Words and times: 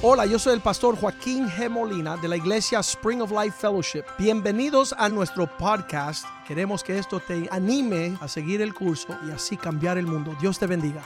Hola, 0.00 0.26
yo 0.26 0.38
soy 0.38 0.54
el 0.54 0.60
pastor 0.60 0.96
Joaquín 0.96 1.48
G. 1.48 1.68
Molina 1.68 2.16
de 2.16 2.28
la 2.28 2.36
iglesia 2.36 2.78
Spring 2.78 3.20
of 3.20 3.32
Life 3.32 3.56
Fellowship. 3.58 4.04
Bienvenidos 4.16 4.94
a 4.96 5.08
nuestro 5.08 5.48
podcast. 5.58 6.24
Queremos 6.46 6.84
que 6.84 6.96
esto 6.96 7.18
te 7.18 7.48
anime 7.50 8.16
a 8.20 8.28
seguir 8.28 8.62
el 8.62 8.74
curso 8.74 9.08
y 9.26 9.32
así 9.32 9.56
cambiar 9.56 9.98
el 9.98 10.06
mundo. 10.06 10.36
Dios 10.40 10.56
te 10.56 10.68
bendiga. 10.68 11.04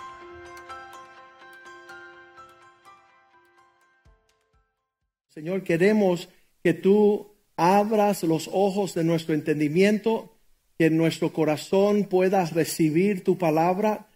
Señor, 5.31 5.65
queremos 5.65 6.29
que 6.63 6.75
tú 6.75 7.33
abras 7.57 8.23
los 8.25 8.51
ojos 8.53 8.93
de 8.93 9.05
nuestro 9.05 9.35
entendimiento, 9.35 10.37
que 10.79 10.91
nuestro 10.91 11.33
corazón 11.33 12.05
puedas 12.05 12.53
recibir 12.53 13.25
tu 13.25 13.39
palabra 13.39 14.12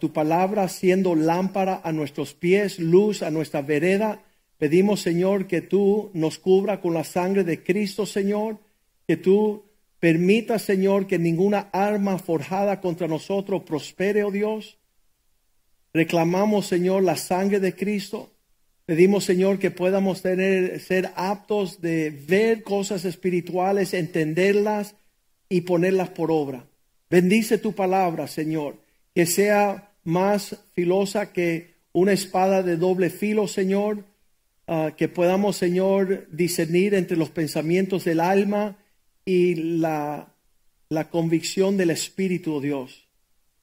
tu 0.00 0.12
palabra 0.12 0.68
siendo 0.68 1.14
lámpara 1.14 1.80
a 1.84 1.92
nuestros 1.92 2.34
pies, 2.34 2.80
luz 2.80 3.22
a 3.22 3.30
nuestra 3.30 3.62
vereda. 3.62 4.22
Pedimos, 4.56 5.00
Señor, 5.00 5.46
que 5.46 5.60
tú 5.60 6.10
nos 6.14 6.38
cubra 6.38 6.80
con 6.80 6.94
la 6.94 7.04
sangre 7.04 7.44
de 7.44 7.62
Cristo, 7.62 8.04
Señor, 8.04 8.58
que 9.06 9.16
tú 9.16 9.62
permitas, 10.00 10.62
Señor, 10.62 11.06
que 11.06 11.18
ninguna 11.18 11.68
arma 11.72 12.18
forjada 12.18 12.80
contra 12.80 13.06
nosotros 13.06 13.62
prospere, 13.62 14.24
oh 14.24 14.32
Dios. 14.32 14.78
Reclamamos, 15.94 16.66
Señor, 16.66 17.04
la 17.04 17.16
sangre 17.16 17.60
de 17.60 17.74
Cristo. 17.74 18.32
Pedimos, 18.84 19.24
Señor, 19.24 19.60
que 19.60 19.70
podamos 19.70 20.22
tener, 20.22 20.80
ser 20.80 21.12
aptos 21.14 21.80
de 21.80 22.10
ver 22.10 22.64
cosas 22.64 23.04
espirituales, 23.04 23.94
entenderlas 23.94 24.96
y 25.48 25.60
ponerlas 25.60 26.08
por 26.10 26.32
obra. 26.32 26.66
Bendice 27.08 27.58
tu 27.58 27.74
palabra, 27.74 28.26
Señor 28.26 28.87
que 29.18 29.26
sea 29.26 29.96
más 30.04 30.56
filosa 30.74 31.32
que 31.32 31.74
una 31.92 32.12
espada 32.12 32.62
de 32.62 32.76
doble 32.76 33.10
filo, 33.10 33.48
Señor, 33.48 34.04
ah, 34.68 34.92
que 34.96 35.08
podamos, 35.08 35.56
Señor, 35.56 36.28
discernir 36.30 36.94
entre 36.94 37.16
los 37.16 37.28
pensamientos 37.28 38.04
del 38.04 38.20
alma 38.20 38.78
y 39.24 39.56
la, 39.56 40.36
la 40.88 41.10
convicción 41.10 41.76
del 41.76 41.90
Espíritu, 41.90 42.54
oh 42.54 42.60
Dios. 42.60 43.08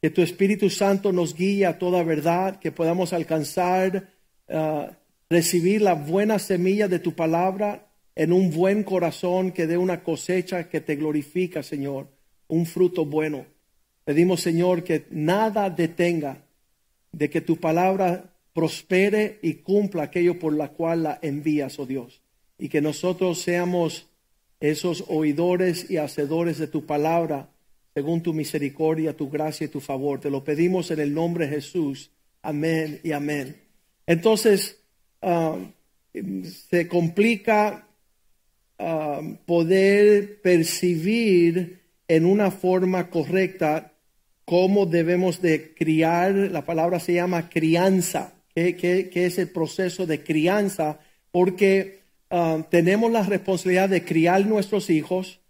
Que 0.02 0.10
tu 0.10 0.22
Espíritu 0.22 0.70
Santo 0.70 1.14
nos 1.14 1.34
guíe 1.34 1.66
a 1.66 1.80
toda 1.80 2.04
verdad, 2.04 2.60
que 2.60 2.74
podamos 2.74 3.14
alcanzar, 3.14 4.10
ah, 4.50 4.92
recibir 5.30 5.82
la 5.82 5.94
buena 5.94 6.38
semilla 6.38 6.90
de 6.90 7.00
tu 7.00 7.16
palabra 7.16 7.94
en 8.14 8.34
un 8.34 8.52
buen 8.52 8.84
corazón 8.84 9.54
que 9.54 9.68
dé 9.68 9.78
una 9.78 10.04
cosecha 10.04 10.68
que 10.68 10.82
te 10.82 10.98
glorifica, 10.98 11.64
Señor, 11.64 12.10
un 12.50 12.66
fruto 12.66 13.06
bueno. 13.06 13.55
Pedimos, 14.06 14.42
Señor, 14.42 14.84
que 14.84 15.08
nada 15.10 15.72
detenga 15.72 16.46
de 17.12 17.30
que 17.32 17.42
tu 17.42 17.58
palabra 17.58 18.36
prospere 18.54 19.40
y 19.42 19.56
cumpla 19.56 20.04
aquello 20.04 20.38
por 20.38 20.54
la 20.54 20.70
cual 20.70 21.04
la 21.04 21.20
envías, 21.24 21.80
oh 21.80 21.88
Dios. 21.88 22.22
Y 22.60 22.70
que 22.70 22.82
nosotros 22.82 23.42
seamos 23.42 24.08
esos 24.60 25.04
oidores 25.08 25.90
y 25.90 25.98
hacedores 25.98 26.60
de 26.60 26.68
tu 26.68 26.86
palabra, 26.86 27.50
según 27.96 28.22
tu 28.22 28.34
misericordia, 28.34 29.18
tu 29.18 29.30
gracia 29.30 29.66
y 29.66 29.70
tu 29.70 29.80
favor. 29.80 30.20
Te 30.20 30.30
lo 30.30 30.44
pedimos 30.44 30.92
en 30.92 31.00
el 31.00 31.14
nombre 31.14 31.48
de 31.48 31.56
Jesús. 31.56 32.12
Amén 32.44 33.00
y 33.04 33.12
amén. 33.12 33.56
Entonces, 34.06 34.80
ah, 35.24 35.58
se 36.70 36.88
complica 36.88 37.88
ah, 38.78 39.22
poder 39.48 40.42
percibir 40.42 41.80
en 42.08 42.26
una 42.26 42.52
forma 42.52 43.10
correcta 43.10 43.95
cómo 44.46 44.86
debemos 44.86 45.42
de 45.42 45.74
criar, 45.74 46.34
la 46.34 46.64
palabra 46.64 47.00
se 47.00 47.14
llama 47.14 47.50
crianza, 47.50 48.34
que, 48.54 49.10
es 49.14 49.38
el 49.40 49.50
proceso 49.50 50.06
de 50.06 50.24
crianza, 50.24 51.00
porque 51.32 52.04
ah, 52.30 52.66
tenemos 52.70 53.12
la 53.12 53.24
responsabilidad 53.24 53.90
de 53.90 54.06
criar 54.06 54.46
nuestros 54.46 54.90
hijos. 54.90 55.42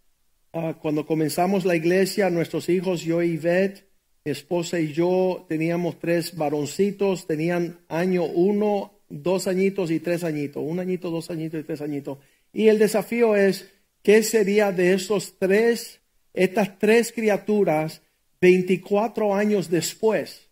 Ah, 0.54 0.76
cuando 0.82 1.06
comenzamos 1.06 1.66
la 1.66 1.76
iglesia, 1.76 2.30
nuestros 2.30 2.70
hijos, 2.70 3.02
yo 3.02 3.22
y 3.22 3.34
Ivette, 3.34 3.86
mi 4.24 4.32
esposa 4.32 4.80
y 4.80 4.94
yo, 4.94 5.46
teníamos 5.48 6.00
tres 6.00 6.36
varoncitos, 6.36 7.28
tenían 7.28 7.82
año 7.90 8.24
uno, 8.24 8.94
dos 9.10 9.46
añitos 9.48 9.92
y 9.92 10.00
tres 10.00 10.24
añitos, 10.24 10.64
un 10.66 10.80
añito, 10.80 11.12
dos 11.12 11.30
añitos 11.30 11.60
y 11.60 11.64
tres 11.64 11.82
añitos. 11.82 12.18
Y 12.52 12.70
el 12.70 12.80
desafío 12.80 13.36
es, 13.36 13.70
¿qué 14.02 14.24
sería 14.24 14.72
de 14.72 14.94
esos 14.94 15.38
tres, 15.38 16.00
estas 16.34 16.80
tres 16.80 17.12
criaturas 17.12 18.02
24 18.42 19.36
años 19.36 19.70
después, 19.70 20.50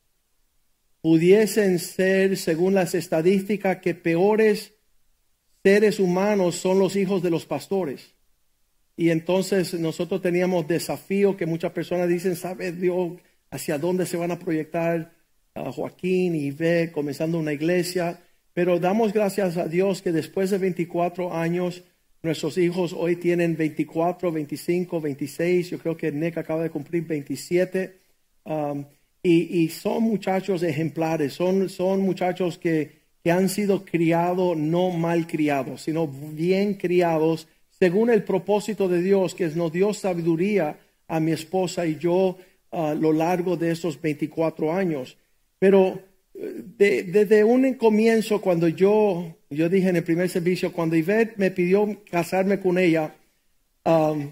pudiesen 1.02 1.80
ser, 1.80 2.38
según 2.38 2.74
las 2.74 2.96
estadísticas, 2.96 3.78
que 3.78 3.94
peores 3.94 4.74
seres 5.64 6.00
humanos 6.00 6.56
son 6.56 6.80
los 6.80 6.96
hijos 6.96 7.22
de 7.22 7.30
los 7.30 7.46
pastores. 7.46 8.14
Y 8.96 9.10
entonces 9.10 9.74
nosotros 9.74 10.22
teníamos 10.22 10.68
desafío 10.68 11.36
que 11.36 11.46
muchas 11.46 11.72
personas 11.72 12.08
dicen, 12.08 12.36
¿sabe 12.36 12.72
Dios 12.72 13.14
hacia 13.50 13.78
dónde 13.78 14.06
se 14.06 14.18
van 14.18 14.32
a 14.32 14.40
proyectar 14.40 15.14
a 15.56 15.72
Joaquín 15.72 16.36
y 16.36 16.52
ve 16.52 16.92
comenzando 16.94 17.38
una 17.38 17.54
iglesia? 17.54 18.22
Pero 18.54 18.80
damos 18.80 19.14
gracias 19.14 19.58
a 19.58 19.68
Dios 19.68 20.02
que 20.02 20.12
después 20.12 20.52
de 20.52 20.58
24 20.60 21.34
años 21.34 21.84
Nuestros 22.24 22.58
hijos 22.58 22.96
hoy 22.98 23.18
tienen 23.18 23.58
24, 23.58 24.32
25, 24.32 25.02
26. 25.02 25.72
Yo 25.72 25.78
creo 25.78 25.98
que 25.98 26.10
Nick 26.10 26.38
acaba 26.38 26.64
de 26.64 26.70
cumplir 26.70 27.04
27. 27.06 28.00
Um, 28.46 28.86
y, 29.22 29.68
son 29.68 30.04
muchachos 30.04 30.64
ejemplares, 30.64 31.34
son, 31.34 31.68
son 31.68 32.00
muchachos 32.00 32.58
que, 32.58 32.92
que 33.22 33.32
han 33.32 33.50
sido 33.50 33.84
criados, 33.84 34.56
no 34.58 34.90
mal 34.90 35.28
criados, 35.28 35.82
sino 35.82 36.08
bien 36.08 36.76
criados, 36.76 37.48
según 37.70 38.10
el 38.10 38.24
propósito 38.24 38.88
de 38.88 39.02
Dios, 39.02 39.36
que 39.36 39.48
nos 39.48 39.72
dio 39.74 39.94
sabiduría 39.94 40.78
a 41.10 41.20
mi 41.20 41.32
esposa 41.32 41.86
y 41.86 41.98
yo 41.98 42.38
a 42.72 42.94
lo 42.94 43.12
largo 43.12 43.58
de 43.58 43.72
esos 43.72 44.02
24 44.02 44.74
años. 44.74 45.18
Pero 45.60 46.00
desde 46.34 47.44
un 47.44 47.76
comienzo, 47.76 48.42
cuando 48.42 48.68
yo, 48.68 49.38
yo 49.50 49.70
dije 49.70 49.90
en 49.90 49.98
el 49.98 50.04
primer 50.04 50.30
servicio, 50.30 50.74
cuando 50.74 50.96
Ivette 50.96 51.38
me 51.38 51.52
pidió 51.52 52.02
casarme 52.10 52.60
con 52.60 52.78
ella, 52.78 53.16
um, 53.86 54.32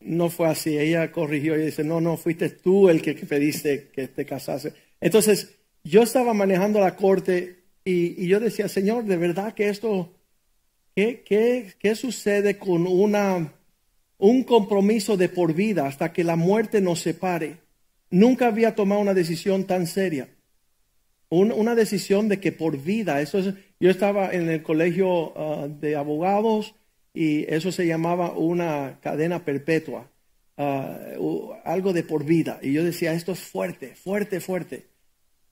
no 0.00 0.30
fue 0.30 0.48
así. 0.48 0.78
Ella 0.78 1.10
corrigió 1.10 1.56
y 1.56 1.66
dice, 1.66 1.84
no, 1.84 2.00
no, 2.00 2.16
fuiste 2.16 2.50
tú 2.50 2.88
el 2.88 3.02
que 3.02 3.14
pediste 3.14 3.88
que 3.92 4.08
te 4.08 4.24
casase. 4.24 4.74
Entonces, 5.00 5.56
yo 5.84 6.02
estaba 6.02 6.34
manejando 6.34 6.80
la 6.80 6.96
corte 6.96 7.64
y, 7.84 8.26
yo 8.26 8.38
decía, 8.38 8.68
Señor, 8.68 9.04
de 9.04 9.16
verdad 9.16 9.54
que 9.54 9.68
esto, 9.68 10.12
¿qué, 10.94 11.24
qué, 11.26 11.72
qué 11.80 11.96
sucede 11.96 12.58
con 12.58 12.86
una, 12.86 13.52
un 14.18 14.44
compromiso 14.44 15.16
de 15.16 15.28
por 15.28 15.52
vida 15.52 15.86
hasta 15.88 16.12
que 16.12 16.22
la 16.22 16.36
muerte 16.36 16.80
nos 16.80 17.00
separe? 17.00 17.58
Nunca 18.10 18.46
había 18.46 18.76
tomado 18.76 19.00
una 19.00 19.14
decisión 19.14 19.64
tan 19.64 19.88
seria 19.88 20.28
una 21.40 21.74
decisión 21.74 22.28
de 22.28 22.40
que 22.40 22.52
por 22.52 22.76
vida, 22.76 23.22
eso 23.22 23.38
es, 23.38 23.54
yo 23.80 23.90
estaba 23.90 24.32
en 24.32 24.50
el 24.50 24.62
colegio 24.62 25.32
ah, 25.36 25.66
de 25.66 25.96
abogados 25.96 26.74
y 27.14 27.50
eso 27.52 27.72
se 27.72 27.86
llamaba 27.86 28.32
una 28.32 28.98
cadena 29.00 29.42
perpetua, 29.42 30.10
ah, 30.58 30.98
algo 31.64 31.94
de 31.94 32.02
por 32.02 32.24
vida. 32.24 32.58
Y 32.60 32.72
yo 32.72 32.84
decía, 32.84 33.14
esto 33.14 33.32
es 33.32 33.38
fuerte, 33.38 33.94
fuerte, 33.94 34.40
fuerte. 34.40 34.88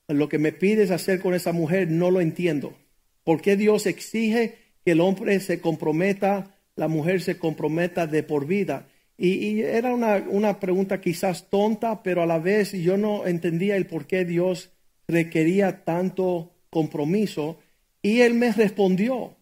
Lo 0.07 0.29
que 0.29 0.37
me 0.37 0.51
pides 0.51 0.91
hacer 0.91 1.19
con 1.19 1.33
esa 1.33 1.51
mujer 1.51 1.89
no 1.89 2.11
lo 2.11 2.21
entiendo. 2.21 2.77
¿Por 3.23 3.41
qué 3.41 3.55
Dios 3.55 3.87
exige 3.87 4.57
que 4.85 4.91
el 4.91 5.01
hombre 5.01 5.39
se 5.39 5.61
comprometa, 5.61 6.57
la 6.75 6.89
mujer 6.89 7.21
se 7.21 7.39
comprometa 7.39 8.05
de 8.05 8.21
por 8.21 8.45
vida? 8.45 8.87
Y, 9.17 9.61
era 9.61 9.93
una, 9.93 10.17
una 10.29 10.59
pregunta 10.59 11.01
quizás 11.01 11.49
tonta, 11.49 12.03
pero 12.03 12.21
a 12.21 12.27
la 12.27 12.39
vez 12.39 12.71
yo 12.71 12.97
no 12.97 13.25
entendía 13.25 13.77
el 13.77 13.87
por 13.87 14.05
qué 14.05 14.25
Dios 14.25 14.71
requería 15.07 15.83
tanto 15.83 16.51
compromiso. 16.69 17.59
Y 18.01 18.21
él 18.21 18.33
me 18.33 18.51
respondió, 18.51 19.35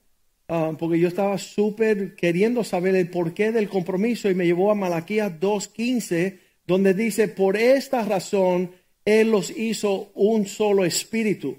ah, 0.47 0.73
porque 0.77 0.99
yo 0.99 1.07
estaba 1.07 1.37
súper 1.37 2.15
queriendo 2.15 2.63
saber 2.63 2.95
el 2.95 3.09
porqué 3.09 3.51
del 3.51 3.69
compromiso 3.69 4.29
y 4.29 4.35
me 4.35 4.45
llevó 4.45 4.71
a 4.71 4.75
Malaquías 4.75 5.31
2.15, 5.39 6.39
donde 6.65 6.93
dice, 6.93 7.27
por 7.27 7.57
esta 7.57 8.03
razón 8.03 8.71
él 9.05 9.31
los 9.31 9.49
hizo 9.49 10.11
un 10.13 10.45
solo 10.45 10.85
espíritu. 10.85 11.57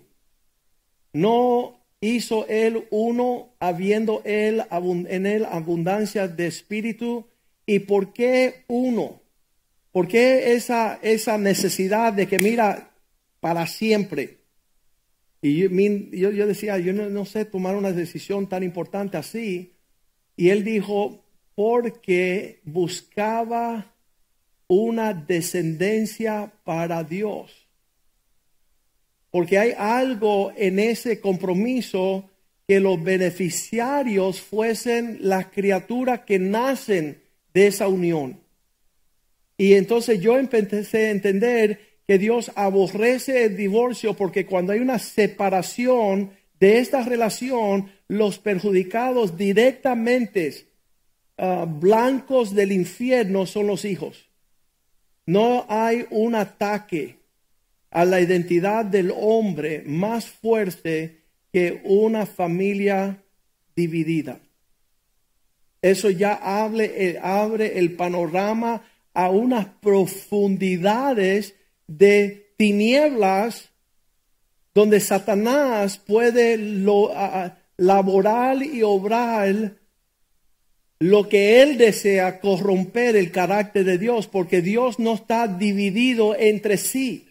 No 1.12 1.80
hizo 2.00 2.46
él 2.48 2.86
uno, 2.90 3.54
habiendo 3.58 4.22
él 4.24 4.62
en 4.70 5.26
él 5.26 5.46
abundancia 5.50 6.28
de 6.28 6.46
espíritu. 6.46 7.26
¿Y 7.66 7.80
por 7.80 8.12
qué 8.12 8.64
uno? 8.68 9.20
¿Por 9.92 10.06
qué 10.06 10.54
esa, 10.54 10.98
esa 11.02 11.38
necesidad 11.38 12.12
de 12.12 12.28
que, 12.28 12.38
mira, 12.38 12.89
para 13.40 13.66
siempre. 13.66 14.38
Y 15.42 15.56
yo, 16.18 16.30
yo, 16.30 16.46
decía, 16.46 16.78
yo 16.78 16.92
no, 16.92 17.24
sé 17.24 17.46
tomar 17.46 17.74
una 17.74 17.92
decisión 17.92 18.48
tan 18.48 18.62
importante 18.62 19.16
así. 19.16 19.74
Y 20.36 20.50
él 20.50 20.64
dijo, 20.64 21.24
porque 21.54 22.60
buscaba 22.64 23.94
una 24.68 25.14
descendencia 25.14 26.52
para 26.64 27.02
Dios. 27.04 27.66
Porque 29.30 29.58
hay 29.58 29.72
algo 29.76 30.52
en 30.56 30.78
ese 30.78 31.20
compromiso 31.20 32.28
que 32.68 32.80
los 32.80 33.02
beneficiarios 33.02 34.40
fuesen 34.40 35.18
las 35.22 35.46
criaturas 35.46 36.20
que 36.20 36.38
nacen 36.38 37.22
de 37.54 37.66
esa 37.66 37.88
unión. 37.88 38.40
Y 39.56 39.74
entonces 39.74 40.20
yo 40.20 40.38
empecé 40.38 41.08
a 41.08 41.10
entender 41.10 41.89
que 42.10 42.18
Dios 42.18 42.50
aborrece 42.56 43.44
el 43.44 43.56
divorcio 43.56 44.14
porque 44.14 44.44
cuando 44.44 44.72
hay 44.72 44.80
una 44.80 44.98
separación 44.98 46.32
de 46.58 46.80
esta 46.80 47.04
relación, 47.04 47.88
los 48.08 48.40
perjudicados 48.40 49.36
directamente 49.36 50.66
ah, 51.38 51.66
blancos 51.68 52.52
del 52.52 52.72
infierno 52.72 53.46
son 53.46 53.68
los 53.68 53.84
hijos. 53.84 54.28
No 55.24 55.66
hay 55.68 56.04
un 56.10 56.34
ataque 56.34 57.20
a 57.92 58.04
la 58.04 58.20
identidad 58.20 58.84
del 58.84 59.12
hombre 59.16 59.84
más 59.86 60.26
fuerte 60.26 61.20
que 61.52 61.80
una 61.84 62.26
familia 62.26 63.22
dividida. 63.76 64.40
Eso 65.80 66.10
ya 66.10 66.40
eh, 66.76 67.20
abre 67.22 67.78
el 67.78 67.92
panorama 67.92 68.82
a 69.14 69.30
unas 69.30 69.66
profundidades 69.80 71.54
de 71.90 72.52
tinieblas 72.56 73.70
donde 74.74 75.00
Satanás 75.00 75.98
puede 75.98 76.56
lo, 76.56 77.10
laborar 77.76 78.62
y 78.62 78.82
obrar 78.82 79.74
lo 81.00 81.28
que 81.28 81.62
él 81.62 81.78
desea 81.78 82.40
corromper 82.40 83.16
el 83.16 83.32
carácter 83.32 83.84
de 83.84 83.98
Dios, 83.98 84.28
porque 84.28 84.60
Dios 84.60 84.98
no 84.98 85.14
está 85.14 85.48
dividido 85.48 86.36
entre 86.38 86.76
sí. 86.76 87.26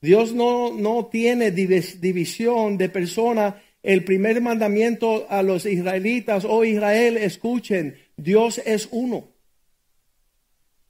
Dios 0.00 0.32
no, 0.32 0.72
no 0.72 1.06
tiene 1.06 1.50
división 1.50 2.78
de 2.78 2.88
personas. 2.88 3.54
El 3.82 4.04
primer 4.04 4.40
mandamiento 4.40 5.26
a 5.28 5.42
los 5.42 5.66
israelitas, 5.66 6.44
oh 6.44 6.64
Israel, 6.64 7.16
escuchen, 7.16 7.96
Dios 8.16 8.60
es 8.64 8.88
uno. 8.90 9.28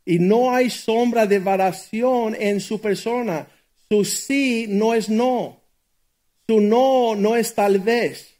Y 0.08 0.20
no 0.20 0.54
hay 0.54 0.70
sombra 0.70 1.26
de 1.26 1.38
variación 1.38 2.34
en 2.34 2.60
su 2.60 2.80
persona. 2.80 3.46
Su 3.90 4.06
sí 4.06 4.64
no 4.66 4.94
es 4.94 5.10
no. 5.10 5.60
Su 6.48 6.62
no 6.62 7.14
no 7.14 7.36
es 7.36 7.54
tal 7.54 7.80
vez. 7.80 8.34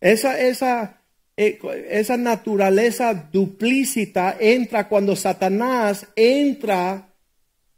Esa, 0.00 0.40
esa 0.40 1.02
eh, 1.36 1.58
esa 1.90 2.16
naturaleza 2.16 3.28
duplícita 3.30 4.34
entra 4.40 4.88
cuando 4.88 5.16
Satanás 5.16 6.06
entra 6.16 7.10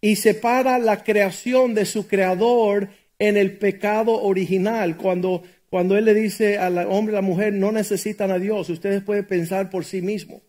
y 0.01 0.15
separa 0.15 0.79
la 0.79 1.03
creación 1.03 1.75
de 1.75 1.87
su 1.87 2.07
creador 2.07 2.91
en 3.19 3.37
el 3.37 3.59
pecado 3.59 4.23
original. 4.23 4.97
Cuando, 4.97 5.43
cuando 5.71 5.99
él 5.99 6.05
le 6.05 6.15
dice 6.15 6.59
al 6.59 6.79
hombre 6.87 7.15
y 7.15 7.17
a 7.17 7.21
la 7.21 7.27
mujer, 7.27 7.53
no 7.53 7.73
necesitan 7.73 8.31
a 8.31 8.39
Dios, 8.39 8.71
ustedes 8.71 9.03
pueden 9.03 9.27
pensar 9.27 9.71
por 9.71 9.85
sí 9.85 10.03
mismos. 10.03 10.41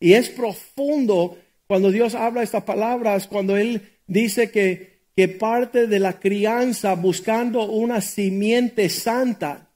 Y 0.00 0.14
es 0.14 0.30
profundo 0.30 1.38
cuando 1.66 1.92
Dios 1.92 2.14
habla 2.16 2.42
estas 2.42 2.64
palabras, 2.64 3.28
cuando 3.28 3.56
él 3.56 3.82
dice 4.06 4.50
que, 4.50 5.02
que 5.14 5.28
parte 5.28 5.86
de 5.86 6.00
la 6.00 6.18
crianza 6.18 6.94
buscando 6.94 7.70
una 7.70 8.00
simiente 8.00 8.88
santa 8.88 9.70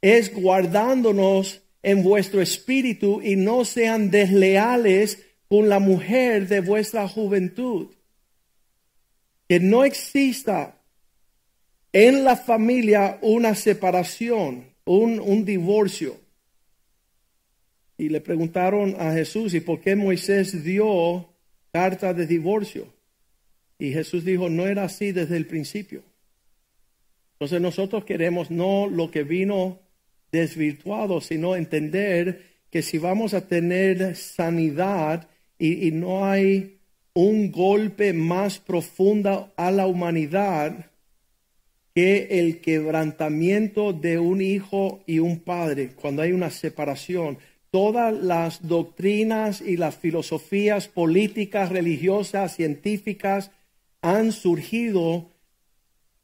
es 0.00 0.32
guardándonos 0.32 1.62
en 1.82 2.02
vuestro 2.02 2.42
espíritu 2.42 3.20
y 3.22 3.36
no 3.36 3.64
sean 3.64 4.10
desleales 4.10 5.24
con 5.48 5.68
la 5.68 5.78
mujer 5.78 6.46
de 6.48 6.60
vuestra 6.60 7.08
juventud. 7.08 7.88
Que 9.48 9.60
no 9.60 9.84
exista 9.84 10.82
en 11.92 12.24
la 12.24 12.36
familia 12.36 13.18
una 13.22 13.54
separación, 13.54 14.74
un, 14.84 15.18
un 15.18 15.44
divorcio. 15.44 16.25
Y 17.98 18.08
le 18.08 18.20
preguntaron 18.20 18.96
a 18.98 19.12
Jesús, 19.12 19.54
¿y 19.54 19.60
por 19.60 19.80
qué 19.80 19.96
Moisés 19.96 20.62
dio 20.64 21.28
carta 21.72 22.12
de 22.12 22.26
divorcio? 22.26 22.92
Y 23.78 23.92
Jesús 23.92 24.24
dijo, 24.24 24.48
no 24.48 24.66
era 24.66 24.84
así 24.84 25.12
desde 25.12 25.36
el 25.36 25.46
principio. 25.46 26.02
Entonces 27.34 27.60
nosotros 27.60 28.04
queremos 28.04 28.50
no 28.50 28.86
lo 28.86 29.10
que 29.10 29.22
vino 29.22 29.80
desvirtuado, 30.32 31.20
sino 31.20 31.54
entender 31.54 32.42
que 32.70 32.82
si 32.82 32.98
vamos 32.98 33.34
a 33.34 33.46
tener 33.46 34.16
sanidad 34.16 35.28
y, 35.58 35.90
no 35.92 36.26
hay 36.26 36.78
un 37.14 37.50
golpe 37.50 38.12
más 38.12 38.58
profundo 38.58 39.52
a 39.56 39.70
la 39.70 39.86
humanidad 39.86 40.90
que 41.94 42.40
el 42.40 42.60
quebrantamiento 42.60 43.94
de 43.94 44.18
un 44.18 44.42
hijo 44.42 45.02
y 45.06 45.18
un 45.18 45.40
padre, 45.40 45.92
cuando 45.98 46.20
hay 46.20 46.32
una 46.32 46.50
separación. 46.50 47.38
Todas 47.70 48.14
las 48.14 48.66
doctrinas 48.66 49.60
y 49.60 49.76
las 49.76 49.96
filosofías 49.96 50.88
políticas, 50.88 51.70
religiosas, 51.70 52.54
científicas 52.54 53.50
han 54.02 54.32
surgido, 54.32 55.30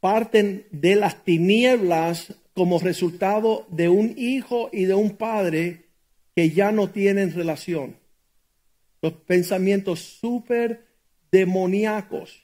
parten 0.00 0.67
de 0.71 0.97
las 0.97 1.25
tinieblas 1.25 2.35
como 2.55 2.79
resultado 2.79 3.67
de 3.71 3.89
un 3.89 4.15
hijo 4.17 4.69
y 4.73 4.85
de 4.85 4.94
un 4.94 5.17
padre 5.17 5.87
que 6.35 6.50
ya 6.50 6.73
no 6.73 6.91
tienen 6.91 7.35
relación. 7.35 7.97
Los 9.00 9.15
pensamientos 9.15 10.00
súper 10.00 10.87
demoníacos. 11.31 12.43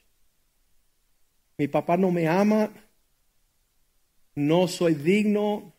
Mi 1.57 1.69
papá 1.69 1.97
no 1.97 2.11
me 2.11 2.27
ama, 2.29 2.71
no 4.35 4.69
soy 4.69 4.95
digno. 4.95 5.75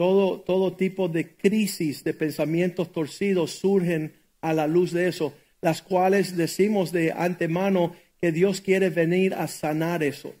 Todo, 0.00 0.40
todo 0.40 0.72
tipo 0.72 1.10
de 1.10 1.36
crisis, 1.36 2.02
de 2.04 2.14
pensamientos 2.14 2.90
torcidos 2.90 3.50
surgen 3.50 4.14
a 4.40 4.54
la 4.54 4.66
luz 4.66 4.92
de 4.92 5.08
eso, 5.08 5.34
las 5.60 5.82
cuales 5.82 6.38
decimos 6.38 6.90
de 6.90 7.12
antemano 7.12 7.94
que 8.18 8.32
Dios 8.32 8.62
quiere 8.62 8.88
venir 8.88 9.34
a 9.34 9.46
sanar 9.46 10.02
eso. 10.02 10.32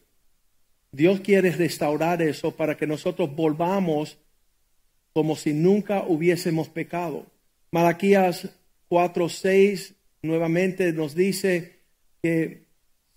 Dios 0.92 1.20
quiere 1.20 1.50
restaurar 1.50 2.22
eso 2.22 2.52
para 2.52 2.78
que 2.78 2.86
nosotros 2.86 3.36
volvamos 3.36 4.16
como 5.12 5.36
si 5.36 5.52
nunca 5.52 6.04
hubiésemos 6.08 6.70
pecado. 6.70 7.26
Malaquías 7.70 8.48
4:6 8.88 9.92
nuevamente 10.22 10.90
nos 10.94 11.14
dice 11.14 11.80
que 12.22 12.64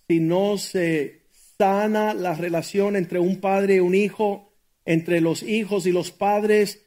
si 0.09 0.19
no 0.19 0.57
se 0.57 1.21
sana 1.57 2.13
la 2.13 2.33
relación 2.33 2.97
entre 2.97 3.19
un 3.19 3.39
padre 3.39 3.75
y 3.75 3.79
un 3.79 3.95
hijo, 3.95 4.52
entre 4.85 5.21
los 5.21 5.43
hijos 5.43 5.85
y 5.85 5.91
los 5.91 6.11
padres, 6.11 6.85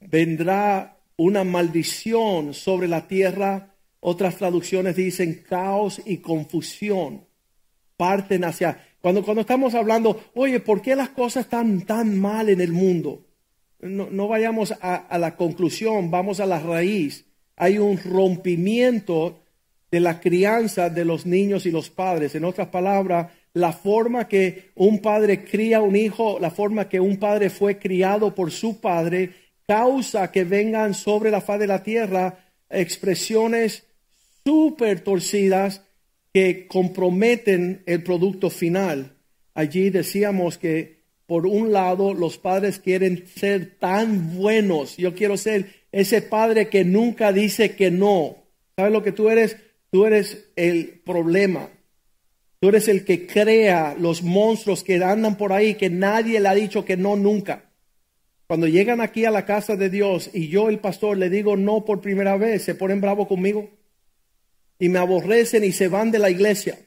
vendrá 0.00 0.98
una 1.16 1.44
maldición 1.44 2.54
sobre 2.54 2.88
la 2.88 3.06
tierra. 3.06 3.74
Otras 4.00 4.36
traducciones 4.36 4.96
dicen 4.96 5.42
caos 5.48 6.00
y 6.04 6.18
confusión. 6.18 7.26
Parten 7.96 8.44
hacia 8.44 8.90
cuando, 9.00 9.24
cuando 9.24 9.40
estamos 9.40 9.74
hablando, 9.74 10.22
oye, 10.34 10.60
¿por 10.60 10.82
qué 10.82 10.94
las 10.94 11.10
cosas 11.10 11.44
están 11.44 11.82
tan 11.82 12.18
mal 12.18 12.48
en 12.48 12.60
el 12.60 12.72
mundo? 12.72 13.26
No, 13.80 14.28
vayamos 14.28 14.72
a, 14.72 14.94
a, 14.96 15.18
la 15.18 15.36
conclusión, 15.36 16.10
vamos 16.10 16.38
a 16.38 16.46
la 16.46 16.60
raíz. 16.60 17.24
Hay 17.56 17.78
un 17.78 17.96
rompimiento 17.96 19.40
de 19.90 20.00
la 20.00 20.20
crianza 20.20 20.90
de 20.90 21.06
los 21.06 21.24
niños 21.24 21.64
y 21.64 21.70
los 21.70 21.88
padres. 21.88 22.34
En 22.34 22.44
otras 22.44 22.68
palabras, 22.68 23.32
la 23.54 23.72
forma 23.72 24.28
que 24.28 24.70
un 24.76 25.00
padre 25.00 25.44
cría 25.44 25.80
un 25.80 25.96
hijo, 25.96 26.38
la 26.38 26.50
forma 26.50 26.88
que 26.88 27.00
un 27.00 27.16
padre 27.18 27.50
fue 27.50 27.78
criado 27.78 28.34
por 28.34 28.50
su 28.50 28.80
padre, 28.80 29.30
causa 29.66 30.30
que 30.30 30.44
vengan 30.44 30.94
sobre 30.94 31.30
la 31.30 31.40
faz 31.40 31.58
de 31.58 31.66
la 31.66 31.82
tierra 31.82 32.38
expresiones 32.70 33.84
súper 34.44 35.00
torcidas 35.00 35.82
que 36.32 36.66
comprometen 36.66 37.82
el 37.86 38.02
producto 38.02 38.50
final. 38.50 39.16
Allí 39.54 39.90
decíamos 39.90 40.58
que 40.58 41.00
por 41.26 41.46
un 41.46 41.72
lado 41.72 42.14
los 42.14 42.38
padres 42.38 42.78
quieren 42.78 43.26
ser 43.28 43.78
tan 43.78 44.36
buenos. 44.36 44.96
Yo 44.96 45.14
quiero 45.14 45.36
ser 45.36 45.66
ese 45.92 46.22
padre 46.22 46.68
que 46.68 46.84
nunca 46.84 47.32
dice 47.32 47.74
que 47.74 47.90
no. 47.90 48.36
¿Sabes 48.76 48.92
lo 48.92 49.02
que 49.02 49.12
tú 49.12 49.28
eres? 49.28 49.56
Tú 49.90 50.06
eres 50.06 50.50
el 50.56 51.00
problema. 51.04 51.68
Tú 52.60 52.68
eres 52.68 52.88
el 52.88 53.06
que 53.06 53.26
crea 53.26 53.96
los 53.98 54.22
monstruos 54.22 54.84
que 54.84 55.02
andan 55.02 55.36
por 55.38 55.54
ahí, 55.54 55.74
que 55.74 55.88
nadie 55.88 56.38
le 56.40 56.48
ha 56.48 56.54
dicho 56.54 56.84
que 56.84 56.98
no 56.98 57.16
nunca. 57.16 57.70
Cuando 58.46 58.66
llegan 58.66 59.00
aquí 59.00 59.24
a 59.24 59.30
la 59.30 59.46
casa 59.46 59.76
de 59.76 59.88
Dios 59.88 60.28
y 60.34 60.48
yo, 60.48 60.68
el 60.68 60.78
pastor, 60.78 61.16
le 61.16 61.30
digo 61.30 61.56
no 61.56 61.86
por 61.86 62.02
primera 62.02 62.36
vez, 62.36 62.62
se 62.62 62.74
ponen 62.74 63.00
bravo 63.00 63.26
conmigo 63.26 63.70
y 64.78 64.90
me 64.90 64.98
aborrecen 64.98 65.64
y 65.64 65.72
se 65.72 65.88
van 65.88 66.10
de 66.10 66.18
la 66.18 66.30
iglesia. 66.30 66.78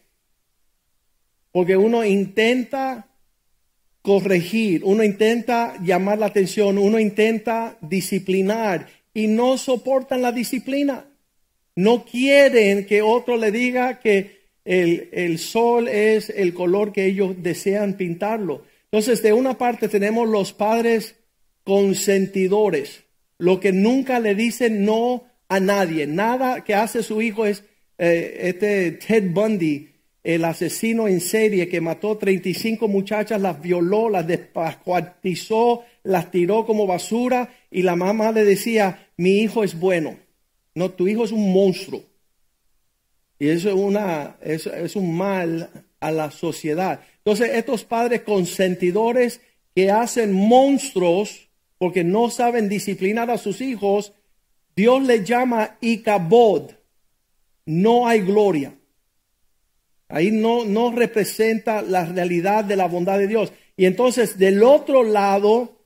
Porque 1.52 1.76
uno 1.76 2.06
intenta 2.06 3.08
corregir, 4.04 4.84
uno 4.84 5.04
intenta 5.04 5.82
llamar 5.82 6.20
la 6.20 6.28
atención, 6.28 6.78
uno 6.78 7.00
intenta 7.00 7.78
disciplinar 7.82 8.88
y 9.14 9.28
no 9.28 9.58
soportan 9.58 10.22
la 10.22 10.32
disciplina. 10.32 11.06
No 11.76 12.06
quieren 12.06 12.86
que 12.86 13.02
otro 13.02 13.38
le 13.38 13.52
diga 13.52 14.00
que 14.00 14.43
el, 14.66 15.38
sol 15.40 15.88
es 15.88 16.30
el 16.30 16.54
color 16.54 16.92
que 16.92 17.06
ellos 17.06 17.36
desean 17.38 17.96
pintarlo. 17.96 18.64
Entonces, 18.86 19.22
de 19.22 19.34
una 19.34 19.58
parte 19.58 19.90
tenemos 19.90 20.28
los 20.28 20.54
padres 20.54 21.16
consentidores, 21.64 23.04
lo 23.38 23.60
que 23.60 23.72
nunca 23.72 24.20
le 24.20 24.36
dicen 24.36 24.86
no 24.86 25.24
a 25.50 25.60
nadie. 25.60 26.08
Nada 26.08 26.64
que 26.64 26.76
hace 26.76 27.04
su 27.04 27.22
hijo 27.22 27.46
es 27.46 27.64
eh, 27.98 28.40
este 28.44 28.92
Ted 28.92 29.32
Bundy, 29.32 29.90
el 30.24 30.46
asesino 30.46 31.08
en 31.08 31.20
serie 31.20 31.68
que 31.68 31.82
mató 31.82 32.18
35 32.18 32.88
muchachas, 32.88 33.42
las 33.42 33.62
violó, 33.62 34.10
las 34.10 34.26
descuartizó, 34.26 35.84
las 36.04 36.32
tiró 36.32 36.66
como 36.66 36.88
basura 36.88 37.54
y 37.70 37.82
la 37.82 37.96
mamá 37.96 38.32
le 38.32 38.46
decía, 38.46 39.10
mi 39.18 39.40
hijo 39.42 39.64
es 39.64 39.78
bueno. 39.78 40.18
No, 40.76 40.92
tu 40.92 41.08
hijo 41.08 41.26
es 41.26 41.32
un 41.32 41.52
monstruo. 41.52 42.04
Y 43.44 43.50
eso 43.50 43.68
es, 43.68 43.76
una, 43.76 44.38
es 44.42 44.96
un 44.96 45.18
mal 45.18 45.70
a 46.00 46.12
la 46.12 46.32
sociedad. 46.32 47.02
Entonces, 47.18 47.50
estos 47.56 47.84
padres 47.84 48.22
consentidores 48.22 49.42
que 49.76 49.92
hacen 49.92 50.32
monstruos 50.32 51.50
porque 51.78 52.06
no 52.06 52.30
saben 52.30 52.70
disciplinar 52.70 53.30
a 53.30 53.38
sus 53.38 53.60
hijos, 53.60 54.14
Dios 54.78 55.04
le 55.04 55.26
llama 55.26 55.76
Icabod. 55.82 56.72
No 57.66 58.08
hay 58.08 58.22
gloria. 58.22 58.76
Ahí 60.08 60.32
no, 60.32 60.64
no 60.64 60.94
representa 60.94 61.82
la 61.82 62.06
realidad 62.06 62.64
de 62.64 62.78
la 62.78 62.88
bondad 62.88 63.18
de 63.18 63.28
Dios. 63.28 63.52
Y 63.76 63.88
entonces, 63.88 64.40
del 64.40 64.64
otro 64.64 65.04
lado 65.04 65.82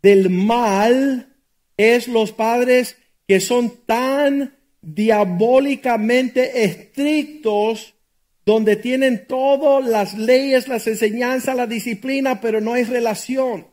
del 0.00 0.30
mal, 0.30 1.34
es 1.76 2.06
los 2.06 2.30
padres 2.30 2.98
que 3.26 3.40
son 3.40 3.84
tan 3.84 4.59
diabólicamente 4.82 6.64
estrictos, 6.64 7.94
donde 8.44 8.76
tienen 8.76 9.26
todas 9.26 9.86
las 9.86 10.16
leyes, 10.16 10.68
las 10.68 10.86
enseñanzas, 10.86 11.56
la 11.56 11.66
disciplina, 11.66 12.40
pero 12.40 12.60
no 12.60 12.72
hay 12.72 12.84
relación. 12.84 13.66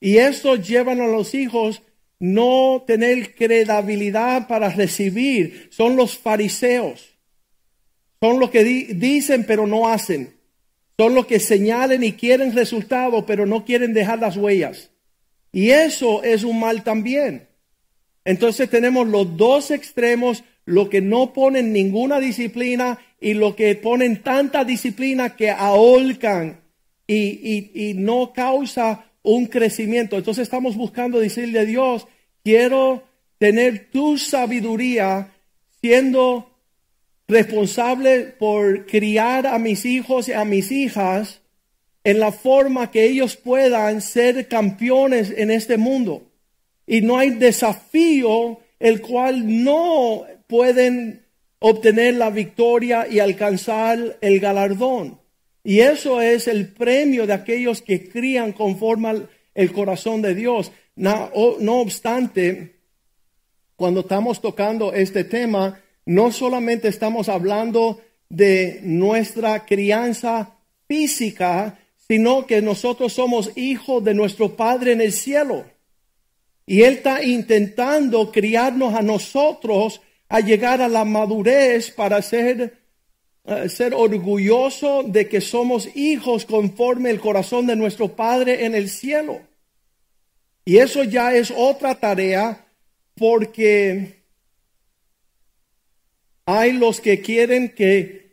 Y 0.00 0.18
esto 0.18 0.56
llevan 0.56 1.00
a 1.00 1.06
los 1.06 1.34
hijos 1.34 1.82
no 2.18 2.84
tener 2.86 3.34
credibilidad 3.34 4.48
para 4.48 4.68
recibir. 4.70 5.68
Son 5.70 5.96
los 5.96 6.16
fariseos. 6.16 7.14
Son 8.20 8.40
los 8.40 8.50
que 8.50 8.64
dicen 8.64 9.44
pero 9.46 9.66
no 9.66 9.88
hacen. 9.88 10.34
Son 10.96 11.14
los 11.14 11.26
que 11.26 11.40
señalen 11.40 12.04
y 12.04 12.12
quieren 12.12 12.54
resultados, 12.54 13.24
pero 13.26 13.46
no 13.46 13.64
quieren 13.64 13.92
dejar 13.92 14.20
las 14.20 14.36
huellas. 14.36 14.90
Y 15.52 15.70
eso 15.70 16.22
es 16.22 16.44
un 16.44 16.60
mal 16.60 16.82
también. 16.82 17.48
Entonces 18.24 18.70
tenemos 18.70 19.06
los 19.06 19.36
dos 19.36 19.70
extremos, 19.70 20.44
lo 20.64 20.88
que 20.88 21.00
no 21.00 21.32
ponen 21.32 21.72
ninguna 21.72 22.20
disciplina 22.20 22.98
y 23.20 23.34
lo 23.34 23.54
que 23.54 23.74
ponen 23.74 24.22
tanta 24.22 24.64
disciplina 24.64 25.36
que 25.36 25.50
ahorcan 25.50 26.60
y, 27.06 27.70
y, 27.74 27.94
no 27.94 28.32
causa 28.32 29.10
un 29.22 29.46
crecimiento. 29.46 30.16
Entonces 30.16 30.44
estamos 30.44 30.74
buscando 30.74 31.20
decirle 31.20 31.60
a 31.60 31.64
Dios, 31.66 32.06
quiero 32.42 33.02
tener 33.38 33.90
tu 33.90 34.16
sabiduría 34.16 35.32
siendo 35.82 36.50
responsable 37.28 38.20
por 38.38 38.86
criar 38.86 39.46
a 39.46 39.58
mis 39.58 39.84
hijos 39.84 40.28
y 40.28 40.32
a 40.32 40.46
mis 40.46 40.72
hijas 40.72 41.42
en 42.04 42.20
la 42.20 42.32
forma 42.32 42.90
que 42.90 43.04
ellos 43.04 43.36
puedan 43.36 44.00
ser 44.00 44.48
campeones 44.48 45.30
en 45.36 45.50
este 45.50 45.76
mundo 45.76 46.30
y 46.86 47.00
no 47.00 47.18
hay 47.18 47.30
desafío 47.30 48.58
el 48.78 49.00
cual 49.00 49.64
no 49.64 50.24
pueden 50.46 51.24
obtener 51.58 52.14
la 52.14 52.30
victoria 52.30 53.06
y 53.08 53.18
alcanzar 53.20 54.18
el 54.20 54.40
galardón. 54.40 55.18
Y 55.62 55.80
eso 55.80 56.20
es 56.20 56.46
el 56.46 56.68
premio 56.68 57.26
de 57.26 57.32
aquellos 57.32 57.80
que 57.80 58.08
crían 58.08 58.52
conforme 58.52 59.22
el 59.54 59.72
corazón 59.72 60.20
de 60.20 60.34
Dios. 60.34 60.72
No, 60.96 61.30
no 61.60 61.80
obstante, 61.80 62.76
cuando 63.76 64.00
estamos 64.00 64.42
tocando 64.42 64.92
este 64.92 65.24
tema, 65.24 65.80
no 66.04 66.30
solamente 66.32 66.88
estamos 66.88 67.30
hablando 67.30 68.02
de 68.28 68.80
nuestra 68.82 69.64
crianza 69.64 70.58
física, 70.86 71.78
sino 71.96 72.46
que 72.46 72.60
nosotros 72.60 73.14
somos 73.14 73.52
hijos 73.56 74.04
de 74.04 74.12
nuestro 74.12 74.56
Padre 74.56 74.92
en 74.92 75.00
el 75.00 75.12
cielo. 75.12 75.64
Y 76.66 76.82
Él 76.82 76.94
está 76.94 77.22
intentando 77.22 78.32
criarnos 78.32 78.94
a 78.94 79.02
nosotros 79.02 80.00
a 80.28 80.40
llegar 80.40 80.80
a 80.80 80.88
la 80.88 81.04
madurez 81.04 81.90
para 81.90 82.22
ser, 82.22 82.78
eh, 83.44 83.68
ser 83.68 83.94
orgulloso 83.94 85.02
de 85.02 85.28
que 85.28 85.40
somos 85.40 85.94
hijos 85.94 86.46
conforme 86.46 87.10
el 87.10 87.20
corazón 87.20 87.66
de 87.66 87.76
nuestro 87.76 88.16
Padre 88.16 88.64
en 88.64 88.74
el 88.74 88.88
cielo. 88.88 89.40
Y 90.64 90.78
eso 90.78 91.04
ya 91.04 91.34
es 91.34 91.52
otra 91.54 91.94
tarea 91.94 92.66
porque 93.14 94.24
hay 96.46 96.72
los 96.72 97.00
que 97.00 97.20
quieren 97.20 97.68
que, 97.70 98.23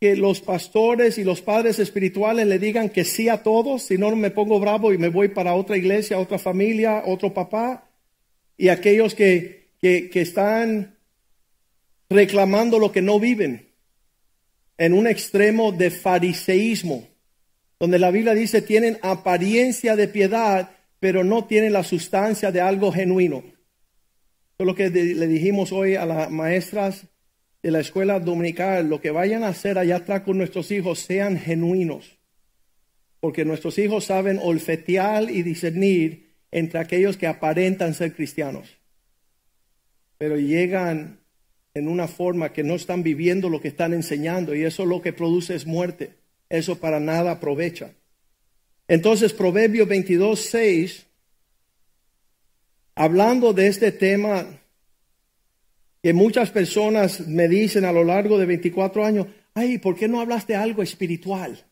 que 0.00 0.16
los 0.16 0.40
pastores 0.40 1.18
y 1.18 1.24
los 1.24 1.42
padres 1.42 1.78
espirituales 1.78 2.46
le 2.46 2.58
digan 2.58 2.88
que 2.88 3.04
sí 3.04 3.28
a 3.28 3.42
todos, 3.42 3.82
si 3.82 3.98
no 3.98 4.16
me 4.16 4.30
pongo 4.30 4.58
bravo 4.58 4.94
y 4.94 4.98
me 4.98 5.08
voy 5.08 5.28
para 5.28 5.54
otra 5.54 5.76
iglesia, 5.76 6.18
otra 6.18 6.38
familia, 6.38 7.02
otro 7.04 7.34
papá. 7.34 7.86
Y 8.56 8.68
aquellos 8.68 9.14
que, 9.14 9.72
que, 9.78 10.10
están 10.14 10.96
reclamando 12.08 12.78
lo 12.78 12.92
que 12.92 13.02
no 13.02 13.20
viven 13.20 13.68
en 14.78 14.94
un 14.94 15.06
extremo 15.06 15.70
de 15.70 15.90
fariseísmo, 15.90 17.06
donde 17.78 17.98
la 17.98 18.10
Biblia 18.10 18.32
dice 18.32 18.62
tienen 18.62 18.98
apariencia 19.02 19.96
de 19.96 20.08
piedad, 20.08 20.70
pero 20.98 21.24
no 21.24 21.44
tienen 21.44 21.74
la 21.74 21.84
sustancia 21.84 22.50
de 22.50 22.62
algo 22.62 22.90
genuino. 22.90 23.38
Eso 23.38 24.60
es 24.60 24.66
lo 24.66 24.74
que 24.74 24.88
le 24.88 25.26
dijimos 25.26 25.72
hoy 25.72 25.96
a 25.96 26.06
las 26.06 26.30
maestras 26.30 27.04
de 27.62 27.70
la 27.70 27.80
escuela 27.80 28.20
dominical, 28.20 28.88
lo 28.88 29.00
que 29.00 29.10
vayan 29.10 29.44
a 29.44 29.48
hacer 29.48 29.78
allá 29.78 29.96
atrás 29.96 30.22
con 30.22 30.38
nuestros 30.38 30.70
hijos, 30.70 31.00
sean 31.00 31.38
genuinos. 31.38 32.18
Porque 33.20 33.44
nuestros 33.44 33.78
hijos 33.78 34.04
saben 34.06 34.38
olfetear 34.42 35.30
y 35.30 35.42
discernir 35.42 36.30
entre 36.50 36.80
aquellos 36.80 37.16
que 37.16 37.26
aparentan 37.26 37.94
ser 37.94 38.14
cristianos, 38.14 38.78
pero 40.18 40.36
llegan 40.36 41.20
en 41.74 41.88
una 41.88 42.08
forma 42.08 42.52
que 42.52 42.64
no 42.64 42.74
están 42.74 43.02
viviendo 43.02 43.48
lo 43.48 43.60
que 43.60 43.68
están 43.68 43.94
enseñando 43.94 44.54
y 44.54 44.64
eso 44.64 44.84
lo 44.84 45.00
que 45.00 45.12
produce 45.12 45.54
es 45.54 45.66
muerte. 45.66 46.14
Eso 46.48 46.80
para 46.80 46.98
nada 46.98 47.32
aprovecha. 47.32 47.92
Entonces, 48.88 49.32
Proverbio 49.32 49.86
22, 49.86 50.40
6, 50.40 51.06
hablando 52.96 53.52
de 53.52 53.68
este 53.68 53.92
tema 53.92 54.46
que 56.02 56.12
muchas 56.12 56.50
personas 56.50 57.26
me 57.26 57.48
dicen 57.48 57.84
a 57.84 57.92
lo 57.92 58.04
largo 58.04 58.38
de 58.38 58.46
24 58.46 59.04
años, 59.04 59.26
ay, 59.54 59.78
¿por 59.78 59.96
qué 59.96 60.08
no 60.08 60.20
hablaste 60.20 60.56
algo 60.56 60.82
espiritual? 60.82 61.64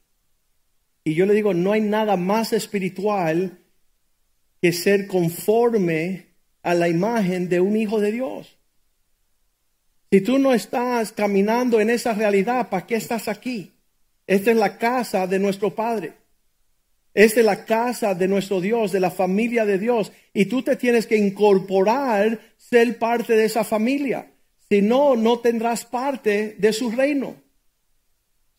Y 1.05 1.15
yo 1.15 1.25
le 1.25 1.35
digo, 1.35 1.55
no 1.55 1.73
hay 1.73 1.81
nada 1.81 2.17
más 2.17 2.53
espiritual 2.53 3.59
que 4.61 4.73
ser 4.73 5.07
conforme 5.07 6.27
a 6.63 6.75
la 6.75 6.89
imagen 6.89 7.49
de 7.49 7.61
un 7.61 7.77
hijo 7.77 8.01
de 8.01 8.13
Dios. 8.13 8.59
Si 10.11 10.21
tú 10.21 10.39
no 10.39 10.53
estás 10.53 11.13
caminando 11.13 11.81
en 11.81 11.91
esa 11.91 12.13
realidad, 12.13 12.69
¿para 12.69 12.87
qué 12.87 12.97
estás 12.97 13.29
aquí? 13.29 13.73
Esta 14.27 14.51
es 14.51 14.57
la 14.57 14.77
casa 14.77 15.27
de 15.27 15.39
nuestro 15.39 15.75
Padre. 15.75 16.13
Es 17.15 17.37
la 17.37 17.65
casa 17.65 18.15
de 18.15 18.29
nuestro 18.29 18.61
Dios, 18.61 18.93
de 18.93 19.01
la 19.01 19.11
familia 19.11 19.65
de 19.65 19.79
Dios. 19.79 20.13
Y 20.33 20.47
tú 20.47 20.63
te 20.63 20.77
tienes 20.77 21.07
que 21.07 21.17
incorporar, 21.17 22.41
ser 22.57 22.99
parte 22.99 23.35
de 23.37 23.47
esa 23.47 23.65
familia. 23.65 24.31
Si 24.69 24.83
no, 24.83 25.17
no 25.17 25.39
tendrás 25.39 25.85
parte 25.85 26.57
de 26.59 26.73
su 26.73 26.91
reino. 26.91 27.37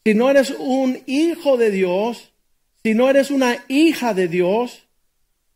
Si 0.04 0.14
no 0.14 0.30
eres 0.30 0.52
un 0.52 1.00
hijo 1.06 1.58
de 1.58 1.72
Dios, 1.72 2.32
si 2.84 2.94
no 2.94 3.10
eres 3.10 3.32
una 3.32 3.64
hija 3.68 4.14
de 4.14 4.28
Dios, 4.28 4.88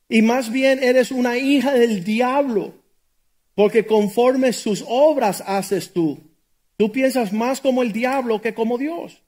y 0.08 0.22
más 0.22 0.52
bien 0.52 0.84
eres 0.84 1.12
una 1.12 1.38
hija 1.38 1.74
del 1.74 2.04
diablo, 2.04 2.74
porque 3.56 3.86
conforme 3.86 4.54
sus 4.54 4.84
obras 4.88 5.44
haces 5.46 5.92
tú. 5.92 6.20
Tú 6.78 6.92
piensas 6.92 7.34
más 7.34 7.62
como 7.62 7.82
el 7.82 7.92
diablo 7.94 8.42
que 8.42 8.54
como 8.54 8.78
Dios. 8.78 9.24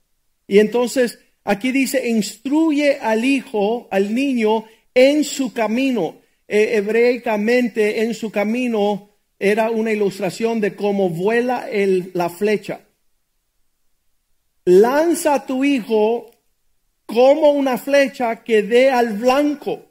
Y 0.47 0.59
entonces 0.59 1.19
Aquí 1.45 1.71
dice, 1.71 2.09
instruye 2.09 2.97
al 2.99 3.23
hijo, 3.23 3.87
al 3.91 4.13
niño, 4.13 4.65
en 4.95 5.23
su 5.23 5.53
camino. 5.53 6.17
Eh, 6.47 6.77
hebreicamente, 6.77 8.01
en 8.01 8.15
su 8.15 8.31
camino 8.31 9.09
era 9.37 9.69
una 9.69 9.91
ilustración 9.91 10.59
de 10.59 10.75
cómo 10.75 11.09
vuela 11.09 11.69
el, 11.69 12.09
la 12.15 12.29
flecha. 12.29 12.81
Lanza 14.65 15.35
a 15.35 15.45
tu 15.45 15.63
hijo 15.63 16.31
como 17.05 17.51
una 17.51 17.77
flecha 17.77 18.43
que 18.43 18.63
dé 18.63 18.89
al 18.89 19.13
blanco. 19.13 19.85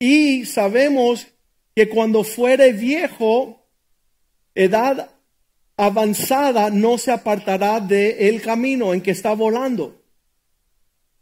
Y 0.00 0.44
sabemos 0.44 1.28
que 1.76 1.88
cuando 1.88 2.24
fuere 2.24 2.72
viejo, 2.72 3.64
edad 4.56 5.10
avanzada, 5.76 6.70
no 6.70 6.98
se 6.98 7.12
apartará 7.12 7.78
del 7.78 8.16
el 8.18 8.42
camino 8.42 8.92
en 8.92 9.00
que 9.00 9.12
está 9.12 9.34
volando. 9.34 10.01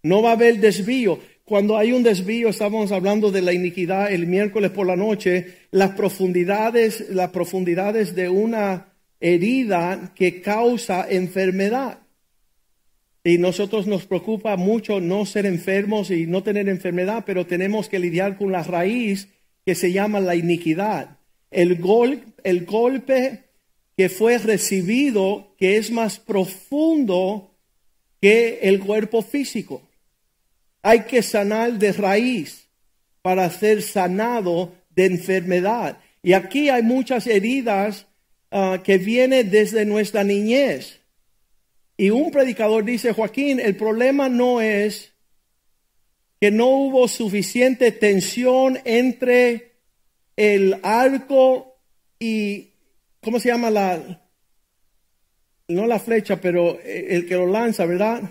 No 0.03 0.23
va 0.23 0.31
a 0.31 0.35
haber 0.35 0.61
desvío. 0.61 1.19
cuando 1.45 1.77
hay 1.77 1.91
un 1.91 2.05
desvío, 2.05 2.49
estábamos 2.49 2.93
hablando 2.93 3.33
de 3.33 3.43
la 3.43 3.53
iniquidad 3.53 4.13
el 4.13 4.29
miércoles 4.29 4.71
por 4.71 4.87
la 4.87 4.95
noche, 4.95 5.67
las 5.73 5.91
profundidades, 5.91 7.11
las 7.11 7.31
profundidades 7.31 8.15
de 8.15 8.29
una 8.29 8.93
herida 9.19 10.13
que 10.15 10.41
causa 10.41 11.07
enfermedad. 11.11 11.99
Y 13.25 13.39
nosotros 13.39 13.87
nos 13.87 14.07
preocupa 14.07 14.57
mucho 14.57 15.01
no 15.01 15.27
ser 15.27 15.45
enfermos 15.45 16.11
y 16.11 16.27
no 16.27 16.43
tener 16.43 16.69
enfermedad, 16.69 17.25
pero 17.27 17.47
tenemos 17.47 17.89
que 17.89 17.99
lidiar 17.99 18.39
con 18.39 18.53
la 18.53 18.63
raíz 18.63 19.29
que 19.67 19.75
se 19.75 19.93
llama 19.93 20.21
la 20.21 20.37
iniquidad. 20.37 21.19
El, 21.51 21.81
el 22.45 22.65
golpe 22.65 23.45
que 23.97 24.09
fue 24.09 24.39
recibido, 24.39 25.55
que 25.59 25.77
es 25.77 25.91
más 25.91 26.19
profundo 26.19 27.51
que 28.21 28.61
el 28.63 28.81
cuerpo 28.81 29.21
físico. 29.21 29.83
Hay 30.83 31.01
que 31.01 31.23
sanar 31.23 31.73
de 31.73 31.93
raíz 31.93 32.69
para 33.23 33.51
ser 33.51 33.83
sanado 33.83 34.73
de 34.91 35.07
enfermedad. 35.07 35.99
Y 36.23 36.33
aquí 36.33 36.69
hay 36.69 36.83
muchas 36.83 37.27
heridas 37.27 38.07
ah, 38.51 38.81
que 38.83 38.99
vienen 38.99 39.51
desde 39.51 39.85
nuestra 39.85 40.25
niñez. 40.25 41.01
Y 41.97 42.11
un 42.11 42.31
predicador 42.31 42.85
dice, 42.85 43.13
Joaquín, 43.13 43.61
el 43.61 43.77
problema 43.77 44.29
no 44.29 44.61
es 44.61 45.13
que 46.41 46.51
no 46.51 46.69
hubo 46.69 47.07
suficiente 47.09 47.93
tensión 47.93 48.79
entre 48.85 49.73
el 50.37 50.81
arco 50.83 51.77
y, 52.19 52.71
¿cómo 53.21 53.39
se 53.39 53.51
llama 53.51 53.71
la? 53.71 54.23
No 55.69 55.87
la 55.87 55.99
flecha, 55.99 56.41
pero 56.41 56.81
el 56.81 57.27
que 57.27 57.35
lo 57.35 57.47
lanza, 57.47 57.85
¿verdad? 57.85 58.23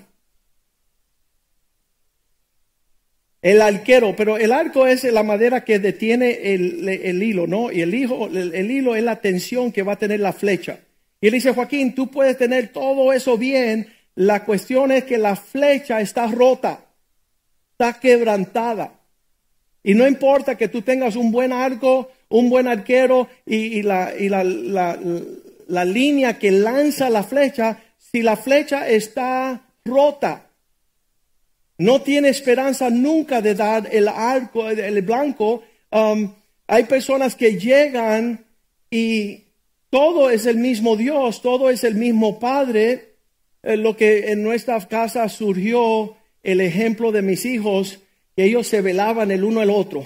El 3.41 3.61
arquero, 3.61 4.15
pero 4.15 4.37
el 4.37 4.51
arco 4.51 4.85
es 4.85 5.03
la 5.05 5.23
madera 5.23 5.63
que 5.63 5.79
detiene 5.79 6.53
el, 6.53 7.23
hilo, 7.23 7.47
¿no? 7.47 7.71
Y 7.71 7.81
el, 7.81 7.93
el 7.93 8.71
hilo 8.71 8.95
es 8.95 9.03
la 9.03 9.21
tensión 9.21 9.71
que 9.71 9.83
va 9.83 9.93
a 9.93 9.99
tener 9.99 10.19
la 10.19 10.33
flecha. 10.33 10.79
Y 11.21 11.27
él 11.27 11.33
dice, 11.33 11.53
Joaquín, 11.53 11.95
tú 11.95 12.09
puedes 12.09 12.37
tener 12.37 12.69
todo 12.69 13.13
eso 13.13 13.37
bien. 13.37 13.87
La 14.15 14.43
cuestión 14.43 14.91
es 14.91 15.05
que 15.05 15.17
la 15.17 15.35
flecha 15.35 16.01
está 16.01 16.27
rota, 16.27 16.85
está 17.71 17.99
quebrantada. 17.99 18.99
Y 19.83 19.93
no 19.93 20.07
importa 20.07 20.55
que 20.55 20.67
tú 20.67 20.81
tengas 20.81 21.15
un 21.15 21.31
buen 21.31 21.53
arco, 21.53 22.11
un 22.29 22.49
buen 22.49 22.67
arquero 22.67 23.27
y, 23.45 23.81
la, 23.81 24.13
y 24.17 24.29
la, 24.29 25.85
línea 25.85 26.37
que 26.37 26.51
lanza 26.51 27.09
la 27.09 27.23
flecha, 27.23 27.79
si 27.97 28.21
la 28.21 28.35
flecha 28.35 28.89
está 28.89 29.61
rota, 29.85 30.48
no 31.79 32.01
tiene 32.01 32.29
esperanza 32.29 32.89
nunca 32.89 33.41
de 33.41 33.55
dar 33.55 33.87
el 33.91 34.07
arco, 34.09 34.69
el 34.69 35.01
blanco. 35.01 35.63
Um, 35.89 36.33
hay 36.67 36.83
personas 36.83 37.35
que 37.35 37.57
llegan 37.57 38.45
y 38.91 39.45
todo 39.89 40.29
es 40.29 40.45
el 40.45 40.57
mismo 40.57 40.97
Dios, 40.97 41.41
todo 41.41 41.69
es 41.69 41.85
el 41.85 41.95
mismo 41.95 42.37
Padre. 42.37 43.15
Eh, 43.63 43.77
lo 43.77 43.95
que 43.95 44.31
en 44.31 44.43
nuestra 44.43 44.79
casa 44.87 45.27
surgió 45.29 46.17
el 46.43 46.59
ejemplo 46.59 47.13
de 47.13 47.21
mis 47.21 47.45
hijos, 47.45 47.99
que 48.35 48.43
ellos 48.43 48.67
se 48.67 48.81
velaban 48.81 49.31
el 49.31 49.45
uno 49.45 49.61
el 49.61 49.69
otro. 49.69 50.05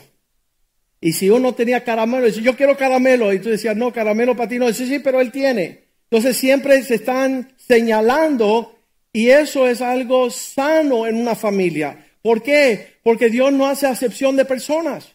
Y 1.02 1.14
si 1.14 1.32
uno 1.32 1.56
tenía 1.56 1.84
caramelo, 1.84 2.28
dice, 2.28 2.44
yo 2.44 2.56
quiero 2.56 2.78
caramelo. 2.78 3.34
Y 3.34 3.40
tú 3.40 3.50
decías, 3.50 3.76
no, 3.76 3.92
caramelo 3.92 4.36
para 4.36 4.48
ti 4.48 4.60
no. 4.60 4.68
Dice, 4.68 4.86
sí, 4.86 5.00
pero 5.00 5.20
él 5.20 5.32
tiene. 5.32 5.86
Entonces 6.04 6.38
siempre 6.38 6.82
se 6.84 6.96
están 6.96 7.52
señalando 7.58 8.76
y 9.14 9.30
eso 9.30 9.68
es 9.68 9.82
algo 9.82 10.32
sano 10.32 11.06
en 11.06 11.16
una 11.16 11.36
familia. 11.36 12.06
¿Por 12.24 12.42
qué? 12.42 12.98
Porque 13.04 13.30
Dios 13.30 13.54
no 13.54 13.68
hace 13.68 13.86
acepción 13.86 14.36
de 14.36 14.44
personas. 14.44 15.14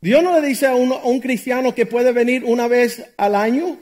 Dios 0.00 0.22
no 0.22 0.38
le 0.38 0.46
dice 0.46 0.66
a 0.66 0.74
un, 0.74 1.20
cristiano 1.20 1.74
que 1.74 1.86
puede 1.86 2.12
venir 2.12 2.42
una 2.44 2.66
vez 2.66 3.12
al 3.16 3.34
año 3.34 3.78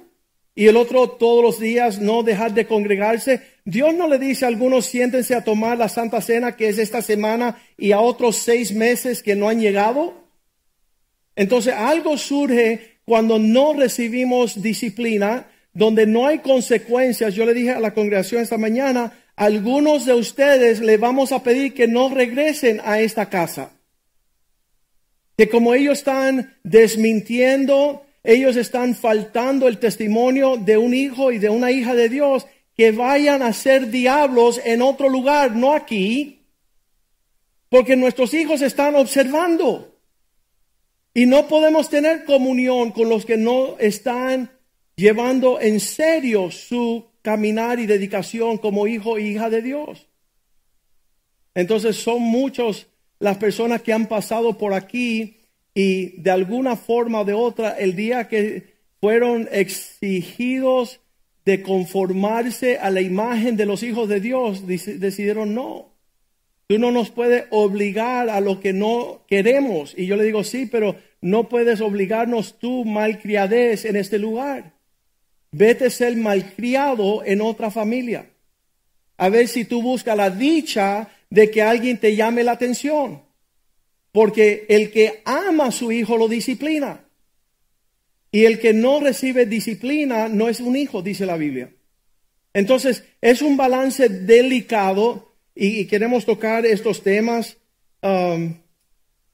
y 0.55 0.66
el 0.66 0.77
otro 0.77 1.11
todos 1.11 1.42
los 1.42 1.61
días 1.61 2.01
no 2.01 2.25
dejar 2.25 2.53
de 2.53 2.66
congregarse. 2.66 3.40
Dios 3.64 3.94
no 3.94 4.09
le 4.09 4.18
dice 4.18 4.44
a 4.44 4.49
algunos 4.49 4.87
siéntense 4.87 5.35
a 5.35 5.44
tomar 5.44 5.79
la 5.79 5.88
Santa 5.88 6.21
Cena 6.21 6.57
que 6.57 6.68
es 6.68 6.79
esta 6.79 7.01
semana 7.01 7.62
y 7.79 7.92
a 7.92 8.01
otros 8.01 8.37
seis 8.37 8.73
meses 8.73 9.23
que 9.23 9.37
no 9.37 9.49
han 9.49 9.61
llegado. 9.61 10.14
Entonces 11.37 11.73
algo 11.73 12.18
surge 12.18 12.99
cuando 13.05 13.38
no 13.38 13.73
recibimos 13.73 14.61
disciplina, 14.61 15.47
donde 15.79 16.07
no 16.07 16.27
hay 16.27 16.41
consecuencias. 16.41 17.35
Yo 17.35 17.47
le 17.47 17.55
dije 17.55 17.71
a 17.71 17.81
la 17.81 17.95
congregación 17.95 18.43
esta 18.43 18.59
mañana, 18.59 19.12
algunos 19.37 20.05
de 20.05 20.14
ustedes 20.14 20.81
le 20.81 20.97
vamos 20.97 21.33
a 21.33 21.43
pedir 21.43 21.73
que 21.73 21.88
no 21.88 22.09
regresen 22.09 22.81
a 22.85 23.01
esta 23.01 23.31
casa 23.31 23.71
que 25.38 25.49
como 25.49 25.73
ellos 25.73 25.99
están 25.99 26.59
desmintiendo, 26.64 28.05
ellos 28.25 28.57
están 28.57 28.97
faltando 28.97 29.69
el 29.69 29.79
testimonio 29.79 30.57
de 30.57 30.77
un 30.77 30.93
hijo 30.93 31.31
y 31.31 31.38
de 31.38 31.49
una 31.49 31.71
hija 31.71 31.95
de 31.95 32.09
Dios, 32.09 32.45
que 32.77 32.91
vayan 32.91 33.43
a 33.43 33.53
ser 33.53 33.88
diablos 33.88 34.61
en 34.64 34.83
otro 34.83 35.09
lugar, 35.09 35.55
no 35.55 35.75
aquí, 35.75 36.41
porque 37.69 37.95
nuestros 37.95 38.35
hijos 38.35 38.62
están 38.62 38.97
observando. 38.97 40.01
Y 41.14 41.27
no 41.27 41.47
podemos 41.47 41.88
tener 41.88 42.25
comunión 42.25 42.91
con 42.91 43.09
los 43.09 43.25
que 43.25 43.37
no 43.37 43.79
están 43.79 44.51
llevando 44.99 45.61
en 45.61 45.79
serio 45.79 46.51
su 46.51 47.07
caminar 47.23 47.79
y 47.79 47.87
dedicación 47.87 48.59
como 48.59 48.89
hijo 48.89 49.17
e 49.17 49.23
hija 49.23 49.49
de 49.49 49.63
Dios. 49.63 50.09
Entonces 51.55 51.97
son 51.97 52.21
muchos 52.21 52.89
las 53.21 53.39
personas 53.39 53.83
que 53.83 53.93
han 53.93 54.07
pasado 54.07 54.59
por 54.59 54.75
aquí 54.75 55.37
y 55.73 56.21
de 56.21 56.33
alguna 56.33 56.75
forma 56.75 57.21
o 57.21 57.25
de 57.25 57.33
otra, 57.33 57.79
el 57.79 57.95
día 57.95 58.27
que 58.27 58.75
fueron 59.01 59.49
exigidos 59.53 60.99
de 61.45 61.63
conformarse 61.63 62.79
a 62.79 62.91
la 62.91 63.01
imagen 63.01 63.57
de 63.57 63.67
los 63.67 63.85
hijos 63.85 64.09
de 64.09 64.19
Dios, 64.19 64.67
decidieron 64.67 65.55
no. 65.55 65.95
Tú 66.67 66.77
no 66.81 66.91
nos 66.91 67.11
puedes 67.11 67.45
obligar 67.51 68.31
a 68.31 68.41
lo 68.41 68.59
que 68.59 68.73
no 68.73 69.23
queremos. 69.29 69.95
Y 69.97 70.07
yo 70.07 70.17
le 70.17 70.25
digo, 70.25 70.43
sí, 70.43 70.67
pero 70.67 70.97
no 71.21 71.49
puedes 71.49 71.81
obligarnos 71.81 72.59
tú 72.59 72.85
malcriadez 72.85 73.85
en 73.85 73.95
este 73.95 74.19
lugar. 74.19 74.78
Vete 75.51 75.87
a 75.87 75.91
ser 75.91 76.17
malcriado 76.17 77.25
en 77.25 77.41
otra 77.41 77.71
familia. 77.71 78.31
A 79.17 79.29
ver 79.29 79.49
si 79.49 79.65
tú 79.65 79.83
buscas 79.83 80.17
la 80.17 80.31
dicha 80.31 81.09
de 81.31 81.51
que 81.51 81.63
alguien 81.63 81.99
te 81.99 82.15
llame 82.15 82.45
la 82.45 82.53
atención. 82.53 83.23
Porque 84.13 84.67
el 84.69 84.91
que 84.91 85.23
ama 85.25 85.67
a 85.67 85.73
su 85.73 85.93
hijo 85.93 86.17
lo 86.17 86.29
disciplina. 86.29 87.05
Y 88.31 88.45
el 88.45 88.59
que 88.59 88.75
no 88.75 89.01
recibe 89.01 89.47
disciplina 89.47 90.29
no 90.29 90.49
es 90.49 90.61
un 90.61 90.77
hijo, 90.77 91.03
dice 91.03 91.25
la 91.25 91.37
Biblia. 91.37 91.73
Entonces, 92.53 93.05
es 93.21 93.43
un 93.43 93.57
balance 93.57 94.09
delicado 94.09 95.35
y, 95.55 95.87
queremos 95.87 96.25
tocar 96.25 96.67
estos 96.67 97.03
temas. 97.03 97.57
Um, 98.03 98.55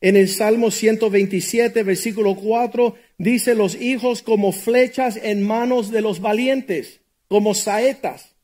en 0.04 0.16
el 0.16 0.28
Salmo 0.28 0.70
127, 0.70 1.82
versículo 1.82 2.36
4, 2.36 2.94
dice 3.16 3.54
los 3.54 3.74
hijos 3.74 4.20
como 4.20 4.52
flechas 4.52 5.16
en 5.16 5.42
manos 5.42 5.90
de 5.90 6.02
los 6.02 6.20
valientes, 6.20 7.00
como 7.26 7.54
saetas 7.54 8.34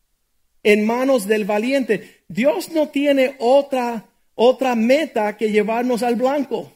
en 0.62 0.86
manos 0.86 1.26
del 1.26 1.44
valiente. 1.44 2.22
Dios 2.28 2.70
no 2.72 2.88
tiene 2.88 3.36
otra 3.38 4.06
otra 4.34 4.74
meta 4.74 5.36
que 5.36 5.52
llevarnos 5.52 6.02
al 6.02 6.16
blanco. 6.16 6.72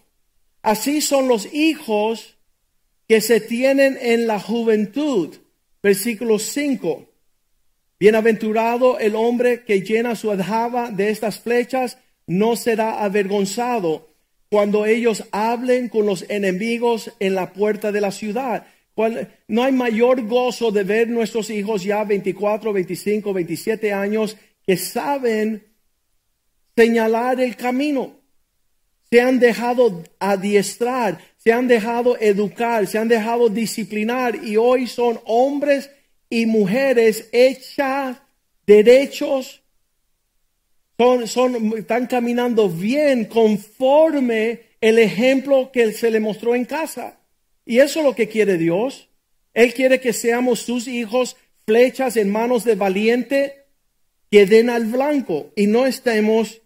Así 0.60 1.00
son 1.00 1.28
los 1.28 1.50
hijos 1.54 2.36
que 3.08 3.22
se 3.22 3.40
tienen 3.40 3.96
en 4.02 4.26
la 4.26 4.38
juventud. 4.38 5.34
Versículo 5.82 6.38
5. 6.38 7.06
Bienaventurado 7.98 8.98
el 8.98 9.14
hombre 9.14 9.64
que 9.64 9.80
llena 9.80 10.14
su 10.14 10.30
aljaba 10.30 10.90
de 10.90 11.08
estas 11.08 11.40
flechas, 11.40 11.96
no 12.26 12.54
será 12.54 13.02
avergonzado 13.02 14.13
cuando 14.50 14.87
ellos 14.87 15.24
hablen 15.33 15.88
con 15.88 16.07
los 16.07 16.24
enemigos 16.28 17.12
en 17.18 17.35
la 17.35 17.52
puerta 17.52 17.90
de 17.90 18.00
la 18.00 18.12
ciudad. 18.12 18.66
No 19.48 19.64
hay 19.64 19.72
mayor 19.72 20.26
gozo 20.26 20.70
de 20.70 20.85
ver 20.85 21.09
nuestros 21.09 21.50
hijos 21.50 21.83
ya 21.83 22.04
24, 22.04 22.72
25, 22.72 23.33
27 23.33 23.92
años 23.92 24.37
que 24.66 24.76
saben 24.76 25.64
señalar 26.76 27.40
el 27.40 27.57
camino. 27.57 28.20
Se 29.11 29.20
han 29.20 29.38
dejado 29.38 30.02
adiestrar, 30.18 31.18
se 31.37 31.52
han 31.52 31.68
dejado 31.68 32.16
educar, 32.18 32.87
se 32.87 32.98
han 32.98 33.09
dejado 33.09 33.48
disciplinar 33.48 34.44
y 34.44 34.57
hoy 34.57 34.87
son 34.87 35.20
hombres 35.24 35.90
y 36.30 36.46
mujeres 36.46 37.28
hechas 37.33 38.18
derechos. 38.66 39.63
Son, 40.96 41.74
están 41.76 42.07
caminando 42.07 42.68
bien 42.68 43.24
conforme 43.24 44.61
el 44.80 44.98
ejemplo 44.98 45.70
que 45.72 45.92
se 45.92 46.11
le 46.11 46.20
mostró 46.20 46.54
en 46.54 46.64
casa. 46.64 47.18
Y 47.66 47.78
eso 47.78 48.00
es 48.00 48.07
lo 48.07 48.14
que 48.14 48.28
quiere 48.28 48.59
Dios. 48.59 49.09
Él 49.54 49.72
quiere 49.74 50.00
que 50.00 50.12
seamos 50.12 50.61
sus 50.61 50.87
hijos, 50.87 51.37
flechas 51.66 52.16
en 52.16 52.30
manos 52.30 52.64
de 52.64 52.74
valiente, 52.74 53.64
que 54.30 54.46
den 54.46 54.68
al 54.70 54.87
blanco 54.87 55.52
y 55.57 55.66
no 55.66 55.87
estemos 55.87 56.61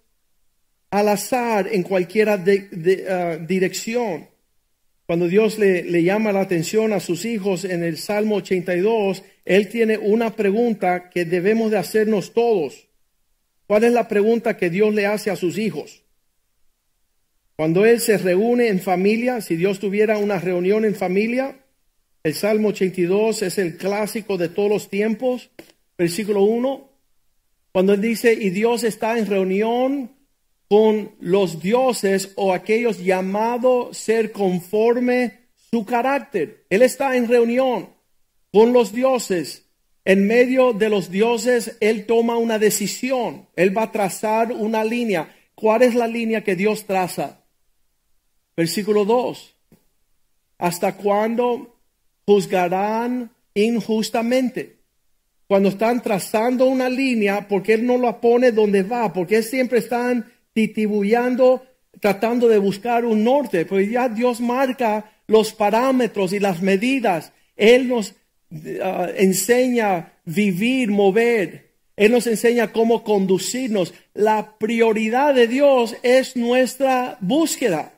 al 0.90 1.08
azar 1.08 1.68
en 1.70 1.82
cualquier 1.82 2.28
uh, 2.28 3.46
dirección. 3.46 4.28
Cuando 5.06 5.28
Dios 5.28 5.58
le, 5.58 5.84
le, 5.84 6.02
llama 6.02 6.32
la 6.32 6.40
atención 6.40 6.92
a 6.92 7.00
sus 7.00 7.24
hijos 7.24 7.64
en 7.64 7.82
el 7.82 7.96
Salmo 7.96 8.36
82, 8.36 9.22
Él 9.44 9.68
tiene 9.68 9.96
una 9.96 10.34
pregunta 10.34 11.08
que 11.08 11.24
debemos 11.24 11.70
de 11.70 11.78
hacernos 11.78 12.34
todos. 12.34 12.87
¿Cuál 13.68 13.84
es 13.84 13.92
la 13.92 14.08
pregunta 14.08 14.56
que 14.56 14.70
Dios 14.70 14.94
le 14.94 15.04
hace 15.04 15.30
a 15.30 15.36
sus 15.36 15.58
hijos? 15.58 16.02
Cuando 17.54 17.84
Él 17.84 18.00
se 18.00 18.16
reúne 18.16 18.68
en 18.68 18.80
familia, 18.80 19.42
si 19.42 19.56
Dios 19.56 19.78
tuviera 19.78 20.16
una 20.16 20.38
reunión 20.38 20.86
en 20.86 20.94
familia, 20.94 21.66
el 22.22 22.32
Salmo 22.32 22.68
82 22.68 23.42
es 23.42 23.58
el 23.58 23.76
clásico 23.76 24.38
de 24.38 24.48
todos 24.48 24.70
los 24.70 24.88
tiempos, 24.88 25.50
versículo 25.98 26.44
1, 26.44 26.90
cuando 27.70 27.92
Él 27.92 28.00
dice, 28.00 28.32
y 28.32 28.48
Dios 28.48 28.84
está 28.84 29.18
en 29.18 29.26
reunión 29.26 30.12
con 30.70 31.12
los 31.20 31.60
dioses 31.60 32.32
o 32.36 32.54
aquellos 32.54 33.04
llamados 33.04 33.98
ser 33.98 34.32
conforme 34.32 35.48
su 35.70 35.84
carácter. 35.84 36.64
Él 36.70 36.80
está 36.80 37.16
en 37.16 37.28
reunión 37.28 37.90
con 38.50 38.72
los 38.72 38.94
dioses. 38.94 39.67
En 40.08 40.26
medio 40.26 40.72
de 40.72 40.88
los 40.88 41.10
dioses, 41.10 41.76
Él 41.80 42.06
toma 42.06 42.38
una 42.38 42.58
decisión. 42.58 43.46
Él 43.54 43.76
va 43.76 43.82
a 43.82 43.92
trazar 43.92 44.52
una 44.52 44.82
línea. 44.82 45.36
¿Cuál 45.54 45.82
es 45.82 45.94
la 45.94 46.06
línea 46.06 46.42
que 46.42 46.56
Dios 46.56 46.86
traza? 46.86 47.44
Versículo 48.56 49.04
2. 49.04 49.54
¿Hasta 50.56 50.96
cuándo 50.96 51.78
juzgarán 52.24 53.30
injustamente? 53.52 54.78
Cuando 55.46 55.68
están 55.68 56.00
trazando 56.02 56.64
una 56.64 56.88
línea, 56.88 57.46
porque 57.46 57.74
Él 57.74 57.84
no 57.84 57.98
la 57.98 58.18
pone 58.18 58.50
donde 58.50 58.84
va? 58.84 59.12
Porque 59.12 59.42
siempre 59.42 59.80
están 59.80 60.32
titibullando, 60.54 61.66
tratando 62.00 62.48
de 62.48 62.56
buscar 62.56 63.04
un 63.04 63.24
norte, 63.24 63.66
pues 63.66 63.90
ya 63.90 64.08
Dios 64.08 64.40
marca 64.40 65.12
los 65.26 65.52
parámetros 65.52 66.32
y 66.32 66.40
las 66.40 66.62
medidas. 66.62 67.30
Él 67.56 67.88
nos 67.88 68.14
uh, 68.50 69.10
enseña 69.16 70.12
vivir, 70.24 70.90
mover. 70.90 71.68
Él 71.96 72.12
nos 72.12 72.26
enseña 72.26 72.72
cómo 72.72 73.02
conducirnos. 73.02 73.92
La 74.14 74.56
prioridad 74.58 75.34
de 75.34 75.46
Dios 75.46 75.96
es 76.02 76.36
nuestra 76.36 77.18
búsqueda. 77.20 77.92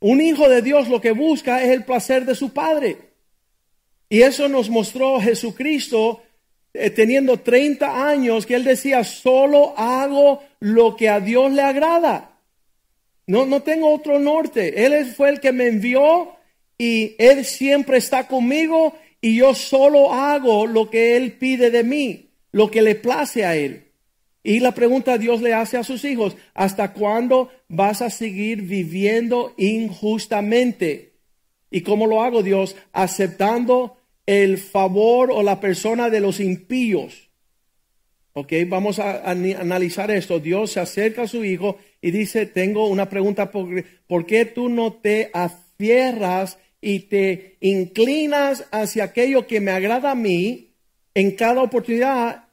Un 0.00 0.20
hijo 0.20 0.48
de 0.48 0.62
Dios 0.62 0.88
lo 0.88 1.00
que 1.00 1.12
busca 1.12 1.62
es 1.62 1.70
el 1.70 1.84
placer 1.84 2.24
de 2.24 2.34
su 2.34 2.52
Padre. 2.52 2.98
Y 4.08 4.22
eso 4.22 4.48
nos 4.48 4.70
mostró 4.70 5.20
Jesucristo 5.20 6.22
eh, 6.72 6.90
teniendo 6.90 7.40
30 7.40 8.08
años, 8.08 8.46
que 8.46 8.54
él 8.54 8.64
decía, 8.64 9.02
solo 9.02 9.74
hago 9.76 10.42
lo 10.60 10.94
que 10.94 11.08
a 11.08 11.20
Dios 11.20 11.52
le 11.52 11.62
agrada. 11.62 12.38
No, 13.26 13.46
no 13.46 13.62
tengo 13.62 13.92
otro 13.92 14.18
norte. 14.18 14.84
Él 14.84 15.06
fue 15.06 15.30
el 15.30 15.40
que 15.40 15.52
me 15.52 15.66
envió 15.66 16.36
y 16.78 17.16
Él 17.18 17.44
siempre 17.44 17.96
está 17.96 18.28
conmigo 18.28 18.94
y 19.26 19.38
yo 19.38 19.56
solo 19.56 20.12
hago 20.12 20.68
lo 20.68 20.88
que 20.88 21.16
Él 21.16 21.32
pide 21.32 21.72
de 21.72 21.82
mí, 21.82 22.30
lo 22.52 22.70
que 22.70 22.80
le 22.80 22.94
place 22.94 23.44
a 23.44 23.56
Él. 23.56 23.86
Y 24.44 24.60
la 24.60 24.70
pregunta 24.70 25.18
Dios 25.18 25.42
le 25.42 25.52
hace 25.52 25.76
a 25.76 25.82
sus 25.82 26.04
hijos, 26.04 26.36
¿hasta 26.54 26.92
cuándo 26.92 27.50
vas 27.66 28.02
a 28.02 28.10
seguir 28.10 28.62
viviendo 28.62 29.52
injustamente? 29.56 31.14
¿Y 31.72 31.80
cómo 31.80 32.06
lo 32.06 32.22
hago 32.22 32.44
Dios? 32.44 32.76
Aceptando 32.92 33.96
el 34.26 34.58
favor 34.58 35.32
o 35.32 35.42
la 35.42 35.58
persona 35.58 36.08
de 36.08 36.20
los 36.20 36.38
impíos. 36.38 37.28
Ok, 38.32 38.52
vamos 38.68 39.00
a, 39.00 39.28
analizar 39.28 40.12
esto. 40.12 40.38
Dios 40.38 40.70
se 40.70 40.78
acerca 40.78 41.22
a 41.22 41.26
su 41.26 41.44
hijo 41.44 41.78
y 42.00 42.12
dice, 42.12 42.46
tengo 42.46 42.86
una 42.86 43.08
pregunta, 43.08 43.50
¿por, 43.50 44.26
qué 44.26 44.44
tú 44.44 44.68
no 44.68 44.92
te 44.92 45.32
afierras 45.34 46.60
y 46.80 47.00
te 47.00 47.56
inclinas 47.60 48.64
hacia 48.70 49.04
aquello 49.04 49.46
que 49.46 49.60
me 49.60 49.70
agrada 49.70 50.12
a 50.12 50.14
mí 50.14 50.74
en 51.14 51.32
cada 51.32 51.62
oportunidad? 51.62 52.44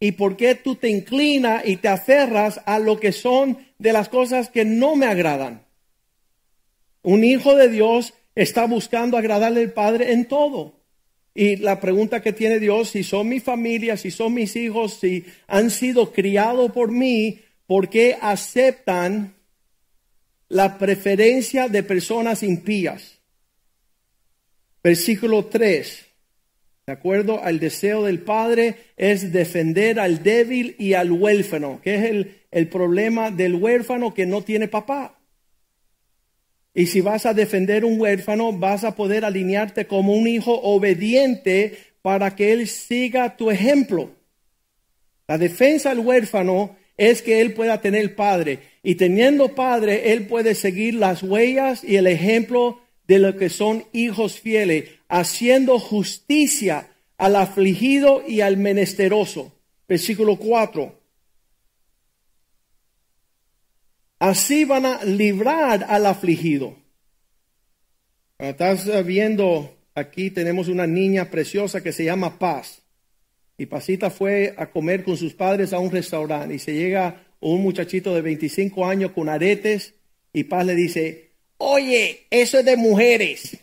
¿Y 0.00 0.12
por 0.12 0.36
qué 0.36 0.54
tú 0.54 0.74
te 0.74 0.88
inclinas 0.88 1.62
y 1.66 1.76
te 1.76 1.88
aferras 1.88 2.60
a 2.66 2.78
lo 2.78 2.98
que 2.98 3.12
son 3.12 3.58
de 3.78 3.92
las 3.92 4.08
cosas 4.08 4.50
que 4.50 4.64
no 4.64 4.96
me 4.96 5.06
agradan? 5.06 5.64
Un 7.02 7.24
hijo 7.24 7.54
de 7.54 7.68
Dios 7.68 8.14
está 8.34 8.66
buscando 8.66 9.16
agradarle 9.16 9.60
al 9.60 9.72
Padre 9.72 10.12
en 10.12 10.26
todo. 10.26 10.80
Y 11.34 11.56
la 11.56 11.80
pregunta 11.80 12.20
que 12.20 12.32
tiene 12.32 12.58
Dios, 12.58 12.90
si 12.90 13.04
son 13.04 13.28
mi 13.28 13.40
familia, 13.40 13.96
si 13.96 14.10
son 14.10 14.34
mis 14.34 14.54
hijos, 14.56 14.98
si 15.00 15.24
han 15.46 15.70
sido 15.70 16.12
criados 16.12 16.72
por 16.72 16.90
mí, 16.90 17.40
¿por 17.66 17.88
qué 17.88 18.18
aceptan 18.20 19.34
la 20.48 20.76
preferencia 20.78 21.68
de 21.68 21.82
personas 21.82 22.42
impías? 22.42 23.21
Versículo 24.82 25.46
3. 25.46 26.06
De 26.86 26.92
acuerdo 26.92 27.42
al 27.42 27.60
deseo 27.60 28.04
del 28.04 28.20
Padre 28.20 28.76
es 28.96 29.32
defender 29.32 30.00
al 30.00 30.22
débil 30.22 30.74
y 30.78 30.94
al 30.94 31.12
huérfano, 31.12 31.80
que 31.82 31.94
es 31.94 32.02
el, 32.04 32.42
el 32.50 32.68
problema 32.68 33.30
del 33.30 33.54
huérfano 33.54 34.12
que 34.12 34.26
no 34.26 34.42
tiene 34.42 34.66
papá. 34.66 35.20
Y 36.74 36.86
si 36.86 37.00
vas 37.00 37.26
a 37.26 37.34
defender 37.34 37.84
un 37.84 38.00
huérfano, 38.00 38.52
vas 38.52 38.82
a 38.82 38.96
poder 38.96 39.24
alinearte 39.24 39.86
como 39.86 40.14
un 40.14 40.26
hijo 40.26 40.58
obediente 40.62 41.78
para 42.00 42.34
que 42.34 42.52
él 42.52 42.66
siga 42.66 43.36
tu 43.36 43.50
ejemplo. 43.50 44.10
La 45.28 45.38
defensa 45.38 45.90
del 45.90 46.00
huérfano 46.00 46.76
es 46.96 47.22
que 47.22 47.40
él 47.40 47.54
pueda 47.54 47.80
tener 47.80 48.16
padre. 48.16 48.58
Y 48.82 48.96
teniendo 48.96 49.54
padre, 49.54 50.12
él 50.12 50.26
puede 50.26 50.54
seguir 50.54 50.94
las 50.94 51.22
huellas 51.22 51.84
y 51.84 51.96
el 51.96 52.06
ejemplo 52.06 52.80
de 53.12 53.18
lo 53.18 53.36
que 53.36 53.50
son 53.50 53.84
hijos 53.92 54.40
fieles, 54.40 54.88
haciendo 55.06 55.78
justicia 55.78 56.88
al 57.18 57.36
afligido 57.36 58.22
y 58.26 58.40
al 58.40 58.56
menesteroso. 58.56 59.52
Versículo 59.86 60.36
4. 60.36 60.98
Así 64.18 64.64
van 64.64 64.86
a 64.86 65.04
librar 65.04 65.84
al 65.90 66.06
afligido. 66.06 66.74
Estás 68.38 69.04
viendo, 69.04 69.76
aquí 69.94 70.30
tenemos 70.30 70.68
una 70.68 70.86
niña 70.86 71.30
preciosa 71.30 71.82
que 71.82 71.92
se 71.92 72.06
llama 72.06 72.38
Paz. 72.38 72.80
Y 73.58 73.66
Pasita 73.66 74.08
fue 74.08 74.54
a 74.56 74.70
comer 74.70 75.04
con 75.04 75.18
sus 75.18 75.34
padres 75.34 75.74
a 75.74 75.78
un 75.78 75.90
restaurante 75.90 76.54
y 76.54 76.58
se 76.58 76.72
llega 76.72 77.26
un 77.40 77.60
muchachito 77.60 78.14
de 78.14 78.22
25 78.22 78.86
años 78.86 79.12
con 79.12 79.28
aretes 79.28 79.96
y 80.32 80.44
Paz 80.44 80.64
le 80.64 80.74
dice, 80.74 81.31
oye, 81.62 82.26
eso 82.30 82.58
es 82.58 82.64
de 82.64 82.76
mujeres. 82.76 83.56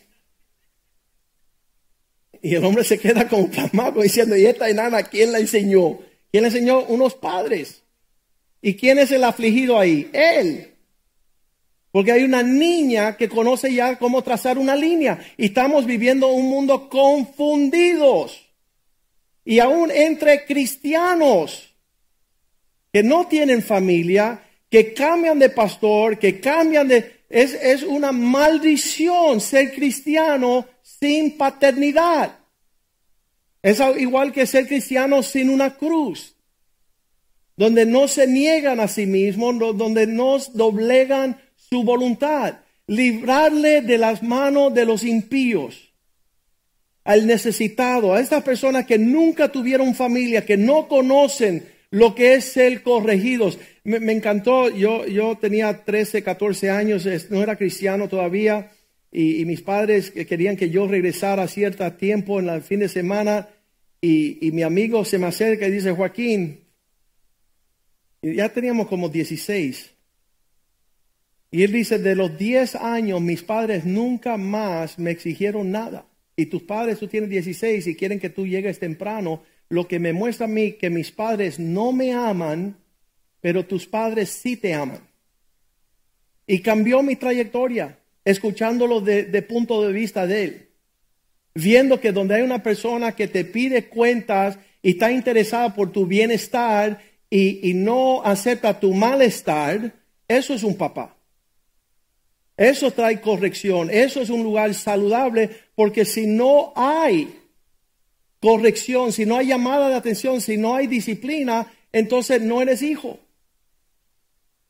Y 2.42 2.54
el 2.54 2.64
hombre 2.64 2.84
se 2.84 2.98
queda 2.98 3.28
como 3.28 3.50
pasmado 3.50 4.00
diciendo, 4.00 4.36
¿y 4.36 4.46
esta 4.46 4.68
enana 4.68 5.02
quién 5.02 5.32
la 5.32 5.38
enseñó? 5.38 5.98
¿Quién 6.30 6.44
le 6.44 6.48
enseñó? 6.48 6.84
Unos 6.84 7.14
padres. 7.14 7.82
¿Y 8.62 8.74
quién 8.74 8.98
es 8.98 9.10
el 9.12 9.24
afligido 9.24 9.78
ahí? 9.78 10.08
Él. 10.12 10.74
Porque 11.92 12.12
hay 12.12 12.22
una 12.22 12.42
niña 12.42 13.16
que 13.16 13.28
conoce 13.28 13.74
ya 13.74 13.98
cómo 13.98 14.22
trazar 14.22 14.58
una 14.58 14.76
línea. 14.76 15.18
Y 15.36 15.46
estamos 15.46 15.84
viviendo 15.84 16.28
un 16.28 16.48
mundo 16.48 16.88
confundidos. 16.88 18.46
Y 19.44 19.58
aún 19.58 19.90
entre 19.90 20.46
cristianos 20.46 21.74
que 22.92 23.02
no 23.02 23.26
tienen 23.26 23.62
familia, 23.62 24.42
que 24.70 24.94
cambian 24.94 25.38
de 25.38 25.50
pastor, 25.50 26.18
que 26.18 26.40
cambian 26.40 26.88
de... 26.88 27.19
Es, 27.30 27.54
es 27.54 27.82
una 27.82 28.12
maldición 28.12 29.40
ser 29.40 29.72
cristiano 29.72 30.66
sin 30.82 31.38
paternidad. 31.38 32.38
Es 33.62 33.80
igual 33.98 34.32
que 34.32 34.46
ser 34.46 34.66
cristiano 34.66 35.22
sin 35.22 35.48
una 35.48 35.76
cruz 35.76 36.34
donde 37.60 37.84
no 37.84 38.08
se 38.08 38.26
niegan 38.26 38.80
a 38.80 38.88
sí 38.88 39.04
mismos, 39.04 39.76
donde 39.76 40.06
no 40.06 40.38
doblegan 40.54 41.38
su 41.54 41.84
voluntad, 41.84 42.54
librarle 42.86 43.82
de 43.82 43.98
las 43.98 44.22
manos 44.22 44.72
de 44.72 44.86
los 44.86 45.04
impíos, 45.04 45.92
al 47.04 47.26
necesitado, 47.26 48.14
a 48.14 48.20
estas 48.20 48.42
personas 48.44 48.86
que 48.86 48.98
nunca 48.98 49.52
tuvieron 49.52 49.94
familia, 49.94 50.46
que 50.46 50.56
no 50.56 50.88
conocen 50.88 51.70
lo 51.90 52.14
que 52.14 52.34
es 52.34 52.44
ser 52.44 52.82
corregidos. 52.82 53.58
Me, 53.84 54.12
encantó, 54.12 54.70
yo, 54.70 55.06
yo 55.06 55.36
tenía 55.38 55.84
13, 55.84 56.22
14 56.22 56.70
años, 56.70 57.08
no 57.30 57.42
era 57.42 57.56
cristiano 57.56 58.08
todavía, 58.08 58.70
y, 59.12 59.44
mis 59.44 59.62
padres 59.62 60.12
querían 60.12 60.56
que 60.56 60.70
yo 60.70 60.86
regresara 60.86 61.42
a 61.42 61.48
cierto 61.48 61.90
tiempo 61.94 62.38
en 62.38 62.48
el 62.48 62.62
fin 62.62 62.80
de 62.80 62.88
semana, 62.88 63.48
y, 64.00 64.46
y 64.46 64.52
mi 64.52 64.62
amigo 64.62 65.04
se 65.04 65.18
me 65.18 65.26
acerca 65.26 65.66
y 65.66 65.72
dice, 65.72 65.92
Joaquín, 65.92 66.60
ya 68.22 68.48
teníamos 68.50 68.86
como 68.86 69.08
16. 69.08 69.90
Y 71.50 71.64
él 71.64 71.72
dice, 71.72 71.98
de 71.98 72.14
los 72.14 72.38
10 72.38 72.76
años 72.76 73.20
mis 73.20 73.42
padres 73.42 73.84
nunca 73.84 74.36
más 74.36 74.98
me 74.98 75.10
exigieron 75.10 75.70
nada. 75.70 76.06
Y 76.36 76.46
tus 76.46 76.62
padres, 76.62 76.98
tú 76.98 77.08
tienes 77.08 77.28
16 77.28 77.86
y 77.86 77.96
quieren 77.96 78.20
que 78.20 78.30
tú 78.30 78.46
llegues 78.46 78.78
temprano. 78.78 79.42
Lo 79.70 79.88
que 79.88 79.98
me 79.98 80.12
muestra 80.12 80.44
a 80.44 80.48
mí 80.48 80.72
que 80.72 80.90
mis 80.90 81.10
padres 81.10 81.58
no 81.58 81.92
me 81.92 82.12
aman, 82.12 82.76
pero 83.40 83.64
tus 83.64 83.86
padres 83.86 84.28
sí 84.28 84.56
te 84.56 84.74
aman. 84.74 85.00
y 86.46 86.60
cambió 86.60 87.02
mi 87.02 87.14
trayectoria, 87.14 87.98
escuchándolo 88.24 89.00
de, 89.00 89.42
punto 89.42 89.82
de 89.82 89.92
vista 89.92 90.26
de 90.26 90.44
él. 90.44 90.68
Viendo 91.54 92.00
que 92.00 92.10
donde 92.10 92.34
hay 92.34 92.42
una 92.42 92.62
persona 92.62 93.12
que 93.12 93.28
te 93.28 93.44
pide 93.44 93.86
cuentas 93.86 94.58
y 94.82 94.90
está 94.90 95.12
interesada 95.12 95.72
por 95.74 95.92
tu 95.92 96.06
bienestar 96.06 97.00
y 97.30 97.72
no 97.74 98.22
acepta 98.24 98.80
tu 98.80 98.92
malestar, 98.92 99.94
eso 100.26 100.52
es 100.54 100.64
un 100.64 100.76
papá. 100.76 101.16
Eso 102.60 102.90
trae 102.90 103.22
corrección. 103.22 103.88
Eso 103.90 104.20
es 104.20 104.28
un 104.28 104.42
lugar 104.42 104.74
saludable 104.74 105.48
porque 105.74 106.04
si 106.04 106.26
no 106.26 106.74
hay 106.76 107.39
corrección, 108.40 109.12
si 109.12 109.26
no 109.26 109.36
hay 109.36 109.48
llamada 109.48 109.88
de 109.88 109.94
atención, 109.94 110.40
si 110.40 110.56
no 110.56 110.74
hay 110.74 110.86
disciplina, 110.86 111.72
entonces 111.92 112.40
no 112.40 112.62
eres 112.62 112.82
hijo. 112.82 113.20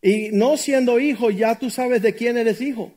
Y 0.02 0.30
no 0.32 0.56
siendo 0.56 0.98
hijo, 0.98 1.30
ya 1.30 1.58
tú 1.58 1.70
sabes 1.70 2.02
de 2.02 2.14
quién 2.14 2.36
eres 2.36 2.60
hijo. 2.60 2.92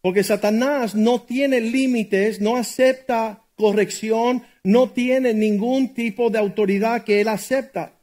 Porque 0.00 0.22
Satanás 0.22 0.94
no 0.94 1.22
tiene 1.22 1.60
límites, 1.60 2.40
no 2.40 2.56
acepta 2.56 3.42
corrección, 3.56 4.42
no 4.62 4.90
tiene 4.90 5.32
ningún 5.32 5.94
tipo 5.94 6.30
de 6.30 6.38
autoridad 6.38 7.04
que 7.04 7.20
él 7.20 7.28
acepta. 7.28 7.98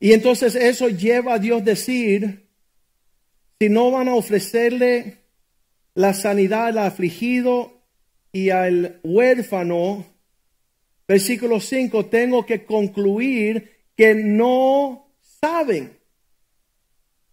Y 0.00 0.12
entonces 0.12 0.56
eso 0.56 0.88
lleva 0.88 1.34
a 1.34 1.38
Dios 1.38 1.64
decir, 1.64 2.48
si 3.60 3.68
no 3.68 3.90
van 3.90 4.08
a 4.08 4.14
ofrecerle 4.14 5.18
la 5.94 6.12
sanidad 6.12 6.66
al 6.66 6.78
afligido 6.78 7.80
y 8.32 8.50
al 8.50 9.00
huérfano, 9.04 10.04
versículo 11.06 11.60
5, 11.60 12.06
tengo 12.06 12.46
que 12.46 12.64
concluir 12.64 13.84
que 13.96 14.14
no 14.14 15.08
saben. 15.40 15.98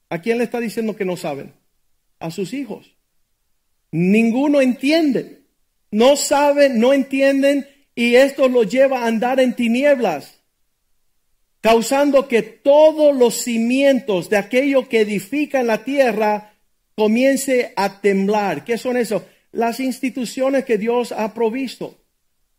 ¿A 0.09 0.21
quién 0.21 0.37
le 0.37 0.43
está 0.43 0.59
diciendo 0.59 0.95
que 0.95 1.05
no 1.05 1.17
saben? 1.17 1.53
A 2.19 2.31
sus 2.31 2.53
hijos. 2.53 2.95
Ninguno 3.91 4.61
entiende. 4.61 5.41
No 5.91 6.15
saben, 6.15 6.79
no 6.79 6.93
entienden 6.93 7.67
y 7.95 8.15
esto 8.15 8.47
los 8.47 8.71
lleva 8.71 8.99
a 8.99 9.07
andar 9.07 9.39
en 9.39 9.55
tinieblas 9.55 10.41
causando 11.61 12.27
que 12.27 12.41
todos 12.41 13.15
los 13.15 13.35
cimientos 13.35 14.29
de 14.29 14.37
aquello 14.37 14.89
que 14.89 15.01
edifica 15.01 15.61
en 15.61 15.67
la 15.67 15.83
tierra 15.83 16.55
comience 16.95 17.71
a 17.75 18.01
temblar. 18.01 18.65
¿Qué 18.65 18.77
son 18.77 18.97
eso? 18.97 19.25
Las 19.51 19.79
instituciones 19.79 20.65
que 20.65 20.77
Dios 20.77 21.11
ha 21.11 21.33
provisto. 21.33 22.00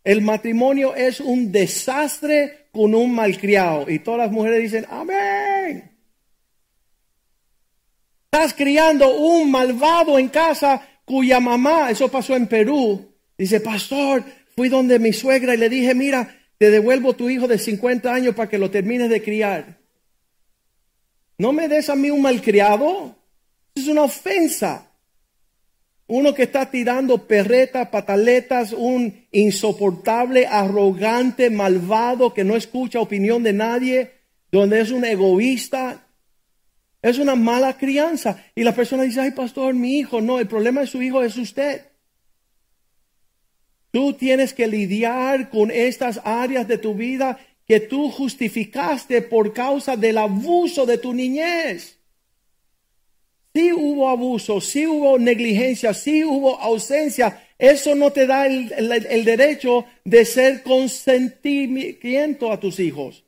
El 0.04 0.22
matrimonio 0.22 0.94
es 0.94 1.20
un 1.20 1.52
desastre 1.52 2.66
con 2.72 2.94
un 2.94 3.14
malcriado. 3.14 3.88
Y 3.90 4.00
todas 4.00 4.20
las 4.20 4.32
mujeres 4.32 4.62
dicen, 4.62 4.86
amén. 4.90 5.90
Estás 8.24 8.54
criando 8.54 9.14
un 9.16 9.50
malvado 9.50 10.18
en 10.18 10.28
casa 10.28 10.86
cuya 11.04 11.38
mamá, 11.38 11.90
eso 11.90 12.10
pasó 12.10 12.34
en 12.34 12.46
Perú, 12.46 13.12
dice, 13.36 13.60
pastor, 13.60 14.24
fui 14.56 14.68
donde 14.68 14.98
mi 14.98 15.12
suegra 15.12 15.54
y 15.54 15.58
le 15.58 15.68
dije, 15.68 15.94
mira, 15.94 16.34
te 16.56 16.70
devuelvo 16.70 17.14
tu 17.14 17.28
hijo 17.28 17.46
de 17.48 17.58
50 17.58 18.12
años 18.12 18.34
para 18.34 18.48
que 18.48 18.58
lo 18.58 18.70
termines 18.70 19.10
de 19.10 19.22
criar. 19.22 19.78
No 21.38 21.52
me 21.52 21.68
des 21.68 21.90
a 21.90 21.96
mí 21.96 22.10
un 22.10 22.22
malcriado. 22.22 23.16
Es 23.74 23.88
una 23.88 24.02
ofensa. 24.02 24.91
Uno 26.14 26.34
que 26.34 26.42
está 26.42 26.70
tirando 26.70 27.26
perretas, 27.26 27.88
pataletas, 27.88 28.74
un 28.74 29.26
insoportable, 29.32 30.46
arrogante, 30.46 31.48
malvado, 31.48 32.34
que 32.34 32.44
no 32.44 32.54
escucha 32.54 33.00
opinión 33.00 33.42
de 33.42 33.54
nadie, 33.54 34.10
donde 34.50 34.82
es 34.82 34.90
un 34.90 35.06
egoísta. 35.06 36.06
Es 37.00 37.16
una 37.16 37.34
mala 37.34 37.78
crianza. 37.78 38.44
Y 38.54 38.62
la 38.62 38.74
persona 38.74 39.04
dice, 39.04 39.22
ay 39.22 39.30
pastor, 39.30 39.72
mi 39.72 40.00
hijo. 40.00 40.20
No, 40.20 40.38
el 40.38 40.46
problema 40.46 40.82
de 40.82 40.86
su 40.86 41.00
hijo 41.00 41.22
es 41.22 41.38
usted. 41.38 41.86
Tú 43.90 44.12
tienes 44.12 44.52
que 44.52 44.66
lidiar 44.66 45.48
con 45.48 45.70
estas 45.70 46.20
áreas 46.24 46.68
de 46.68 46.76
tu 46.76 46.94
vida 46.94 47.38
que 47.66 47.80
tú 47.80 48.10
justificaste 48.10 49.22
por 49.22 49.54
causa 49.54 49.96
del 49.96 50.18
abuso 50.18 50.84
de 50.84 50.98
tu 50.98 51.14
niñez. 51.14 52.01
Si 53.54 53.72
hubo 53.72 54.08
abuso, 54.08 54.60
si 54.60 54.86
hubo 54.86 55.18
negligencia, 55.18 55.92
si 55.92 56.24
hubo 56.24 56.58
ausencia. 56.58 57.46
Eso 57.58 57.94
no 57.94 58.10
te 58.10 58.26
da 58.26 58.46
el, 58.46 58.72
el 58.72 59.24
derecho 59.24 59.84
de 60.04 60.24
ser 60.24 60.62
consentimiento 60.62 62.50
a 62.50 62.58
tus 62.58 62.80
hijos. 62.80 63.24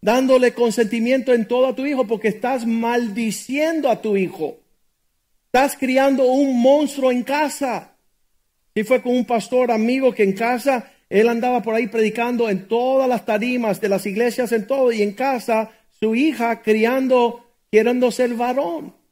Dándole 0.00 0.52
consentimiento 0.52 1.32
en 1.32 1.46
todo 1.46 1.66
a 1.66 1.74
tu 1.74 1.86
hijo 1.86 2.06
porque 2.06 2.28
estás 2.28 2.66
maldiciendo 2.66 3.88
a 3.90 4.00
tu 4.00 4.16
hijo. 4.16 4.58
Estás 5.46 5.76
criando 5.76 6.24
un 6.24 6.60
monstruo 6.60 7.12
en 7.12 7.22
casa. 7.22 7.96
Y 8.74 8.82
fue 8.82 9.00
con 9.00 9.14
un 9.14 9.24
pastor 9.24 9.70
amigo 9.70 10.12
que 10.12 10.24
en 10.24 10.32
casa, 10.32 10.90
él 11.08 11.28
andaba 11.28 11.62
por 11.62 11.74
ahí 11.74 11.86
predicando 11.86 12.50
en 12.50 12.66
todas 12.66 13.08
las 13.08 13.24
tarimas 13.24 13.80
de 13.80 13.88
las 13.88 14.04
iglesias, 14.04 14.50
en 14.50 14.66
todo, 14.66 14.90
y 14.90 15.02
en 15.02 15.12
casa 15.12 15.70
su 16.00 16.16
hija 16.16 16.60
criando, 16.60 17.46
queriendo 17.70 18.10
ser 18.10 18.34
varón. 18.34 19.03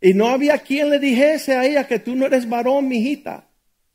Y 0.00 0.14
no 0.14 0.28
había 0.28 0.58
quien 0.58 0.90
le 0.90 0.98
dijese 0.98 1.54
a 1.54 1.64
ella 1.64 1.86
que 1.86 1.98
tú 1.98 2.16
no 2.16 2.26
eres 2.26 2.48
varón, 2.48 2.88
mi 2.88 2.98
hijita, 2.98 3.48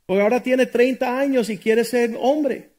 porque 0.05 0.21
ahora 0.21 0.43
tiene 0.43 0.67
30 0.67 1.19
años 1.19 1.49
y 1.49 1.57
quiere 1.57 1.83
ser 1.83 2.15
hombre. 2.19 2.69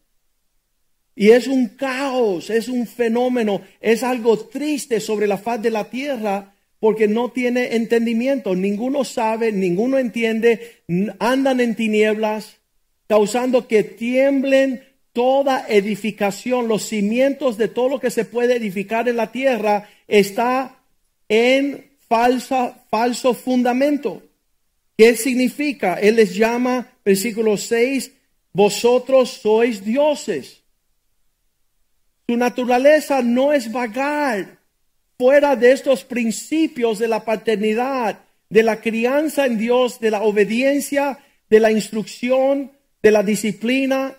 Y 1.15 1.31
es 1.31 1.47
un 1.47 1.69
caos, 1.69 2.51
es 2.51 2.69
un 2.69 2.87
fenómeno, 2.87 3.63
es 3.81 4.03
algo 4.03 4.39
triste 4.39 5.01
sobre 5.01 5.27
la 5.27 5.39
faz 5.39 5.61
de 5.63 5.71
la 5.71 5.89
tierra 5.89 6.55
porque 6.79 7.09
no 7.09 7.31
tiene 7.31 7.75
entendimiento. 7.75 8.55
Ninguno 8.55 9.03
sabe, 9.03 9.51
ninguno 9.51 9.99
entiende, 9.99 10.83
andan 11.19 11.61
en 11.61 11.75
tinieblas, 11.75 12.59
causando 13.09 13.67
que 13.67 13.83
tiemblen 13.83 14.85
toda 15.13 15.65
edificación. 15.67 16.69
Los 16.69 16.83
cimientos 16.83 17.57
de 17.57 17.69
todo 17.69 17.89
lo 17.89 17.99
que 17.99 18.11
se 18.11 18.27
puede 18.27 18.57
edificar 18.57 19.09
en 19.09 19.17
la 19.17 19.33
tierra 19.33 19.89
está 20.07 20.83
en 21.29 21.87
falsa, 22.09 22.85
falso 22.97 23.35
fundamento. 23.35 24.23
¿Qué 24.97 25.17
significa? 25.17 25.97
Él 26.01 26.17
les 26.17 26.35
llama, 26.35 26.95
versículo 27.05 27.59
6, 27.59 28.11
vosotros 28.55 29.29
sois 29.43 29.85
dioses. 29.85 30.63
Su 32.27 32.39
naturaleza 32.39 33.21
no 33.21 33.53
es 33.53 33.71
vagar, 33.71 34.61
fuera 35.19 35.57
de 35.57 35.73
estos 35.73 36.05
principios 36.05 36.99
de 36.99 37.09
la 37.09 37.23
paternidad, 37.23 38.21
de 38.49 38.63
la 38.63 38.81
crianza 38.81 39.45
en 39.45 39.59
Dios, 39.59 40.01
de 40.01 40.11
la 40.11 40.23
obediencia, 40.23 41.19
de 41.51 41.61
la 41.61 41.71
instrucción, 41.71 42.73
de 43.03 43.11
la 43.11 43.23
disciplina, 43.23 44.17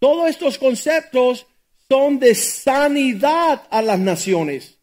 todos 0.00 0.28
estos 0.28 0.58
conceptos 0.58 1.46
son 1.88 2.18
de 2.18 2.34
sanidad 2.34 3.62
a 3.70 3.82
las 3.82 4.00
naciones. 4.00 4.75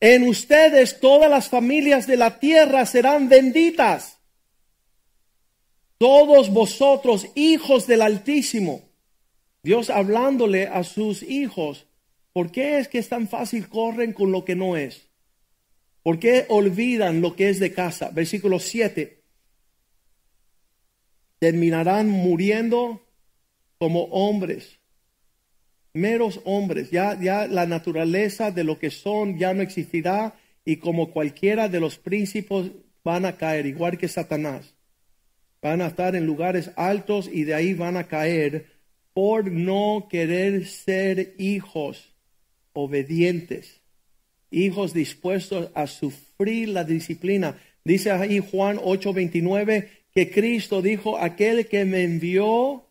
En 0.00 0.28
ustedes 0.28 1.00
todas 1.00 1.30
las 1.30 1.48
familias 1.48 2.06
de 2.06 2.16
la 2.16 2.38
tierra 2.38 2.86
serán 2.86 3.28
benditas. 3.28 4.18
Todos 5.98 6.50
vosotros, 6.50 7.28
hijos 7.34 7.86
del 7.86 8.02
Altísimo. 8.02 8.82
Dios 9.62 9.88
hablándole 9.88 10.66
a 10.66 10.84
sus 10.84 11.22
hijos 11.22 11.86
¿Por 12.34 12.50
qué 12.50 12.80
es 12.80 12.88
que 12.88 12.98
es 12.98 13.08
tan 13.08 13.28
fácil 13.28 13.68
corren 13.68 14.12
con 14.12 14.32
lo 14.32 14.44
que 14.44 14.56
no 14.56 14.76
es? 14.76 15.08
¿Por 16.02 16.18
qué 16.18 16.46
olvidan 16.48 17.20
lo 17.20 17.36
que 17.36 17.48
es 17.48 17.60
de 17.60 17.72
casa? 17.72 18.10
Versículo 18.10 18.58
7. 18.58 19.22
Terminarán 21.38 22.10
muriendo 22.10 23.06
como 23.78 24.06
hombres, 24.06 24.80
meros 25.94 26.40
hombres. 26.44 26.90
Ya, 26.90 27.18
ya 27.18 27.46
la 27.46 27.66
naturaleza 27.66 28.50
de 28.50 28.64
lo 28.64 28.78
que 28.78 28.90
son 28.90 29.38
ya 29.38 29.54
no 29.54 29.62
existirá 29.62 30.34
y 30.64 30.76
como 30.76 31.10
cualquiera 31.10 31.68
de 31.68 31.80
los 31.80 31.98
príncipes 31.98 32.72
van 33.02 33.24
a 33.24 33.36
caer, 33.36 33.66
igual 33.66 33.96
que 33.96 34.08
Satanás. 34.08 34.74
Van 35.62 35.80
a 35.80 35.86
estar 35.86 36.14
en 36.14 36.26
lugares 36.26 36.70
altos 36.76 37.30
y 37.32 37.44
de 37.44 37.54
ahí 37.54 37.72
van 37.72 37.96
a 37.96 38.04
caer 38.04 38.66
por 39.14 39.50
no 39.50 40.08
querer 40.10 40.66
ser 40.66 41.34
hijos 41.38 42.12
obedientes, 42.72 43.80
hijos 44.50 44.92
dispuestos 44.92 45.70
a 45.74 45.86
sufrir 45.86 46.68
la 46.68 46.84
disciplina. 46.84 47.56
Dice 47.84 48.10
ahí 48.10 48.40
Juan 48.40 48.78
8:29 48.78 49.88
que 50.12 50.30
Cristo 50.30 50.82
dijo, 50.82 51.18
aquel 51.18 51.66
que 51.66 51.84
me 51.84 52.02
envió 52.02 52.86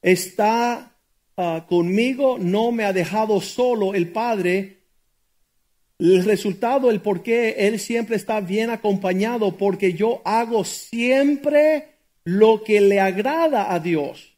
está 0.00 0.91
ah, 1.36 1.66
conmigo, 1.68 2.38
no 2.38 2.72
me 2.72 2.84
ha 2.84 2.92
dejado 2.92 3.40
solo 3.40 3.94
el 3.94 4.08
Padre. 4.08 4.78
El 5.98 6.24
resultado, 6.24 6.90
el 6.90 7.00
por 7.00 7.22
qué 7.22 7.66
Él 7.68 7.78
siempre 7.78 8.16
está 8.16 8.40
bien 8.40 8.70
acompañado, 8.70 9.56
porque 9.56 9.94
yo 9.94 10.20
hago 10.24 10.64
siempre 10.64 11.88
lo 12.24 12.64
que 12.64 12.80
le 12.80 13.00
agrada 13.00 13.72
a 13.72 13.78
Dios. 13.78 14.36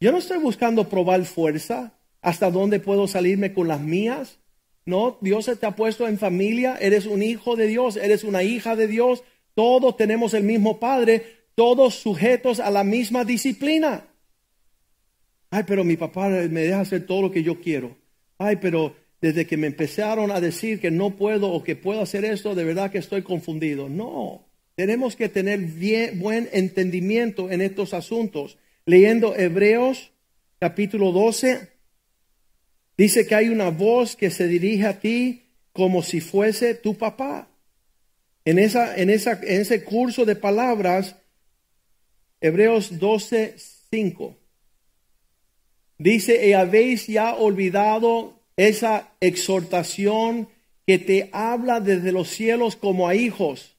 Yo 0.00 0.12
no 0.12 0.18
estoy 0.18 0.38
buscando 0.38 0.88
probar 0.88 1.24
fuerza 1.24 1.94
hasta 2.20 2.50
dónde 2.50 2.80
puedo 2.80 3.06
salirme 3.06 3.52
con 3.52 3.68
las 3.68 3.80
mías. 3.80 4.38
No, 4.84 5.18
Dios 5.20 5.50
te 5.58 5.66
ha 5.66 5.74
puesto 5.74 6.06
en 6.06 6.18
familia, 6.18 6.76
eres 6.80 7.06
un 7.06 7.22
hijo 7.22 7.56
de 7.56 7.66
Dios, 7.66 7.96
eres 7.96 8.24
una 8.24 8.42
hija 8.42 8.76
de 8.76 8.86
Dios, 8.86 9.24
todos 9.54 9.96
tenemos 9.96 10.34
el 10.34 10.44
mismo 10.44 10.78
Padre, 10.78 11.46
todos 11.54 11.94
sujetos 11.94 12.60
a 12.60 12.70
la 12.70 12.84
misma 12.84 13.24
disciplina. 13.24 14.04
Ay, 15.50 15.64
pero 15.66 15.84
mi 15.84 15.96
papá 15.96 16.28
me 16.28 16.62
deja 16.62 16.80
hacer 16.80 17.06
todo 17.06 17.22
lo 17.22 17.30
que 17.30 17.42
yo 17.42 17.60
quiero. 17.60 17.96
Ay, 18.38 18.56
pero 18.56 18.94
desde 19.20 19.46
que 19.46 19.56
me 19.56 19.66
empezaron 19.66 20.30
a 20.30 20.40
decir 20.40 20.80
que 20.80 20.90
no 20.90 21.16
puedo 21.16 21.50
o 21.50 21.64
que 21.64 21.76
puedo 21.76 22.00
hacer 22.00 22.24
esto, 22.24 22.54
de 22.54 22.64
verdad 22.64 22.90
que 22.90 22.98
estoy 22.98 23.22
confundido. 23.22 23.88
No, 23.88 24.46
tenemos 24.74 25.16
que 25.16 25.28
tener 25.28 25.58
bien, 25.60 26.18
buen 26.20 26.48
entendimiento 26.52 27.50
en 27.50 27.62
estos 27.62 27.94
asuntos. 27.94 28.58
Leyendo 28.84 29.36
Hebreos 29.36 30.12
capítulo 30.58 31.12
12, 31.12 31.68
dice 32.96 33.26
que 33.26 33.34
hay 33.34 33.48
una 33.48 33.70
voz 33.70 34.16
que 34.16 34.30
se 34.30 34.48
dirige 34.48 34.86
a 34.86 35.00
ti 35.00 35.42
como 35.72 36.02
si 36.02 36.20
fuese 36.20 36.74
tu 36.74 36.96
papá. 36.96 37.48
En, 38.44 38.58
esa, 38.58 38.96
en, 38.96 39.10
esa, 39.10 39.32
en 39.42 39.62
ese 39.62 39.82
curso 39.82 40.24
de 40.24 40.36
palabras, 40.36 41.16
Hebreos 42.40 42.98
12, 42.98 43.56
5. 43.90 44.36
Dice, 45.98 46.48
y 46.48 46.52
habéis 46.52 47.06
ya 47.06 47.34
olvidado 47.34 48.40
esa 48.56 49.12
exhortación 49.20 50.48
que 50.86 50.98
te 50.98 51.30
habla 51.32 51.80
desde 51.80 52.12
los 52.12 52.28
cielos 52.28 52.76
como 52.76 53.08
a 53.08 53.14
hijos. 53.14 53.76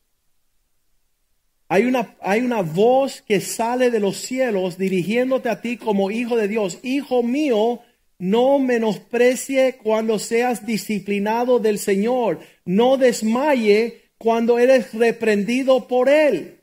Hay 1.70 1.86
una, 1.86 2.16
hay 2.22 2.42
una 2.42 2.62
voz 2.62 3.22
que 3.22 3.42
sale 3.42 3.92
de 3.92 4.00
los 4.00 4.18
cielos 4.18 4.78
dirigiéndote 4.78 5.50
a 5.50 5.62
ti 5.62 5.78
como 5.78 6.12
hijo 6.12 6.38
de 6.38 6.48
Dios. 6.48 6.80
Hijo 6.82 7.24
mío, 7.24 7.82
no 8.20 8.58
menosprecie 8.58 9.78
cuando 9.84 10.18
seas 10.18 10.66
disciplinado 10.66 11.60
del 11.60 11.78
Señor. 11.78 12.40
No 12.66 12.98
desmaye 12.98 14.02
cuando 14.18 14.60
eres 14.60 14.94
reprendido 14.94 15.88
por 15.88 16.10
Él. 16.10 16.57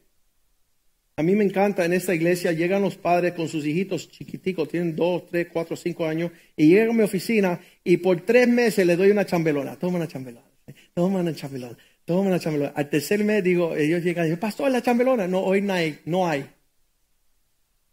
A 1.16 1.22
mí 1.22 1.36
me 1.36 1.44
encanta 1.44 1.84
en 1.84 1.92
esta 1.92 2.12
iglesia, 2.12 2.50
llegan 2.50 2.82
los 2.82 2.96
padres 2.96 3.34
con 3.34 3.48
sus 3.48 3.64
hijitos 3.64 4.10
chiquiticos, 4.10 4.68
tienen 4.68 4.96
dos, 4.96 5.26
tres, 5.30 5.46
cuatro, 5.52 5.76
cinco 5.76 6.06
años, 6.06 6.32
y 6.56 6.66
llegan 6.66 6.90
a 6.90 6.92
mi 6.92 7.02
oficina 7.04 7.60
y 7.84 7.98
por 7.98 8.22
tres 8.22 8.48
meses 8.48 8.84
le 8.84 8.96
doy 8.96 9.10
una 9.10 9.24
chambelona, 9.24 9.76
toma 9.76 9.98
una 9.98 10.08
chambelona, 10.08 10.46
toma 10.92 11.20
una 11.20 11.32
chambelona, 11.32 11.76
toma 12.04 12.28
una 12.28 12.40
chambelona. 12.40 12.72
Al 12.74 12.90
tercer 12.90 13.22
mes 13.22 13.44
digo, 13.44 13.76
ellos 13.76 14.02
llegan 14.02 14.24
y 14.24 14.28
dicen, 14.30 14.40
pastor, 14.40 14.72
la 14.72 14.82
chambelona, 14.82 15.28
no, 15.28 15.40
hoy 15.40 15.62
no 15.62 15.72
hay, 15.72 16.00
no 16.04 16.26
hay. 16.26 16.46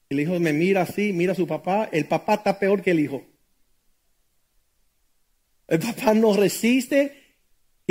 El 0.10 0.19
hijo 0.19 0.39
me 0.39 0.51
mira 0.51 0.81
así, 0.81 1.13
mira 1.13 1.34
a 1.34 1.36
su 1.36 1.45
papá, 1.45 1.89
el 1.91 2.05
papá 2.05 2.36
está 2.36 2.57
peor 2.57 2.81
que 2.81 2.91
el 2.91 2.99
hijo. 3.01 3.23
El 5.67 5.79
papá 5.79 6.15
no 6.15 6.36
resiste 6.36 7.20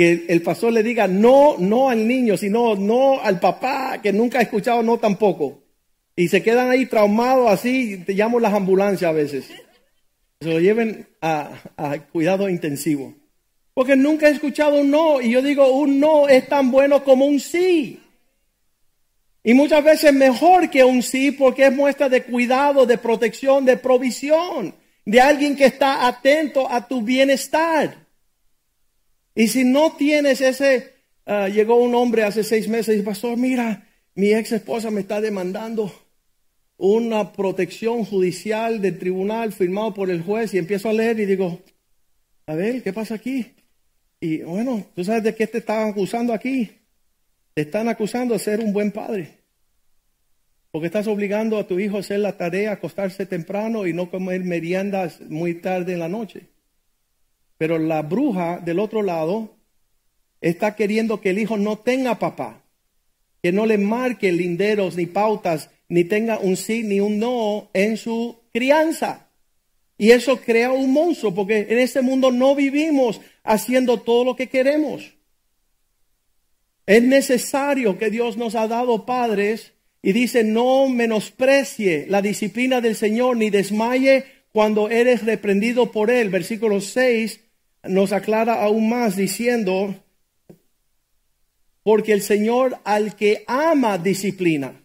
que 0.01 0.25
el 0.29 0.41
pastor 0.41 0.73
le 0.73 0.81
diga 0.81 1.07
no, 1.07 1.57
no 1.59 1.91
al 1.91 2.07
niño, 2.07 2.35
sino 2.35 2.75
no 2.75 3.21
al 3.21 3.39
papá 3.39 3.99
que 4.01 4.11
nunca 4.11 4.39
ha 4.39 4.41
escuchado 4.41 4.81
no 4.81 4.97
tampoco. 4.97 5.61
Y 6.15 6.27
se 6.27 6.41
quedan 6.41 6.71
ahí 6.71 6.87
traumados 6.87 7.51
así, 7.51 7.97
te 7.97 8.13
llamo 8.13 8.39
las 8.39 8.51
ambulancias 8.51 9.07
a 9.07 9.13
veces. 9.13 9.45
Se 10.39 10.49
lo 10.49 10.59
lleven 10.59 11.07
a, 11.21 11.51
a 11.77 11.99
cuidado 11.99 12.49
intensivo. 12.49 13.13
Porque 13.75 13.95
nunca 13.95 14.27
he 14.27 14.31
escuchado 14.31 14.81
un 14.81 14.89
no. 14.89 15.21
Y 15.21 15.29
yo 15.29 15.43
digo, 15.43 15.71
un 15.71 15.99
no 15.99 16.27
es 16.27 16.47
tan 16.47 16.71
bueno 16.71 17.03
como 17.03 17.27
un 17.27 17.39
sí. 17.39 17.99
Y 19.43 19.53
muchas 19.53 19.83
veces 19.83 20.11
mejor 20.11 20.71
que 20.71 20.83
un 20.83 21.03
sí 21.03 21.31
porque 21.31 21.67
es 21.67 21.75
muestra 21.75 22.09
de 22.09 22.23
cuidado, 22.23 22.87
de 22.87 22.97
protección, 22.97 23.65
de 23.65 23.77
provisión, 23.77 24.73
de 25.05 25.21
alguien 25.21 25.55
que 25.55 25.65
está 25.65 26.07
atento 26.07 26.67
a 26.67 26.87
tu 26.87 27.03
bienestar. 27.03 28.00
Y 29.35 29.47
si 29.47 29.63
no 29.63 29.93
tienes 29.93 30.41
ese, 30.41 30.93
ah, 31.25 31.47
llegó 31.47 31.75
un 31.75 31.95
hombre 31.95 32.23
hace 32.23 32.43
seis 32.43 32.67
meses 32.67 32.89
y 32.89 32.97
dice, 32.97 33.05
pastor, 33.05 33.37
mira, 33.37 33.87
mi 34.15 34.33
ex 34.33 34.51
esposa 34.51 34.91
me 34.91 35.01
está 35.01 35.21
demandando 35.21 35.93
una 36.77 37.31
protección 37.31 38.03
judicial 38.05 38.81
del 38.81 38.97
tribunal 38.97 39.53
firmado 39.53 39.93
por 39.93 40.09
el 40.09 40.23
juez 40.23 40.53
y 40.53 40.57
empiezo 40.57 40.89
a 40.89 40.93
leer 40.93 41.19
y 41.19 41.25
digo, 41.25 41.61
a 42.47 42.55
ver, 42.55 42.81
¿qué 42.81 42.91
pasa 42.91 43.15
aquí? 43.15 43.53
Y 44.19 44.41
bueno, 44.43 44.85
¿tú 44.95 45.03
sabes 45.03 45.23
de 45.23 45.35
qué 45.35 45.47
te 45.47 45.59
están 45.59 45.89
acusando 45.89 46.33
aquí? 46.33 46.71
Te 47.53 47.61
están 47.61 47.87
acusando 47.87 48.33
de 48.33 48.39
ser 48.39 48.59
un 48.59 48.73
buen 48.73 48.91
padre. 48.91 49.41
Porque 50.71 50.87
estás 50.87 51.07
obligando 51.07 51.57
a 51.57 51.67
tu 51.67 51.79
hijo 51.79 51.97
a 51.97 51.99
hacer 51.99 52.19
la 52.19 52.37
tarea, 52.37 52.71
acostarse 52.71 53.25
temprano 53.25 53.85
y 53.85 53.93
no 53.93 54.09
comer 54.09 54.43
meriendas 54.43 55.21
muy 55.21 55.55
tarde 55.55 55.93
en 55.93 55.99
la 55.99 56.07
noche. 56.07 56.47
Pero 57.61 57.77
la 57.77 58.01
bruja 58.01 58.57
del 58.57 58.79
otro 58.79 59.03
lado 59.03 59.55
está 60.41 60.75
queriendo 60.75 61.21
que 61.21 61.29
el 61.29 61.37
hijo 61.37 61.57
no 61.57 61.77
tenga 61.77 62.17
papá, 62.17 62.63
que 63.43 63.51
no 63.51 63.67
le 63.67 63.77
marque 63.77 64.31
linderos 64.31 64.95
ni 64.95 65.05
pautas, 65.05 65.69
ni 65.87 66.03
tenga 66.03 66.39
un 66.39 66.57
sí 66.57 66.81
ni 66.81 66.99
un 66.99 67.19
no 67.19 67.69
en 67.75 67.97
su 67.97 68.39
crianza. 68.51 69.29
Y 69.95 70.09
eso 70.09 70.41
crea 70.41 70.71
un 70.71 70.91
monstruo, 70.91 71.35
porque 71.35 71.67
en 71.69 71.77
este 71.77 72.01
mundo 72.01 72.31
no 72.31 72.55
vivimos 72.55 73.21
haciendo 73.43 73.99
todo 73.99 74.23
lo 74.23 74.35
que 74.35 74.49
queremos. 74.49 75.13
Es 76.87 77.03
necesario 77.03 77.99
que 77.99 78.09
Dios 78.09 78.37
nos 78.37 78.55
ha 78.55 78.67
dado 78.67 79.05
padres 79.05 79.73
y 80.01 80.13
dice, 80.13 80.43
no 80.43 80.89
menosprecie 80.89 82.07
la 82.09 82.23
disciplina 82.23 82.81
del 82.81 82.95
Señor 82.95 83.37
ni 83.37 83.51
desmaye 83.51 84.25
cuando 84.51 84.89
eres 84.89 85.23
reprendido 85.23 85.91
por 85.91 86.09
Él. 86.09 86.29
Versículo 86.29 86.81
6 86.81 87.50
nos 87.83 88.11
aclara 88.11 88.63
aún 88.63 88.89
más 88.89 89.15
diciendo, 89.15 89.95
porque 91.83 92.13
el 92.13 92.21
Señor 92.21 92.79
al 92.83 93.15
que 93.15 93.43
ama 93.47 93.97
disciplina. 93.97 94.81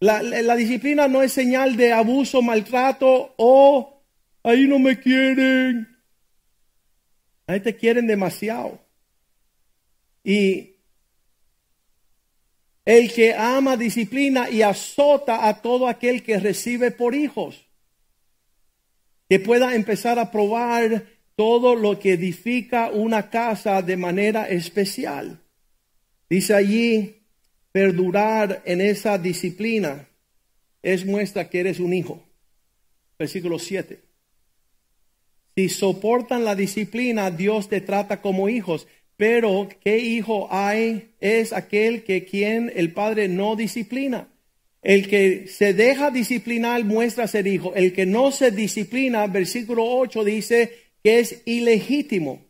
La, 0.00 0.54
disciplina 0.54 1.08
no 1.08 1.22
es 1.22 1.32
señal 1.32 1.76
de 1.76 1.92
abuso, 1.92 2.40
maltrato 2.40 3.34
o 3.36 4.02
ahí 4.44 4.66
no 4.66 4.78
me 4.78 5.00
quieren. 5.00 5.88
Ahí 7.46 7.60
te 7.60 7.74
quieren 7.74 8.06
demasiado. 8.06 8.78
Y 10.22 10.76
el 12.84 13.12
que 13.12 13.34
ama 13.34 13.76
disciplina 13.76 14.48
y 14.48 14.62
azota 14.62 15.48
a 15.48 15.60
todo 15.60 15.88
aquel 15.88 16.22
que 16.22 16.38
recibe 16.38 16.90
por 16.92 17.14
hijos. 17.14 17.66
Que 19.28 19.40
pueda 19.40 19.74
empezar 19.74 20.18
a 20.18 20.30
probar 20.30 21.17
todo 21.38 21.76
lo 21.76 22.00
que 22.00 22.14
edifica 22.14 22.90
una 22.90 23.30
casa 23.30 23.80
de 23.80 23.96
manera 23.96 24.48
especial. 24.48 25.38
Dice 26.28 26.52
allí, 26.52 27.14
perdurar 27.70 28.60
en 28.64 28.80
esa 28.80 29.18
disciplina 29.18 30.08
es 30.82 31.06
muestra 31.06 31.48
que 31.48 31.60
eres 31.60 31.78
un 31.78 31.94
hijo. 31.94 32.24
Versículo 33.16 33.60
7. 33.60 34.00
Si 35.54 35.68
soportan 35.68 36.44
la 36.44 36.56
disciplina, 36.56 37.30
Dios 37.30 37.68
te 37.68 37.82
trata 37.82 38.20
como 38.20 38.48
hijos. 38.48 38.88
Pero, 39.16 39.68
¿qué 39.84 39.98
hijo 39.98 40.48
hay? 40.50 41.14
Es 41.20 41.52
aquel 41.52 42.02
que 42.02 42.24
quien 42.24 42.72
el 42.74 42.92
padre 42.92 43.28
no 43.28 43.54
disciplina. 43.54 44.26
El 44.82 45.06
que 45.06 45.46
se 45.46 45.72
deja 45.72 46.10
disciplinar 46.10 46.82
muestra 46.82 47.28
ser 47.28 47.46
hijo. 47.46 47.76
El 47.76 47.92
que 47.92 48.06
no 48.06 48.32
se 48.32 48.50
disciplina, 48.50 49.24
versículo 49.28 49.84
8 49.84 50.24
dice, 50.24 50.87
que 51.02 51.20
es 51.20 51.42
ilegítimo. 51.46 52.46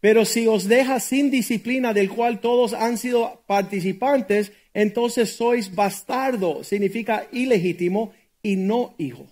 Pero 0.00 0.24
si 0.24 0.46
os 0.46 0.68
deja 0.68 1.00
sin 1.00 1.30
disciplina 1.30 1.92
del 1.92 2.08
cual 2.08 2.40
todos 2.40 2.72
han 2.72 2.98
sido 2.98 3.42
participantes, 3.46 4.52
entonces 4.72 5.30
sois 5.30 5.74
bastardo, 5.74 6.62
significa 6.62 7.26
ilegítimo 7.32 8.12
y 8.42 8.56
no 8.56 8.94
hijo. 8.98 9.26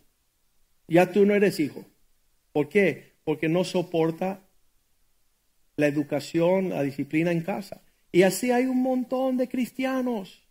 Ya 0.89 1.13
tú 1.13 1.25
no 1.25 1.35
eres 1.35 1.61
hijo. 1.61 1.85
¿Por 2.53 2.69
qué? 2.69 3.15
Porque 3.25 3.49
no 3.49 3.65
soporta 3.65 4.41
la 5.77 5.87
educación, 5.87 6.71
la 6.71 6.83
disciplina 6.83 7.31
en 7.31 7.43
casa. 7.43 7.83
Y 8.11 8.23
así 8.23 8.51
hay 8.51 8.67
un 8.67 8.83
montón 8.83 9.37
de 9.37 9.49
cristianos. 9.49 10.43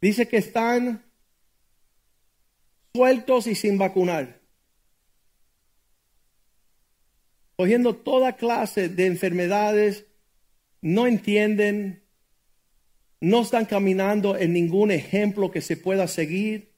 Dice 0.00 0.26
que 0.28 0.36
están 0.38 1.04
sueltos 2.94 3.46
y 3.46 3.54
sin 3.54 3.78
vacunar. 3.78 4.41
Cogiendo 7.56 7.94
toda 7.94 8.36
clase 8.36 8.88
de 8.88 9.06
enfermedades, 9.06 10.06
no 10.80 11.06
entienden, 11.06 12.02
no 13.20 13.42
están 13.42 13.66
caminando 13.66 14.36
en 14.36 14.52
ningún 14.52 14.90
ejemplo 14.90 15.50
que 15.50 15.60
se 15.60 15.76
pueda 15.76 16.08
seguir, 16.08 16.72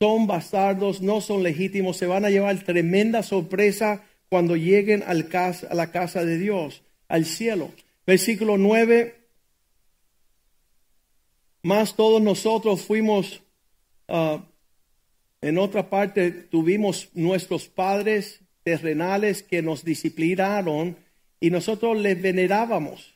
son 0.00 0.26
bastardos, 0.26 1.02
no 1.02 1.20
son 1.20 1.42
legítimos, 1.42 1.98
se 1.98 2.06
van 2.06 2.24
a 2.24 2.30
llevar 2.30 2.58
tremenda 2.64 3.22
sorpresa 3.22 4.02
cuando 4.30 4.56
lleguen 4.56 5.02
al 5.06 5.28
a 5.34 5.74
la 5.74 5.90
casa 5.90 6.24
de 6.24 6.38
Dios, 6.38 6.82
al 7.08 7.26
cielo. 7.26 7.70
Versículo 8.06 8.56
9, 8.56 9.20
más 11.62 11.94
todos 11.94 12.22
nosotros 12.22 12.80
fuimos, 12.80 13.42
ah, 14.08 14.42
en 15.42 15.58
otra 15.58 15.90
parte 15.90 16.30
tuvimos 16.30 17.10
nuestros 17.12 17.68
padres 17.68 18.40
terrenales 18.70 19.42
que 19.42 19.62
nos 19.62 19.84
disciplinaron 19.84 20.96
y 21.40 21.50
nosotros 21.50 21.98
les 21.98 22.22
venerábamos. 22.22 23.14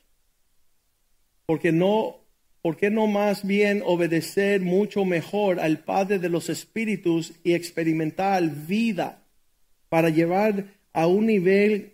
Porque 1.45 1.71
no, 1.71 2.17
¿por 2.61 2.75
qué 2.75 2.89
no 2.89 3.07
más 3.07 3.47
bien 3.47 3.81
obedecer 3.85 4.59
mucho 4.59 5.05
mejor 5.05 5.61
al 5.61 5.79
Padre 5.79 6.19
de 6.19 6.27
los 6.27 6.49
Espíritus 6.49 7.33
y 7.41 7.53
experimentar 7.53 8.43
vida 8.67 9.23
para 9.87 10.09
llevar 10.09 10.65
a 10.91 11.07
un 11.07 11.27
nivel 11.27 11.93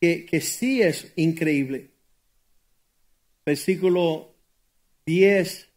que, 0.00 0.24
que 0.24 0.40
sí 0.40 0.80
es 0.80 1.12
increíble? 1.16 1.90
Versículo 3.44 4.34
10 5.04 5.68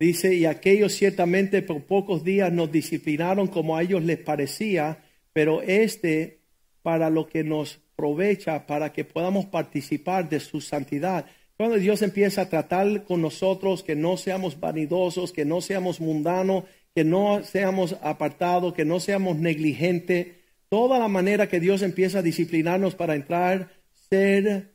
dice, 0.00 0.34
y 0.34 0.46
aquellos 0.46 0.94
ciertamente 0.94 1.62
por 1.62 1.84
pocos 1.84 2.24
días 2.24 2.52
nos 2.52 2.72
disciplinaron 2.72 3.46
como 3.46 3.76
a 3.76 3.82
ellos 3.82 4.02
les 4.02 4.18
parecía, 4.18 5.04
pero 5.38 5.62
este 5.62 6.40
para 6.82 7.10
lo 7.10 7.28
que 7.28 7.44
nos 7.44 7.78
aprovecha 7.92 8.66
para 8.66 8.92
que 8.92 9.04
podamos 9.04 9.46
participar 9.46 10.28
de 10.28 10.40
su 10.40 10.60
santidad. 10.60 11.26
Cuando 11.56 11.76
Dios 11.76 12.02
empieza 12.02 12.42
a 12.42 12.48
tratar 12.48 13.04
con 13.04 13.22
nosotros, 13.22 13.84
que 13.84 13.94
no 13.94 14.16
seamos 14.16 14.58
vanidosos, 14.58 15.30
que 15.30 15.44
no 15.44 15.60
seamos 15.60 16.00
mundanos, 16.00 16.64
que 16.92 17.04
no 17.04 17.44
seamos 17.44 17.96
apartados, 18.02 18.74
que 18.74 18.84
no 18.84 18.98
seamos 18.98 19.36
negligentes, 19.36 20.26
toda 20.68 20.98
la 20.98 21.06
manera 21.06 21.48
que 21.48 21.60
Dios 21.60 21.82
empieza 21.82 22.18
a 22.18 22.22
disciplinarnos 22.22 22.96
para 22.96 23.14
entrar, 23.14 23.70
ser 24.10 24.74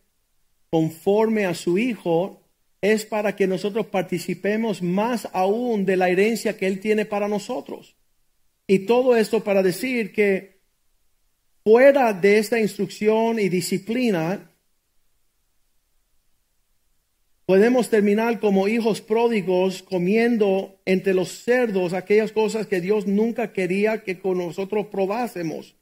conforme 0.69 1.45
a 1.45 1.55
su 1.55 1.77
Hijo, 1.77 2.41
es 2.79 3.03
para 3.05 3.35
que 3.35 3.47
nosotros 3.47 3.87
participemos 3.87 4.81
más 4.81 5.27
aún 5.33 5.83
de 5.83 5.97
la 5.97 6.07
herencia 6.07 6.55
que 6.55 6.67
Él 6.67 6.79
tiene 6.79 7.03
para 7.03 7.27
nosotros. 7.27 7.97
Y 8.65 8.79
todo 8.85 9.17
esto 9.17 9.43
para 9.43 9.61
decir 9.61 10.13
que 10.13 10.52
fuera 11.63 12.11
de 12.13 12.39
esta 12.39 12.59
instrucción 12.59 13.39
y 13.39 13.47
disciplina, 13.47 14.51
podemos 17.45 17.89
terminar 17.89 18.39
como 18.39 18.67
hijos 18.67 19.01
pródigos 19.01 19.81
comiendo 19.81 20.79
entre 20.85 21.13
los 21.13 21.29
cerdos 21.29 21.93
aquellas 21.93 22.31
cosas 22.31 22.67
que 22.67 22.81
Dios 22.81 23.07
nunca 23.07 23.53
quería 23.53 24.03
que 24.03 24.19
con 24.19 24.37
nosotros 24.37 24.87
probásemos. 24.87 25.75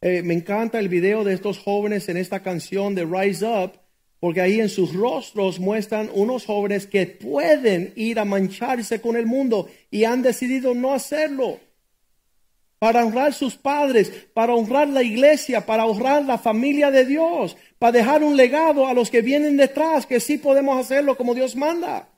Eh, 0.00 0.22
me 0.22 0.34
encanta 0.34 0.78
el 0.78 0.88
video 0.88 1.24
de 1.24 1.34
estos 1.34 1.58
jóvenes 1.58 2.08
en 2.08 2.16
esta 2.16 2.42
canción 2.42 2.94
de 2.94 3.04
Rise 3.04 3.44
Up, 3.44 3.72
porque 4.20 4.40
ahí 4.40 4.60
en 4.60 4.68
sus 4.68 4.94
rostros 4.94 5.58
muestran 5.58 6.08
unos 6.14 6.44
jóvenes 6.46 6.86
que 6.86 7.06
pueden 7.06 7.92
ir 7.96 8.18
a 8.18 8.24
mancharse 8.24 9.00
con 9.00 9.16
el 9.16 9.26
mundo 9.26 9.68
y 9.90 10.04
han 10.04 10.22
decidido 10.22 10.74
no 10.74 10.92
hacerlo 10.92 11.58
para 12.80 13.04
honrar 13.04 13.34
sus 13.34 13.56
padres, 13.56 14.10
para 14.32 14.54
honrar 14.54 14.88
la 14.88 15.02
iglesia, 15.02 15.66
para 15.66 15.84
honrar 15.84 16.24
la 16.24 16.38
familia 16.38 16.90
de 16.90 17.04
Dios, 17.04 17.54
para 17.78 17.92
dejar 17.92 18.24
un 18.24 18.38
legado 18.38 18.86
a 18.86 18.94
los 18.94 19.10
que 19.10 19.20
vienen 19.20 19.58
detrás, 19.58 20.06
que 20.06 20.18
sí 20.18 20.38
podemos 20.38 20.80
hacerlo 20.80 21.14
como 21.14 21.34
Dios 21.34 21.54
manda. 21.54 22.08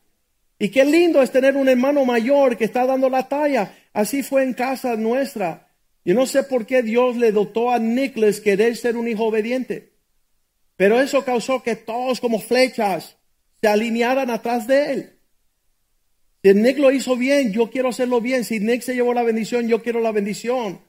Y 0.60 0.68
qué 0.68 0.84
lindo 0.84 1.20
es 1.20 1.32
tener 1.32 1.56
un 1.56 1.68
hermano 1.68 2.04
mayor 2.04 2.56
que 2.56 2.64
está 2.64 2.86
dando 2.86 3.10
la 3.10 3.28
talla. 3.28 3.74
Así 3.92 4.22
fue 4.22 4.44
en 4.44 4.54
casa 4.54 4.94
nuestra. 4.94 5.68
Yo 6.04 6.14
no 6.14 6.26
sé 6.26 6.44
por 6.44 6.64
qué 6.64 6.84
Dios 6.84 7.16
le 7.16 7.32
dotó 7.32 7.72
a 7.72 7.80
Nicholas 7.80 8.40
querer 8.40 8.76
ser 8.76 8.96
un 8.96 9.08
hijo 9.08 9.24
obediente. 9.24 9.94
Pero 10.76 11.00
eso 11.00 11.24
causó 11.24 11.64
que 11.64 11.74
todos 11.74 12.20
como 12.20 12.38
flechas 12.38 13.16
se 13.60 13.66
alinearan 13.66 14.30
atrás 14.30 14.68
de 14.68 14.92
él. 14.92 15.18
Nick 16.42 16.78
lo 16.78 16.90
hizo 16.90 17.16
bien, 17.16 17.52
yo 17.52 17.70
quiero 17.70 17.90
hacerlo 17.90 18.20
bien. 18.20 18.44
Si 18.44 18.58
Nick 18.58 18.82
se 18.82 18.94
llevó 18.94 19.14
la 19.14 19.22
bendición, 19.22 19.68
yo 19.68 19.82
quiero 19.82 20.00
la 20.00 20.12
bendición. 20.12 20.80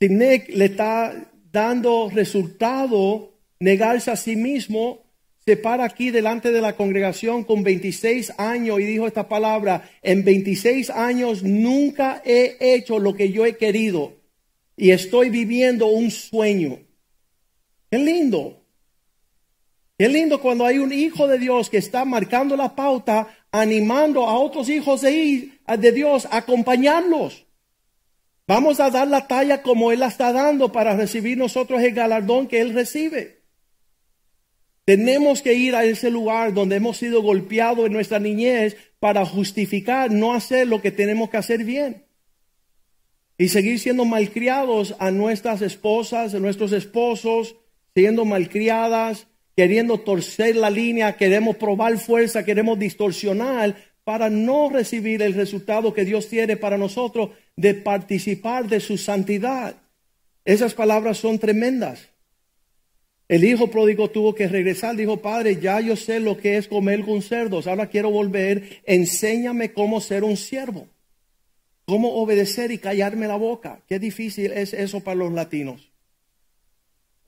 Si 0.00 0.08
Nick 0.08 0.48
le 0.50 0.66
está 0.66 1.32
dando 1.50 2.10
resultado, 2.12 3.34
negarse 3.58 4.10
a 4.10 4.16
sí 4.16 4.36
mismo, 4.36 5.04
se 5.44 5.56
para 5.56 5.84
aquí 5.84 6.10
delante 6.10 6.52
de 6.52 6.60
la 6.60 6.76
congregación 6.76 7.42
con 7.42 7.64
26 7.64 8.34
años 8.38 8.78
y 8.80 8.84
dijo 8.84 9.06
esta 9.06 9.28
palabra, 9.28 9.90
en 10.02 10.22
26 10.22 10.90
años 10.90 11.42
nunca 11.42 12.22
he 12.24 12.58
hecho 12.60 12.98
lo 12.98 13.14
que 13.14 13.32
yo 13.32 13.46
he 13.46 13.56
querido 13.56 14.18
y 14.76 14.90
estoy 14.90 15.30
viviendo 15.30 15.86
un 15.86 16.10
sueño. 16.10 16.78
Qué 17.90 17.98
lindo. 17.98 18.62
Qué 19.98 20.08
lindo 20.08 20.40
cuando 20.40 20.64
hay 20.64 20.78
un 20.78 20.92
hijo 20.92 21.26
de 21.26 21.38
Dios 21.38 21.68
que 21.68 21.78
está 21.78 22.04
marcando 22.04 22.56
la 22.56 22.76
pauta 22.76 23.37
animando 23.52 24.26
a 24.26 24.38
otros 24.38 24.68
hijos 24.68 25.02
de, 25.02 25.92
Dios 25.92 26.26
a 26.26 26.38
acompañarlos. 26.38 27.46
Vamos 28.46 28.80
a 28.80 28.90
dar 28.90 29.08
la 29.08 29.26
talla 29.26 29.62
como 29.62 29.92
Él 29.92 30.00
la 30.00 30.06
está 30.06 30.32
dando 30.32 30.72
para 30.72 30.96
recibir 30.96 31.36
nosotros 31.36 31.82
el 31.82 31.92
galardón 31.92 32.46
que 32.46 32.60
Él 32.60 32.72
recibe. 32.72 33.42
Tenemos 34.84 35.42
que 35.42 35.52
ir 35.52 35.74
a 35.74 35.84
ese 35.84 36.10
lugar 36.10 36.54
donde 36.54 36.76
hemos 36.76 36.96
sido 36.96 37.20
golpeados 37.20 37.86
en 37.86 37.92
nuestra 37.92 38.18
niñez 38.18 38.76
para 38.98 39.26
justificar 39.26 40.10
no 40.10 40.32
hacer 40.32 40.66
lo 40.66 40.80
que 40.80 40.90
tenemos 40.90 41.28
que 41.28 41.36
hacer 41.36 41.62
bien. 41.64 42.06
Y 43.36 43.50
seguir 43.50 43.78
siendo 43.78 44.06
malcriados 44.06 44.96
a 44.98 45.10
nuestras 45.10 45.60
esposas, 45.60 46.34
a 46.34 46.40
nuestros 46.40 46.72
esposos, 46.72 47.56
siendo 47.94 48.24
malcriadas, 48.24 49.26
queriendo 49.58 49.98
torcer 49.98 50.54
la 50.54 50.70
línea, 50.70 51.16
queremos 51.16 51.56
probar 51.56 51.98
fuerza, 51.98 52.44
queremos 52.44 52.78
distorsionar 52.78 53.74
para 54.04 54.30
no 54.30 54.70
recibir 54.70 55.20
el 55.20 55.34
resultado 55.34 55.92
que 55.92 56.04
Dios 56.04 56.28
tiene 56.28 56.56
para 56.56 56.78
nosotros 56.78 57.30
de 57.56 57.74
participar 57.74 58.68
de 58.68 58.78
su 58.78 58.96
santidad. 58.96 59.74
Esas 60.44 60.74
palabras 60.74 61.18
son 61.18 61.40
tremendas. 61.40 62.08
El 63.26 63.42
hijo 63.42 63.68
pródigo 63.68 64.08
tuvo 64.10 64.32
que 64.32 64.46
regresar, 64.46 64.94
dijo, 64.94 65.16
Padre, 65.16 65.58
ya 65.60 65.80
yo 65.80 65.96
sé 65.96 66.20
lo 66.20 66.36
que 66.36 66.56
es 66.56 66.68
comer 66.68 67.04
con 67.04 67.20
cerdos, 67.20 67.66
ahora 67.66 67.88
quiero 67.88 68.12
volver, 68.12 68.80
enséñame 68.84 69.72
cómo 69.72 70.00
ser 70.00 70.22
un 70.22 70.36
siervo, 70.36 70.86
cómo 71.84 72.14
obedecer 72.14 72.70
y 72.70 72.78
callarme 72.78 73.26
la 73.26 73.34
boca. 73.34 73.80
Qué 73.88 73.98
difícil 73.98 74.52
es 74.52 74.72
eso 74.72 75.00
para 75.00 75.16
los 75.16 75.32
latinos 75.32 75.87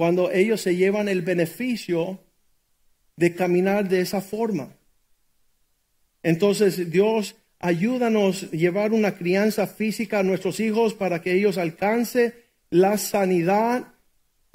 cuando 0.01 0.33
ellos 0.33 0.63
se 0.63 0.77
llevan 0.77 1.11
el 1.11 1.21
beneficio 1.21 2.25
de 3.17 3.35
caminar 3.35 3.87
de 3.87 4.01
esa 4.01 4.23
forma. 4.23 4.75
Entonces, 6.23 6.91
Dios, 6.91 7.37
ayúdanos 7.59 8.45
a 8.45 8.57
llevar 8.57 8.95
una 8.95 9.15
crianza 9.15 9.67
física 9.67 10.21
a 10.21 10.23
nuestros 10.23 10.59
hijos 10.59 10.95
para 10.95 11.21
que 11.21 11.35
ellos 11.35 11.59
alcancen 11.59 12.33
la 12.71 12.97
sanidad 12.97 13.93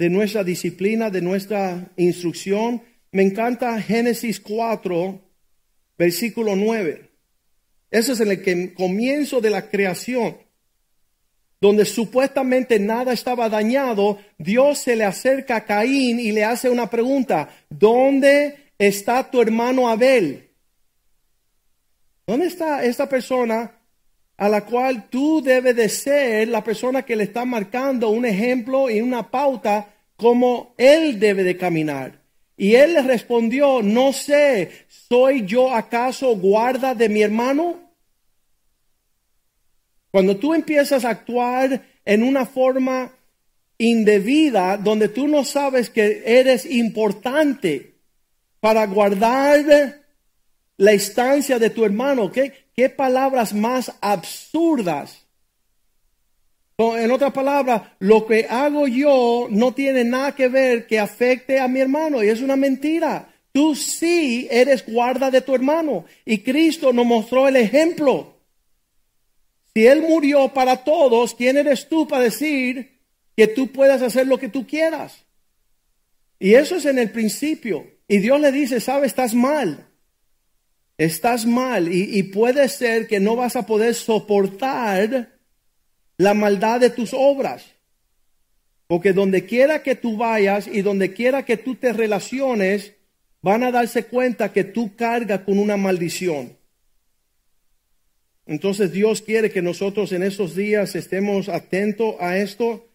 de 0.00 0.10
nuestra 0.10 0.42
disciplina, 0.42 1.10
de 1.10 1.22
nuestra 1.22 1.92
instrucción. 1.96 2.82
Me 3.12 3.22
encanta 3.22 3.80
Génesis 3.80 4.40
4, 4.40 5.20
versículo 5.96 6.56
9. 6.56 7.08
Eso 7.92 8.14
es 8.14 8.20
en 8.20 8.32
el 8.32 8.74
comienzo 8.74 9.40
de 9.40 9.50
la 9.50 9.70
creación 9.70 10.38
donde 11.60 11.84
supuestamente 11.84 12.78
nada 12.78 13.12
estaba 13.12 13.48
dañado, 13.48 14.18
Dios 14.38 14.78
se 14.78 14.96
le 14.96 15.04
acerca 15.04 15.56
a 15.56 15.64
Caín 15.64 16.20
y 16.20 16.32
le 16.32 16.44
hace 16.44 16.68
una 16.68 16.90
pregunta, 16.90 17.48
¿dónde 17.70 18.72
está 18.78 19.30
tu 19.30 19.40
hermano 19.40 19.88
Abel? 19.88 20.50
¿Dónde 22.26 22.46
está 22.46 22.84
esta 22.84 23.08
persona 23.08 23.72
a 24.36 24.48
la 24.48 24.64
cual 24.66 25.08
tú 25.08 25.40
debes 25.42 25.76
de 25.76 25.88
ser 25.88 26.48
la 26.48 26.62
persona 26.62 27.02
que 27.02 27.16
le 27.16 27.24
está 27.24 27.44
marcando 27.44 28.10
un 28.10 28.26
ejemplo 28.26 28.90
y 28.90 29.00
una 29.00 29.30
pauta 29.30 29.94
como 30.16 30.74
él 30.76 31.18
debe 31.18 31.42
de 31.42 31.56
caminar? 31.56 32.20
Y 32.58 32.74
él 32.74 32.94
le 32.94 33.02
respondió, 33.02 33.82
no 33.82 34.12
sé, 34.12 34.86
¿soy 34.88 35.44
yo 35.46 35.74
acaso 35.74 36.36
guarda 36.36 36.94
de 36.94 37.08
mi 37.08 37.22
hermano? 37.22 37.85
Cuando 40.16 40.38
tú 40.38 40.54
empiezas 40.54 41.04
a 41.04 41.10
actuar 41.10 41.82
en 42.02 42.22
una 42.22 42.46
forma 42.46 43.12
indebida, 43.76 44.78
donde 44.78 45.10
tú 45.10 45.28
no 45.28 45.44
sabes 45.44 45.90
que 45.90 46.22
eres 46.24 46.64
importante 46.64 47.96
para 48.58 48.86
guardar 48.86 50.00
la 50.78 50.92
estancia 50.92 51.58
de 51.58 51.68
tu 51.68 51.84
hermano, 51.84 52.32
¿qué, 52.32 52.50
qué 52.74 52.88
palabras 52.88 53.52
más 53.52 53.92
absurdas? 54.00 55.26
En 56.78 57.10
otras 57.10 57.34
palabras, 57.34 57.82
lo 57.98 58.26
que 58.26 58.46
hago 58.48 58.88
yo 58.88 59.48
no 59.50 59.74
tiene 59.74 60.02
nada 60.02 60.34
que 60.34 60.48
ver 60.48 60.86
que 60.86 60.98
afecte 60.98 61.60
a 61.60 61.68
mi 61.68 61.80
hermano 61.80 62.24
y 62.24 62.30
es 62.30 62.40
una 62.40 62.56
mentira. 62.56 63.34
Tú 63.52 63.74
sí 63.74 64.48
eres 64.50 64.82
guarda 64.86 65.30
de 65.30 65.42
tu 65.42 65.54
hermano 65.54 66.06
y 66.24 66.38
Cristo 66.38 66.90
nos 66.94 67.04
mostró 67.04 67.48
el 67.48 67.56
ejemplo. 67.56 68.35
Si 69.76 69.86
Él 69.86 70.00
murió 70.00 70.48
para 70.54 70.84
todos, 70.84 71.34
¿quién 71.34 71.58
eres 71.58 71.86
tú 71.86 72.08
para 72.08 72.22
decir 72.22 72.98
que 73.36 73.46
tú 73.46 73.70
puedas 73.70 74.00
hacer 74.00 74.26
lo 74.26 74.38
que 74.38 74.48
tú 74.48 74.66
quieras? 74.66 75.26
Y 76.38 76.54
eso 76.54 76.76
es 76.76 76.86
en 76.86 76.98
el 76.98 77.10
principio. 77.10 77.86
Y 78.08 78.16
Dios 78.16 78.40
le 78.40 78.52
dice, 78.52 78.80
sabes, 78.80 79.08
estás 79.08 79.34
mal. 79.34 79.86
Estás 80.96 81.44
mal 81.44 81.92
y, 81.92 82.18
y 82.18 82.22
puede 82.22 82.70
ser 82.70 83.06
que 83.06 83.20
no 83.20 83.36
vas 83.36 83.54
a 83.54 83.66
poder 83.66 83.94
soportar 83.94 85.36
la 86.16 86.32
maldad 86.32 86.80
de 86.80 86.88
tus 86.88 87.12
obras. 87.12 87.66
Porque 88.86 89.12
donde 89.12 89.44
quiera 89.44 89.82
que 89.82 89.94
tú 89.94 90.16
vayas 90.16 90.68
y 90.68 90.80
donde 90.80 91.12
quiera 91.12 91.44
que 91.44 91.58
tú 91.58 91.74
te 91.74 91.92
relaciones, 91.92 92.94
van 93.42 93.62
a 93.62 93.70
darse 93.70 94.04
cuenta 94.04 94.54
que 94.54 94.64
tú 94.64 94.96
cargas 94.96 95.40
con 95.40 95.58
una 95.58 95.76
maldición. 95.76 96.55
Entonces 98.46 98.92
Dios 98.92 99.22
quiere 99.22 99.50
que 99.50 99.62
nosotros 99.62 100.12
en 100.12 100.22
estos 100.22 100.54
días 100.54 100.94
estemos 100.94 101.48
atentos 101.48 102.14
a 102.20 102.38
esto. 102.38 102.88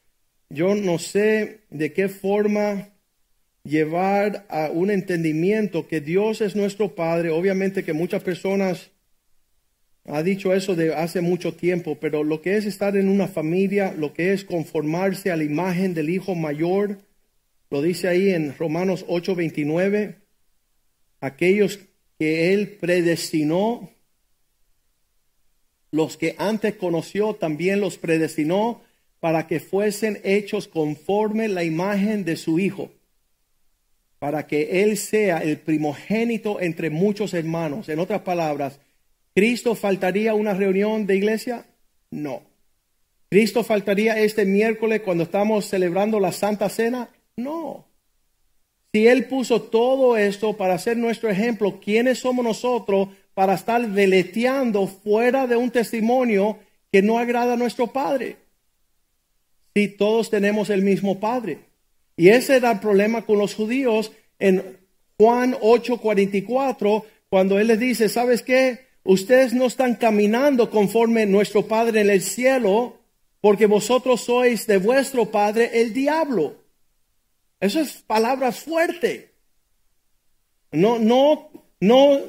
Yo 0.49 0.75
no 0.75 0.97
sé 0.97 1.61
de 1.69 1.93
qué 1.93 2.07
forma 2.07 2.89
llevar 3.63 4.45
a 4.49 4.69
un 4.71 4.89
entendimiento 4.89 5.87
que 5.87 6.01
Dios 6.01 6.41
es 6.41 6.55
nuestro 6.55 6.95
Padre. 6.95 7.29
Obviamente 7.29 7.83
que 7.83 7.93
muchas 7.93 8.23
personas 8.23 8.91
ha 10.05 10.23
dicho 10.23 10.53
eso 10.53 10.75
de 10.75 10.95
hace 10.95 11.21
mucho 11.21 11.53
tiempo, 11.53 11.97
pero 11.99 12.23
lo 12.23 12.41
que 12.41 12.57
es 12.57 12.65
estar 12.65 12.95
en 12.97 13.07
una 13.07 13.27
familia, 13.27 13.93
lo 13.95 14.13
que 14.13 14.33
es 14.33 14.43
conformarse 14.43 15.31
a 15.31 15.35
la 15.35 15.43
imagen 15.43 15.93
del 15.93 16.09
Hijo 16.09 16.33
mayor, 16.33 16.99
lo 17.69 17.81
dice 17.81 18.07
ahí 18.07 18.31
en 18.31 18.55
Romanos 18.57 19.05
8:29, 19.07 20.15
aquellos 21.19 21.79
que 22.17 22.53
Él 22.53 22.77
predestinó, 22.79 23.91
los 25.91 26.17
que 26.17 26.35
antes 26.37 26.75
conoció, 26.75 27.35
también 27.35 27.79
los 27.81 27.97
predestinó 27.97 28.81
para 29.19 29.47
que 29.47 29.59
fuesen 29.59 30.19
hechos 30.23 30.67
conforme 30.67 31.47
la 31.47 31.63
imagen 31.63 32.25
de 32.25 32.37
su 32.37 32.59
Hijo 32.59 32.91
para 34.21 34.45
que 34.45 34.83
Él 34.83 34.97
sea 34.97 35.39
el 35.39 35.57
primogénito 35.57 36.61
entre 36.61 36.91
muchos 36.91 37.33
hermanos. 37.33 37.89
En 37.89 37.97
otras 37.97 38.21
palabras, 38.21 38.79
¿Cristo 39.33 39.73
faltaría 39.73 40.35
una 40.35 40.53
reunión 40.53 41.07
de 41.07 41.15
iglesia? 41.15 41.65
No. 42.11 42.43
¿Cristo 43.31 43.63
faltaría 43.63 44.19
este 44.19 44.45
miércoles 44.45 45.01
cuando 45.01 45.23
estamos 45.23 45.65
celebrando 45.65 46.19
la 46.19 46.31
Santa 46.31 46.69
Cena? 46.69 47.09
No. 47.35 47.87
Si 48.93 49.07
Él 49.07 49.25
puso 49.25 49.59
todo 49.59 50.15
esto 50.15 50.55
para 50.55 50.77
ser 50.77 50.97
nuestro 50.97 51.27
ejemplo, 51.27 51.79
¿quiénes 51.83 52.19
somos 52.19 52.45
nosotros 52.45 53.07
para 53.41 53.55
estar 53.55 53.83
veleteando 53.89 54.85
fuera 54.85 55.47
de 55.47 55.55
un 55.55 55.71
testimonio 55.71 56.59
que 56.91 57.01
no 57.01 57.17
agrada 57.17 57.53
a 57.53 57.57
nuestro 57.57 57.87
Padre? 57.87 58.37
Si 59.73 59.87
todos 59.87 60.29
tenemos 60.29 60.69
el 60.69 60.83
mismo 60.83 61.19
Padre. 61.19 61.57
Y 62.15 62.29
ese 62.29 62.57
era 62.57 62.73
el 62.73 62.79
problema 62.79 63.25
con 63.25 63.39
los 63.39 63.55
judíos 63.55 64.11
en 64.37 64.77
Juan 65.17 65.55
8:44, 65.59 67.03
cuando 67.31 67.57
Él 67.57 67.69
les 67.69 67.79
dice, 67.79 68.09
¿sabes 68.09 68.43
qué? 68.43 68.85
Ustedes 69.03 69.55
no 69.55 69.65
están 69.65 69.95
caminando 69.95 70.69
conforme 70.69 71.25
nuestro 71.25 71.65
Padre 71.65 72.01
en 72.01 72.11
el 72.11 72.21
cielo, 72.21 72.99
porque 73.39 73.65
vosotros 73.65 74.21
sois 74.21 74.67
de 74.67 74.77
vuestro 74.77 75.31
Padre 75.31 75.81
el 75.81 75.95
diablo. 75.95 76.57
Eso 77.59 77.79
es 77.79 78.03
palabras 78.03 78.59
fuerte. 78.59 79.31
No, 80.71 80.99
no, 80.99 81.49
no, 81.79 82.19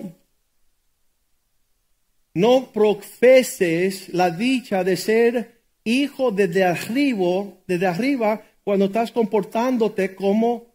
no 2.35 2.72
profeses 2.72 4.09
la 4.12 4.30
dicha 4.30 4.85
de 4.85 4.97
ser 4.97 5.62
hijo 5.85 6.30
desde 6.30 6.64
arriba, 6.64 7.45
desde 7.66 7.87
arriba, 7.87 8.43
cuando 8.64 8.87
estás 8.87 9.11
comportándote 9.11 10.14
como 10.14 10.66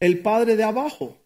el 0.00 0.20
padre 0.20 0.56
de 0.56 0.64
abajo. 0.64 1.16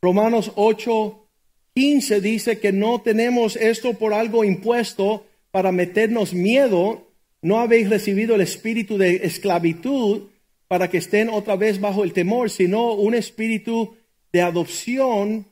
Romanos 0.00 0.52
8, 0.54 1.28
15 1.74 2.20
dice 2.20 2.58
que 2.58 2.72
no 2.72 3.00
tenemos 3.00 3.56
esto 3.56 3.94
por 3.94 4.14
algo 4.14 4.44
impuesto 4.44 5.26
para 5.50 5.72
meternos 5.72 6.32
miedo. 6.32 7.08
No 7.42 7.58
habéis 7.58 7.90
recibido 7.90 8.34
el 8.34 8.40
espíritu 8.40 8.96
de 8.98 9.16
esclavitud 9.26 10.28
para 10.68 10.88
que 10.88 10.98
estén 10.98 11.28
otra 11.28 11.56
vez 11.56 11.80
bajo 11.80 12.04
el 12.04 12.12
temor, 12.12 12.50
sino 12.50 12.92
un 12.92 13.14
espíritu 13.14 13.96
de 14.32 14.42
adopción 14.42 15.46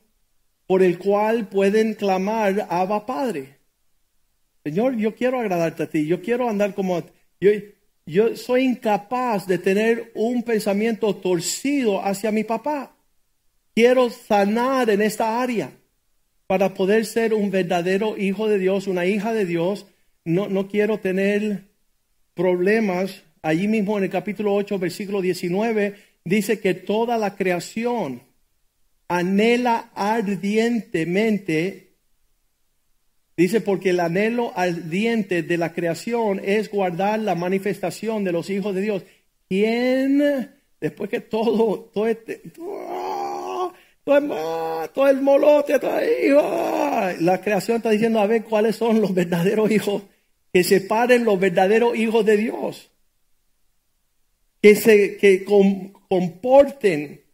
por 0.67 0.81
el 0.83 0.97
cual 0.97 1.47
pueden 1.47 1.93
clamar 1.93 2.67
Abba 2.69 3.05
Padre. 3.05 3.57
Señor, 4.63 4.95
yo 4.97 5.15
quiero 5.15 5.39
agradarte 5.39 5.83
a 5.83 5.89
ti, 5.89 6.07
yo 6.07 6.21
quiero 6.21 6.49
andar 6.49 6.73
como 6.73 7.03
yo, 7.39 7.51
yo 8.07 8.35
soy 8.35 8.63
incapaz 8.63 9.47
de 9.47 9.57
tener 9.57 10.11
un 10.15 10.43
pensamiento 10.43 11.15
torcido 11.15 12.03
hacia 12.03 12.31
mi 12.31 12.43
papá. 12.43 12.95
Quiero 13.75 14.09
sanar 14.09 14.89
en 14.89 15.01
esta 15.01 15.41
área 15.41 15.71
para 16.47 16.73
poder 16.73 17.05
ser 17.05 17.33
un 17.33 17.51
verdadero 17.51 18.17
hijo 18.17 18.47
de 18.47 18.59
Dios, 18.59 18.87
una 18.87 19.05
hija 19.05 19.33
de 19.33 19.45
Dios. 19.45 19.87
No, 20.23 20.47
no 20.47 20.67
quiero 20.67 20.99
tener 20.99 21.65
problemas. 22.33 23.23
Allí 23.41 23.67
mismo 23.67 23.97
en 23.97 24.05
el 24.05 24.09
capítulo 24.09 24.53
8, 24.53 24.79
versículo 24.79 25.21
19, 25.21 25.95
dice 26.23 26.59
que 26.59 26.73
toda 26.73 27.17
la 27.17 27.35
creación 27.35 28.21
anhela 29.07 29.91
ardientemente 29.95 31.85
Dice, 33.37 33.59
porque 33.59 33.89
el 33.89 33.99
anhelo 33.99 34.53
ardiente 34.55 35.43
de 35.43 35.57
la 35.57 35.73
creación 35.73 36.39
es 36.43 36.71
guardar 36.71 37.19
la 37.19 37.35
manifestación 37.35 38.23
de 38.23 38.31
los 38.31 38.49
hijos 38.49 38.73
de 38.73 38.81
Dios. 38.81 39.03
¿Quién, 39.49 40.51
después 40.79 41.09
que 41.09 41.19
todo, 41.19 41.89
todo 41.93 42.07
este, 42.07 42.35
todo, 42.55 43.73
todo 44.05 45.07
el 45.09 45.21
molote, 45.21 45.79
todo 45.79 45.99
la 47.19 47.41
creación 47.41 47.77
está 47.77 47.89
diciendo, 47.89 48.21
a 48.21 48.27
ver 48.27 48.45
cuáles 48.45 48.77
son 48.77 49.01
los 49.01 49.13
verdaderos 49.13 49.69
hijos, 49.69 50.03
que 50.53 50.63
separen 50.63 51.25
los 51.25 51.37
verdaderos 51.37 51.97
hijos 51.97 52.25
de 52.25 52.37
Dios, 52.37 52.89
que 54.61 54.77
se 54.77 55.17
que 55.17 55.43
comporten, 55.43 57.24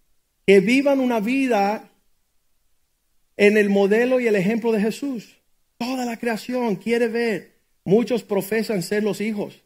que 0.51 0.59
vivan 0.59 0.99
una 0.99 1.21
vida 1.21 1.89
en 3.37 3.55
el 3.55 3.69
modelo 3.69 4.19
y 4.19 4.27
el 4.27 4.35
ejemplo 4.35 4.73
de 4.73 4.81
Jesús. 4.81 5.37
Toda 5.77 6.03
la 6.03 6.17
creación 6.17 6.75
quiere 6.75 7.07
ver. 7.07 7.53
Muchos 7.85 8.23
profesan 8.23 8.83
ser 8.83 9.01
los 9.01 9.21
hijos. 9.21 9.63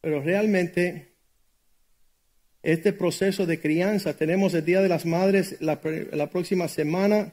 Pero 0.00 0.20
realmente 0.22 1.12
este 2.64 2.92
proceso 2.92 3.46
de 3.46 3.60
crianza, 3.60 4.16
tenemos 4.16 4.54
el 4.54 4.64
Día 4.64 4.82
de 4.82 4.88
las 4.88 5.06
Madres 5.06 5.56
la, 5.60 5.80
próxima 5.80 6.66
semana, 6.66 7.32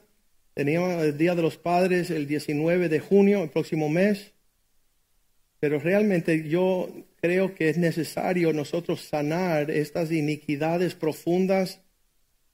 teníamos 0.53 1.01
el 1.01 1.17
Día 1.17 1.33
de 1.33 1.41
los 1.41 1.57
Padres 1.57 2.11
el 2.11 2.27
19 2.27 2.87
de 2.87 2.99
junio, 2.99 3.41
el 3.41 3.49
próximo 3.49 3.89
mes. 3.89 4.31
Pero 5.59 5.79
realmente 5.79 6.47
yo 6.47 6.87
creo 7.21 7.55
que 7.55 7.69
es 7.69 7.77
necesario 7.77 8.53
nosotros 8.53 9.01
sanar 9.01 9.71
estas 9.71 10.11
iniquidades 10.11 10.95
profundas 10.95 11.79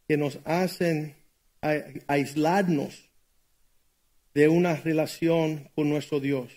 que 0.08 0.18
nos 0.18 0.40
hacen 0.46 1.16
aislarnos 2.08 3.10
de 4.34 4.48
una 4.50 4.76
relación 4.76 5.70
con 5.76 5.90
nuestro 5.90 6.20
Dios. 6.20 6.52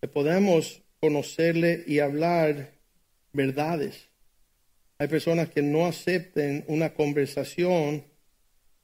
Que 0.00 0.08
podemos 0.08 0.82
conocerle 1.00 1.84
y 1.86 2.00
hablar 2.00 2.72
verdades. 3.32 4.08
Hay 4.98 5.08
personas 5.08 5.50
que 5.50 5.62
no 5.62 5.86
acepten 5.86 6.64
una 6.66 6.94
conversación 6.94 8.04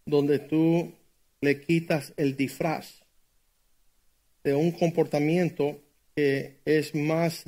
donde 0.05 0.39
tú 0.39 0.95
le 1.41 1.61
quitas 1.61 2.13
el 2.17 2.37
disfraz 2.37 3.03
de 4.45 4.55
un 4.55 4.71
comportamiento 4.71 5.83
que 6.15 6.61
es 6.65 6.95
más 6.95 7.45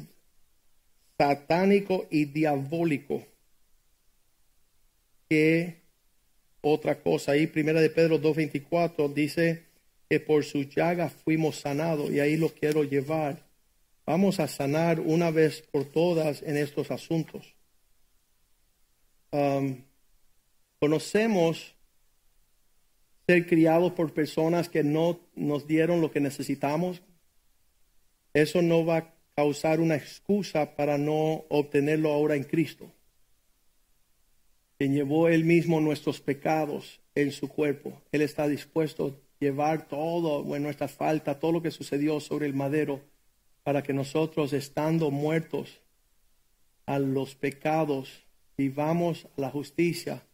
satánico 1.19 2.07
y 2.11 2.27
diabólico 2.27 3.27
que 5.29 5.83
otra 6.61 7.01
cosa. 7.01 7.33
Ahí 7.33 7.47
primera 7.47 7.81
de 7.81 7.91
Pedro 7.91 8.21
2.24 8.21 9.13
dice, 9.13 9.69
que 10.09 10.21
por 10.21 10.45
su 10.45 10.63
llaga 10.63 11.11
fuimos 11.11 11.57
sanados 11.57 12.11
y 12.11 12.21
ahí 12.21 12.37
lo 12.37 12.49
quiero 12.49 12.83
llevar. 12.83 13.47
Vamos 14.07 14.41
a 14.41 14.49
sanar 14.49 15.01
una 15.01 15.31
vez 15.31 15.63
por 15.71 15.85
todas 15.85 16.43
en 16.43 16.57
estos 16.57 16.91
asuntos. 16.91 17.55
Um, 19.31 19.83
conocemos 20.81 21.75
ser 23.27 23.47
criados 23.47 23.93
por 23.93 24.15
personas 24.15 24.71
que 24.71 24.83
no 24.83 25.21
nos 25.35 25.67
dieron 25.67 26.01
lo 26.01 26.11
que 26.11 26.21
necesitamos. 26.21 27.03
Eso 28.33 28.63
no 28.63 28.87
va 28.87 29.13
causar 29.39 29.79
una 29.79 29.95
excusa 29.95 30.75
para 30.75 30.99
no 30.99 31.45
obtenerlo 31.49 32.13
ahora 32.13 32.35
en 32.35 32.43
Cristo. 32.43 32.91
Quien 34.77 34.93
llevó 34.93 35.29
él 35.29 35.45
mismo 35.45 35.81
nuestros 35.81 36.21
pecados 36.21 37.01
en 37.15 37.31
su 37.31 37.47
cuerpo. 37.47 38.03
Él 38.11 38.23
está 38.23 38.49
dispuesto 38.49 39.21
llevar 39.39 39.87
todo, 39.87 40.43
bueno, 40.43 40.65
nuestra 40.65 40.89
falta, 40.89 41.39
todo 41.39 41.53
lo 41.53 41.63
que 41.63 41.71
sucedió 41.71 42.19
sobre 42.19 42.47
el 42.47 42.55
madero, 42.55 43.01
para 43.63 43.85
que 43.85 43.93
nosotros, 43.93 44.53
estando 44.53 45.13
muertos 45.13 45.83
a 46.87 46.99
los 46.99 47.37
pecados, 47.37 48.27
vivamos 48.57 49.29
a 49.37 49.43
la 49.43 49.51
justicia 49.51 50.27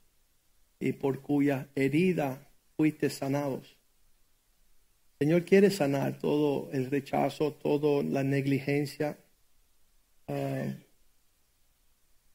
y 0.80 0.92
por 0.92 1.20
cuya 1.20 1.68
herida 1.74 2.48
fuiste 2.78 3.10
sanados. 3.10 3.76
Señor 5.24 5.46
quiere 5.46 5.70
sanar 5.70 6.18
todo 6.18 6.68
el 6.74 6.90
rechazo, 6.90 7.54
toda 7.54 8.02
la 8.02 8.22
negligencia. 8.22 9.16
Ah, 10.28 10.74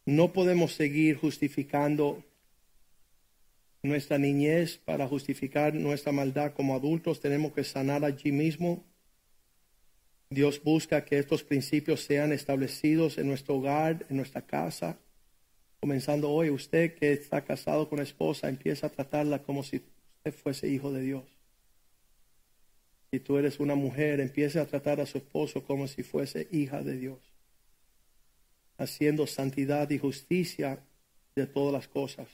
no 0.08 0.34
podemos 0.34 0.74
seguir 0.74 1.16
justificando 1.16 2.24
nuestra 3.84 4.18
niñez 4.18 4.80
para 4.80 5.08
justificar 5.08 5.76
nuestra 5.76 6.12
maldad 6.12 6.54
como 6.54 6.74
adultos. 6.74 7.20
Tenemos 7.20 7.54
que 7.54 7.64
sanar 7.64 8.04
allí 8.04 8.32
mismo. 8.32 8.84
Dios 10.32 10.60
busca 10.64 11.06
que 11.06 11.20
estos 11.20 11.44
principios 11.44 12.02
sean 12.02 12.34
establecidos 12.34 13.20
en 13.20 13.28
nuestro 13.28 13.58
hogar, 13.58 14.04
en 14.10 14.18
nuestra 14.18 14.42
casa. 14.42 14.98
Comenzando 15.80 16.32
hoy, 16.32 16.50
usted 16.50 16.96
que 16.96 17.14
está 17.14 17.44
casado 17.44 17.88
con 17.88 18.00
esposa, 18.00 18.50
empieza 18.50 18.88
a 18.88 18.90
tratarla 18.90 19.44
como 19.44 19.62
si 19.62 19.76
usted 19.76 20.34
fuese 20.34 20.68
hijo 20.68 20.92
de 20.92 21.02
Dios. 21.02 21.39
Si 23.12 23.20
tú 23.20 23.38
eres 23.38 23.60
una 23.60 23.76
mujer, 23.76 24.20
empiece 24.20 24.60
a 24.60 24.66
tratar 24.66 25.02
a 25.02 25.06
su 25.06 25.18
esposo 25.18 25.64
como 25.64 25.88
si 25.88 26.04
fuese 26.04 26.48
hija 26.52 26.84
de 26.84 26.98
Dios, 26.98 27.20
haciendo 28.78 29.26
santidad 29.26 29.90
y 29.90 29.98
justicia 29.98 30.80
de 31.36 31.48
todas 31.48 31.74
las 31.74 31.88
cosas. 31.88 32.28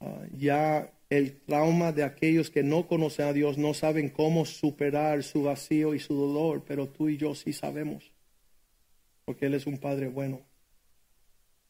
Ah, 0.00 0.26
ya 0.36 0.92
el 1.10 1.40
trauma 1.42 1.92
de 1.92 2.02
aquellos 2.02 2.50
que 2.50 2.64
no 2.64 2.88
conocen 2.88 3.26
a 3.26 3.32
Dios 3.32 3.56
no 3.56 3.72
saben 3.72 4.08
cómo 4.08 4.44
superar 4.44 5.22
su 5.22 5.44
vacío 5.44 5.94
y 5.94 6.00
su 6.00 6.14
dolor, 6.14 6.64
pero 6.66 6.88
tú 6.88 7.08
y 7.08 7.16
yo 7.16 7.34
sí 7.36 7.52
sabemos, 7.52 8.10
porque 9.24 9.46
Él 9.46 9.54
es 9.54 9.66
un 9.66 9.78
Padre 9.78 10.08
bueno. 10.08 10.40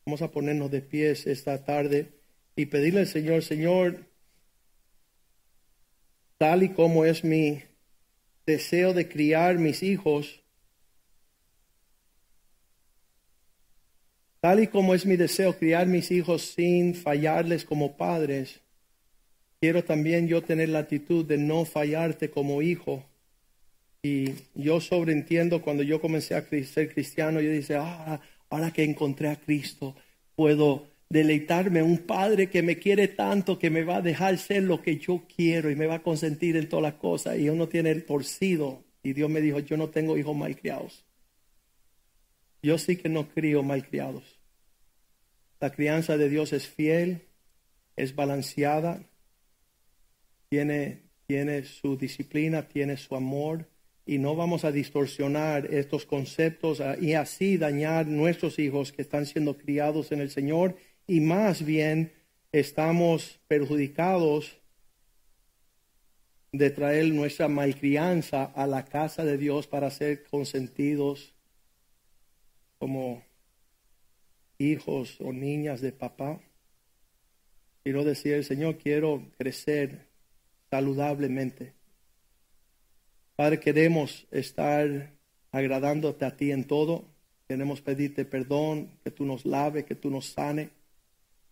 Vamos 0.07 0.22
a 0.22 0.30
ponernos 0.30 0.70
de 0.70 0.80
pies 0.80 1.26
esta 1.26 1.62
tarde 1.64 2.12
y 2.57 2.66
pedirle 2.66 3.01
al 3.01 3.07
Señor, 3.07 3.42
Señor, 3.42 4.07
tal 6.39 6.62
y 6.62 6.70
como 6.70 7.05
es 7.05 7.24
mi 7.24 7.62
deseo 8.47 8.93
de 8.93 9.09
criar 9.09 9.59
mis 9.59 9.82
hijos, 9.82 10.43
tal 14.41 14.62
y 14.62 14.66
como 14.66 14.95
es 14.95 15.07
mi 15.07 15.16
deseo 15.16 15.57
criar 15.57 15.87
mis 15.87 16.11
hijos 16.11 16.43
sin 16.43 16.95
fallarles 16.95 17.64
como 17.64 17.97
padres, 17.97 18.61
quiero 19.61 19.82
también 19.85 20.28
yo 20.28 20.43
tener 20.43 20.68
la 20.68 20.80
actitud 20.80 21.24
de 21.24 21.39
no 21.39 21.64
fallarte 21.64 22.30
como 22.30 22.61
hijo. 22.61 23.05
Y 24.03 24.35
yo 24.55 24.82
sobreentiendo 24.82 25.62
cuando 25.62 25.82
yo 25.82 25.99
comencé 25.99 26.35
a 26.35 26.43
ser 26.43 26.93
cristiano, 26.93 27.41
yo 27.41 27.51
dije, 27.51 27.76
ah, 27.76 28.20
ahora 28.51 28.70
que 28.70 28.85
encontré 28.85 29.30
a 29.30 29.37
Cristo, 29.37 29.97
puedo 30.37 30.87
deleitarme 31.14 31.80
un 31.80 31.98
padre 31.98 32.50
que 32.50 32.60
me 32.60 32.76
quiere 32.76 33.06
tanto 33.06 33.56
que 33.56 33.70
me 33.70 33.84
va 33.84 33.98
a 33.98 34.02
dejar 34.02 34.36
ser 34.36 34.64
lo 34.64 34.82
que 34.82 34.98
yo 34.98 35.22
quiero 35.32 35.70
y 35.70 35.76
me 35.76 35.86
va 35.86 35.96
a 35.96 36.02
consentir 36.02 36.56
en 36.56 36.68
todas 36.68 36.82
las 36.82 36.94
cosas. 36.94 37.38
Y 37.38 37.48
uno 37.48 37.68
tiene 37.68 37.92
el 37.92 38.04
torcido. 38.04 38.82
Y 39.00 39.12
Dios 39.12 39.30
me 39.30 39.40
dijo 39.40 39.60
yo 39.60 39.76
no 39.76 39.90
tengo 39.90 40.18
hijos 40.18 40.34
malcriados. 40.34 41.04
Yo 42.64 42.78
sí 42.78 42.96
que 42.96 43.08
no 43.08 43.28
crío 43.28 43.62
malcriados. 43.62 44.40
La 45.60 45.70
crianza 45.70 46.16
de 46.16 46.28
Dios 46.28 46.52
es 46.52 46.66
fiel 46.66 47.22
es 47.94 48.16
balanceada 48.16 49.00
tiene 50.48 51.04
tiene 51.28 51.62
su 51.62 51.96
disciplina 51.96 52.66
tiene 52.66 52.96
su 52.96 53.14
amor. 53.14 53.68
Y 54.04 54.18
no 54.18 54.34
vamos 54.34 54.64
a 54.64 54.72
distorsionar 54.72 55.72
estos 55.72 56.06
conceptos 56.06 56.82
y 57.00 57.14
así 57.14 57.56
dañar 57.56 58.08
nuestros 58.08 58.58
hijos 58.58 58.92
que 58.92 59.00
están 59.00 59.26
siendo 59.26 59.56
criados 59.56 60.10
en 60.10 60.20
el 60.20 60.28
Señor 60.28 60.76
y 61.07 61.20
más 61.20 61.64
bien 61.64 62.12
estamos 62.52 63.40
perjudicados 63.46 64.59
de 66.52 66.70
traer 66.70 67.12
nuestra 67.12 67.48
malcrianza 67.48 68.44
a 68.44 68.66
la 68.66 68.84
casa 68.84 69.24
de 69.24 69.36
Dios 69.36 69.66
para 69.66 69.90
ser 69.90 70.22
consentidos 70.24 71.34
como 72.78 73.22
hijos 74.59 75.20
o 75.20 75.32
niñas 75.32 75.80
de 75.80 75.92
papá. 75.92 76.40
Quiero 77.82 78.05
decir, 78.05 78.44
Señor, 78.44 78.78
quiero 78.78 79.30
crecer 79.36 80.07
saludablemente. 80.70 81.74
Padre, 83.36 83.59
queremos 83.59 84.26
estar 84.30 85.12
agradándote 85.50 86.24
a 86.24 86.36
ti 86.36 86.52
en 86.52 86.64
todo. 86.64 87.05
Queremos 87.48 87.82
pedirte 87.82 88.24
perdón, 88.24 88.96
que 89.02 89.11
tú 89.11 89.26
nos 89.26 89.44
lave, 89.44 89.84
que 89.84 89.96
tú 89.96 90.09
nos 90.09 90.26
sane 90.26 90.70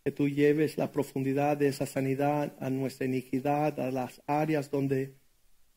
que 0.04 0.10
tú 0.10 0.28
lleves 0.28 0.78
la 0.78 0.90
profundidad 0.90 1.56
de 1.56 1.68
esa 1.68 1.86
sanidad 1.86 2.56
a 2.58 2.70
nuestra 2.70 3.06
iniquidad, 3.06 3.78
a 3.78 3.90
las 3.90 4.20
áreas 4.26 4.70
donde 4.70 5.14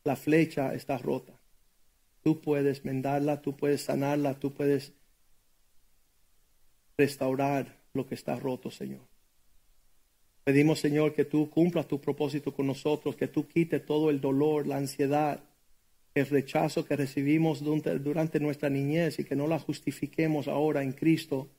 la 0.03 0.15
flecha 0.15 0.73
está 0.73 0.97
rota. 0.97 1.33
Tú 2.23 2.41
puedes 2.41 2.83
mendarla, 2.85 3.41
tú 3.41 3.55
puedes 3.55 3.81
sanarla, 3.81 4.39
tú 4.39 4.53
puedes 4.53 4.93
restaurar 6.97 7.83
lo 7.93 8.07
que 8.07 8.15
está 8.15 8.35
roto, 8.35 8.71
Señor. 8.71 9.01
Pedimos, 10.43 10.79
Señor, 10.79 11.13
que 11.13 11.25
tú 11.25 11.49
cumplas 11.49 11.87
tu 11.87 11.99
propósito 11.99 12.53
con 12.53 12.67
nosotros, 12.67 13.15
que 13.15 13.27
tú 13.27 13.47
quites 13.47 13.85
todo 13.85 14.09
el 14.09 14.21
dolor, 14.21 14.65
la 14.65 14.77
ansiedad, 14.77 15.43
el 16.15 16.25
rechazo 16.27 16.85
que 16.85 16.95
recibimos 16.95 17.61
durante 17.61 18.39
nuestra 18.39 18.69
niñez 18.69 19.19
y 19.19 19.23
que 19.23 19.35
no 19.35 19.47
la 19.47 19.59
justifiquemos 19.59 20.47
ahora 20.47 20.81
en 20.81 20.93
Cristo 20.93 21.49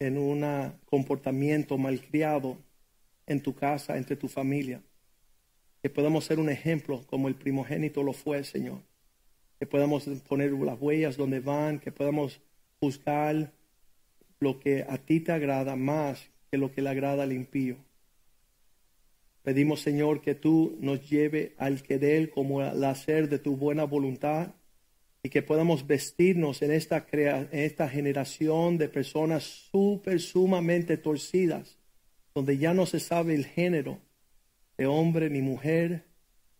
en 0.00 0.16
un 0.16 0.72
comportamiento 0.84 1.76
malcriado 1.76 2.58
en 3.26 3.42
tu 3.42 3.54
casa, 3.54 3.96
entre 3.96 4.16
tu 4.16 4.28
familia. 4.28 4.80
Que 5.82 5.90
podamos 5.90 6.24
ser 6.24 6.38
un 6.38 6.48
ejemplo 6.48 7.04
como 7.06 7.28
el 7.28 7.34
primogénito 7.34 8.02
lo 8.02 8.12
fue, 8.12 8.44
Señor. 8.44 8.82
Que 9.58 9.66
podamos 9.66 10.04
poner 10.28 10.52
las 10.52 10.80
huellas 10.80 11.16
donde 11.16 11.40
van, 11.40 11.80
que 11.80 11.92
podamos 11.92 12.40
juzgar 12.80 13.52
lo 14.40 14.60
que 14.60 14.84
a 14.88 14.98
ti 14.98 15.20
te 15.20 15.32
agrada 15.32 15.74
más 15.74 16.30
que 16.50 16.58
lo 16.58 16.72
que 16.72 16.82
le 16.82 16.90
agrada 16.90 17.24
al 17.24 17.32
impío. 17.32 17.76
Pedimos, 19.42 19.80
Señor, 19.80 20.20
que 20.20 20.34
tú 20.34 20.76
nos 20.80 21.08
lleve 21.08 21.54
al 21.58 21.82
querer 21.82 22.30
como 22.30 22.60
al 22.60 22.82
hacer 22.84 23.28
de 23.28 23.38
tu 23.38 23.56
buena 23.56 23.84
voluntad 23.84 24.54
y 25.22 25.30
que 25.30 25.42
podamos 25.42 25.86
vestirnos 25.86 26.62
en 26.62 26.72
esta, 26.72 27.06
en 27.12 27.48
esta 27.52 27.88
generación 27.88 28.78
de 28.78 28.88
personas 28.88 29.44
súper, 29.44 30.20
sumamente 30.20 30.96
torcidas, 30.96 31.78
donde 32.34 32.58
ya 32.58 32.72
no 32.74 32.86
se 32.86 33.00
sabe 33.00 33.34
el 33.34 33.46
género 33.46 33.98
de 34.76 34.86
hombre 34.86 35.28
ni 35.28 35.42
mujer. 35.42 36.04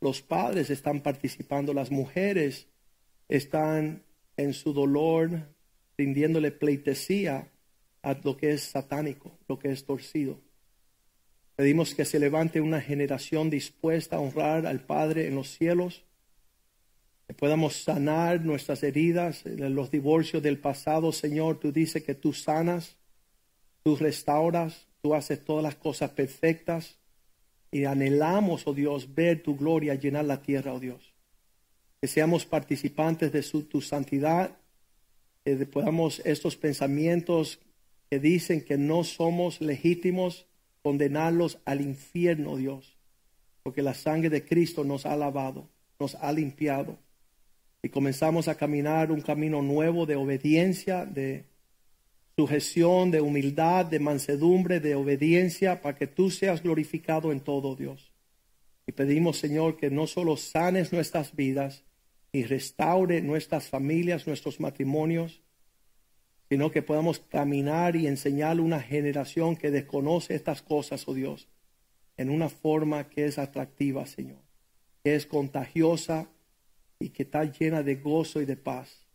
Los 0.00 0.22
padres 0.22 0.70
están 0.70 1.00
participando, 1.00 1.72
las 1.72 1.90
mujeres 1.90 2.66
están 3.28 4.02
en 4.36 4.54
su 4.54 4.72
dolor 4.72 5.48
rindiéndole 5.96 6.52
pleitesía 6.52 7.50
a 8.02 8.14
lo 8.22 8.36
que 8.36 8.52
es 8.52 8.62
satánico, 8.62 9.36
lo 9.48 9.58
que 9.58 9.70
es 9.70 9.84
torcido. 9.84 10.40
Pedimos 11.56 11.94
que 11.94 12.04
se 12.04 12.20
levante 12.20 12.60
una 12.60 12.80
generación 12.80 13.50
dispuesta 13.50 14.16
a 14.16 14.20
honrar 14.20 14.66
al 14.66 14.80
Padre 14.80 15.26
en 15.26 15.34
los 15.34 15.48
cielos 15.48 16.04
que 17.28 17.34
podamos 17.34 17.82
sanar 17.82 18.42
nuestras 18.42 18.82
heridas, 18.82 19.44
los 19.44 19.90
divorcios 19.90 20.42
del 20.42 20.58
pasado, 20.58 21.12
Señor. 21.12 21.60
Tú 21.60 21.70
dices 21.70 22.02
que 22.02 22.14
tú 22.14 22.32
sanas, 22.32 22.96
tú 23.84 23.96
restauras, 23.96 24.88
tú 25.02 25.14
haces 25.14 25.44
todas 25.44 25.62
las 25.62 25.74
cosas 25.74 26.10
perfectas. 26.12 26.96
Y 27.70 27.84
anhelamos, 27.84 28.66
oh 28.66 28.72
Dios, 28.72 29.14
ver 29.14 29.42
tu 29.42 29.58
gloria 29.58 29.94
llenar 29.94 30.24
la 30.24 30.40
tierra, 30.40 30.72
oh 30.72 30.80
Dios. 30.80 31.12
Que 32.00 32.08
seamos 32.08 32.46
participantes 32.46 33.30
de 33.30 33.42
su, 33.42 33.64
tu 33.64 33.82
santidad, 33.82 34.56
que 35.44 35.54
podamos 35.66 36.22
estos 36.24 36.56
pensamientos 36.56 37.60
que 38.08 38.20
dicen 38.20 38.64
que 38.64 38.78
no 38.78 39.04
somos 39.04 39.60
legítimos, 39.60 40.46
condenarlos 40.80 41.58
al 41.66 41.82
infierno, 41.82 42.56
Dios. 42.56 42.96
Porque 43.62 43.82
la 43.82 43.92
sangre 43.92 44.30
de 44.30 44.46
Cristo 44.46 44.82
nos 44.82 45.04
ha 45.04 45.14
lavado, 45.14 45.68
nos 45.98 46.14
ha 46.14 46.32
limpiado 46.32 46.96
y 47.82 47.88
comenzamos 47.90 48.48
a 48.48 48.56
caminar 48.56 49.12
un 49.12 49.20
camino 49.20 49.62
nuevo 49.62 50.04
de 50.06 50.16
obediencia, 50.16 51.06
de 51.06 51.44
sujeción, 52.36 53.10
de 53.10 53.20
humildad, 53.20 53.86
de 53.86 54.00
mansedumbre, 54.00 54.80
de 54.80 54.94
obediencia, 54.94 55.80
para 55.80 55.96
que 55.96 56.06
tú 56.06 56.30
seas 56.30 56.62
glorificado 56.62 57.32
en 57.32 57.40
todo, 57.40 57.76
Dios. 57.76 58.12
Y 58.86 58.92
pedimos, 58.92 59.38
Señor, 59.38 59.76
que 59.76 59.90
no 59.90 60.06
solo 60.06 60.36
sanes 60.36 60.92
nuestras 60.92 61.36
vidas 61.36 61.84
y 62.32 62.44
restaure 62.44 63.20
nuestras 63.22 63.68
familias, 63.68 64.26
nuestros 64.26 64.60
matrimonios, 64.60 65.42
sino 66.48 66.70
que 66.70 66.82
podamos 66.82 67.20
caminar 67.20 67.96
y 67.96 68.06
enseñar 68.06 68.60
una 68.60 68.80
generación 68.80 69.56
que 69.56 69.70
desconoce 69.70 70.34
estas 70.34 70.62
cosas, 70.62 71.06
oh 71.06 71.14
Dios, 71.14 71.48
en 72.16 72.30
una 72.30 72.48
forma 72.48 73.08
que 73.08 73.26
es 73.26 73.38
atractiva, 73.38 74.06
Señor, 74.06 74.40
que 75.04 75.14
es 75.14 75.26
contagiosa, 75.26 76.28
y 77.00 77.10
que 77.10 77.22
está 77.22 77.44
llena 77.44 77.82
de 77.82 77.96
gozo 77.96 78.40
y 78.40 78.44
de 78.44 78.56
paz. 78.56 79.06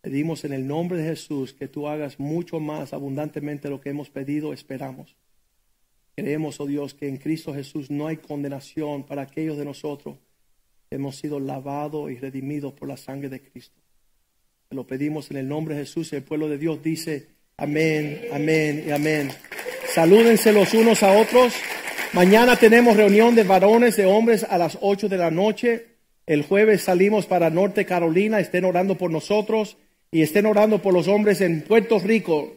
Pedimos 0.00 0.44
en 0.44 0.52
el 0.52 0.66
nombre 0.66 0.98
de 0.98 1.08
Jesús 1.08 1.52
que 1.52 1.68
tú 1.68 1.88
hagas 1.88 2.18
mucho 2.18 2.60
más 2.60 2.92
abundantemente 2.92 3.68
lo 3.68 3.80
que 3.80 3.90
hemos 3.90 4.10
pedido, 4.10 4.52
esperamos. 4.52 5.16
Creemos, 6.16 6.60
oh 6.60 6.66
Dios, 6.66 6.94
que 6.94 7.08
en 7.08 7.18
Cristo 7.18 7.54
Jesús 7.54 7.90
no 7.90 8.06
hay 8.06 8.16
condenación 8.16 9.04
para 9.04 9.22
aquellos 9.22 9.56
de 9.56 9.64
nosotros 9.64 10.16
que 10.88 10.96
hemos 10.96 11.16
sido 11.16 11.38
lavados 11.38 12.10
y 12.10 12.16
redimidos 12.16 12.72
por 12.72 12.88
la 12.88 12.96
sangre 12.96 13.28
de 13.28 13.40
Cristo. 13.40 13.80
Te 14.68 14.74
lo 14.74 14.86
pedimos 14.86 15.30
en 15.30 15.36
el 15.36 15.48
nombre 15.48 15.74
de 15.74 15.82
Jesús 15.82 16.12
el 16.12 16.22
pueblo 16.22 16.48
de 16.48 16.58
Dios 16.58 16.82
dice 16.82 17.28
Amén, 17.56 18.22
amén 18.32 18.84
y 18.86 18.90
amén. 18.90 19.30
Salúdense 19.92 20.52
los 20.52 20.72
unos 20.72 21.02
a 21.02 21.12
otros. 21.12 21.52
Mañana 22.14 22.56
tenemos 22.56 22.96
reunión 22.96 23.34
de 23.34 23.42
varones, 23.42 23.96
de 23.96 24.06
hombres 24.06 24.44
a 24.44 24.56
las 24.56 24.78
8 24.80 25.08
de 25.08 25.18
la 25.18 25.30
noche. 25.30 25.86
El 26.26 26.42
jueves 26.42 26.82
salimos 26.82 27.26
para 27.26 27.50
Norte 27.50 27.84
Carolina. 27.86 28.40
Estén 28.40 28.64
orando 28.64 28.96
por 28.96 29.10
nosotros 29.10 29.76
y 30.10 30.22
estén 30.22 30.46
orando 30.46 30.80
por 30.82 30.94
los 30.94 31.08
hombres 31.08 31.40
en 31.40 31.62
Puerto 31.62 31.98
Rico 31.98 32.56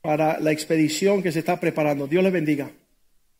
para 0.00 0.38
la 0.40 0.52
expedición 0.52 1.22
que 1.22 1.32
se 1.32 1.40
está 1.40 1.58
preparando. 1.58 2.06
Dios 2.06 2.22
les 2.22 2.32
bendiga. 2.32 2.70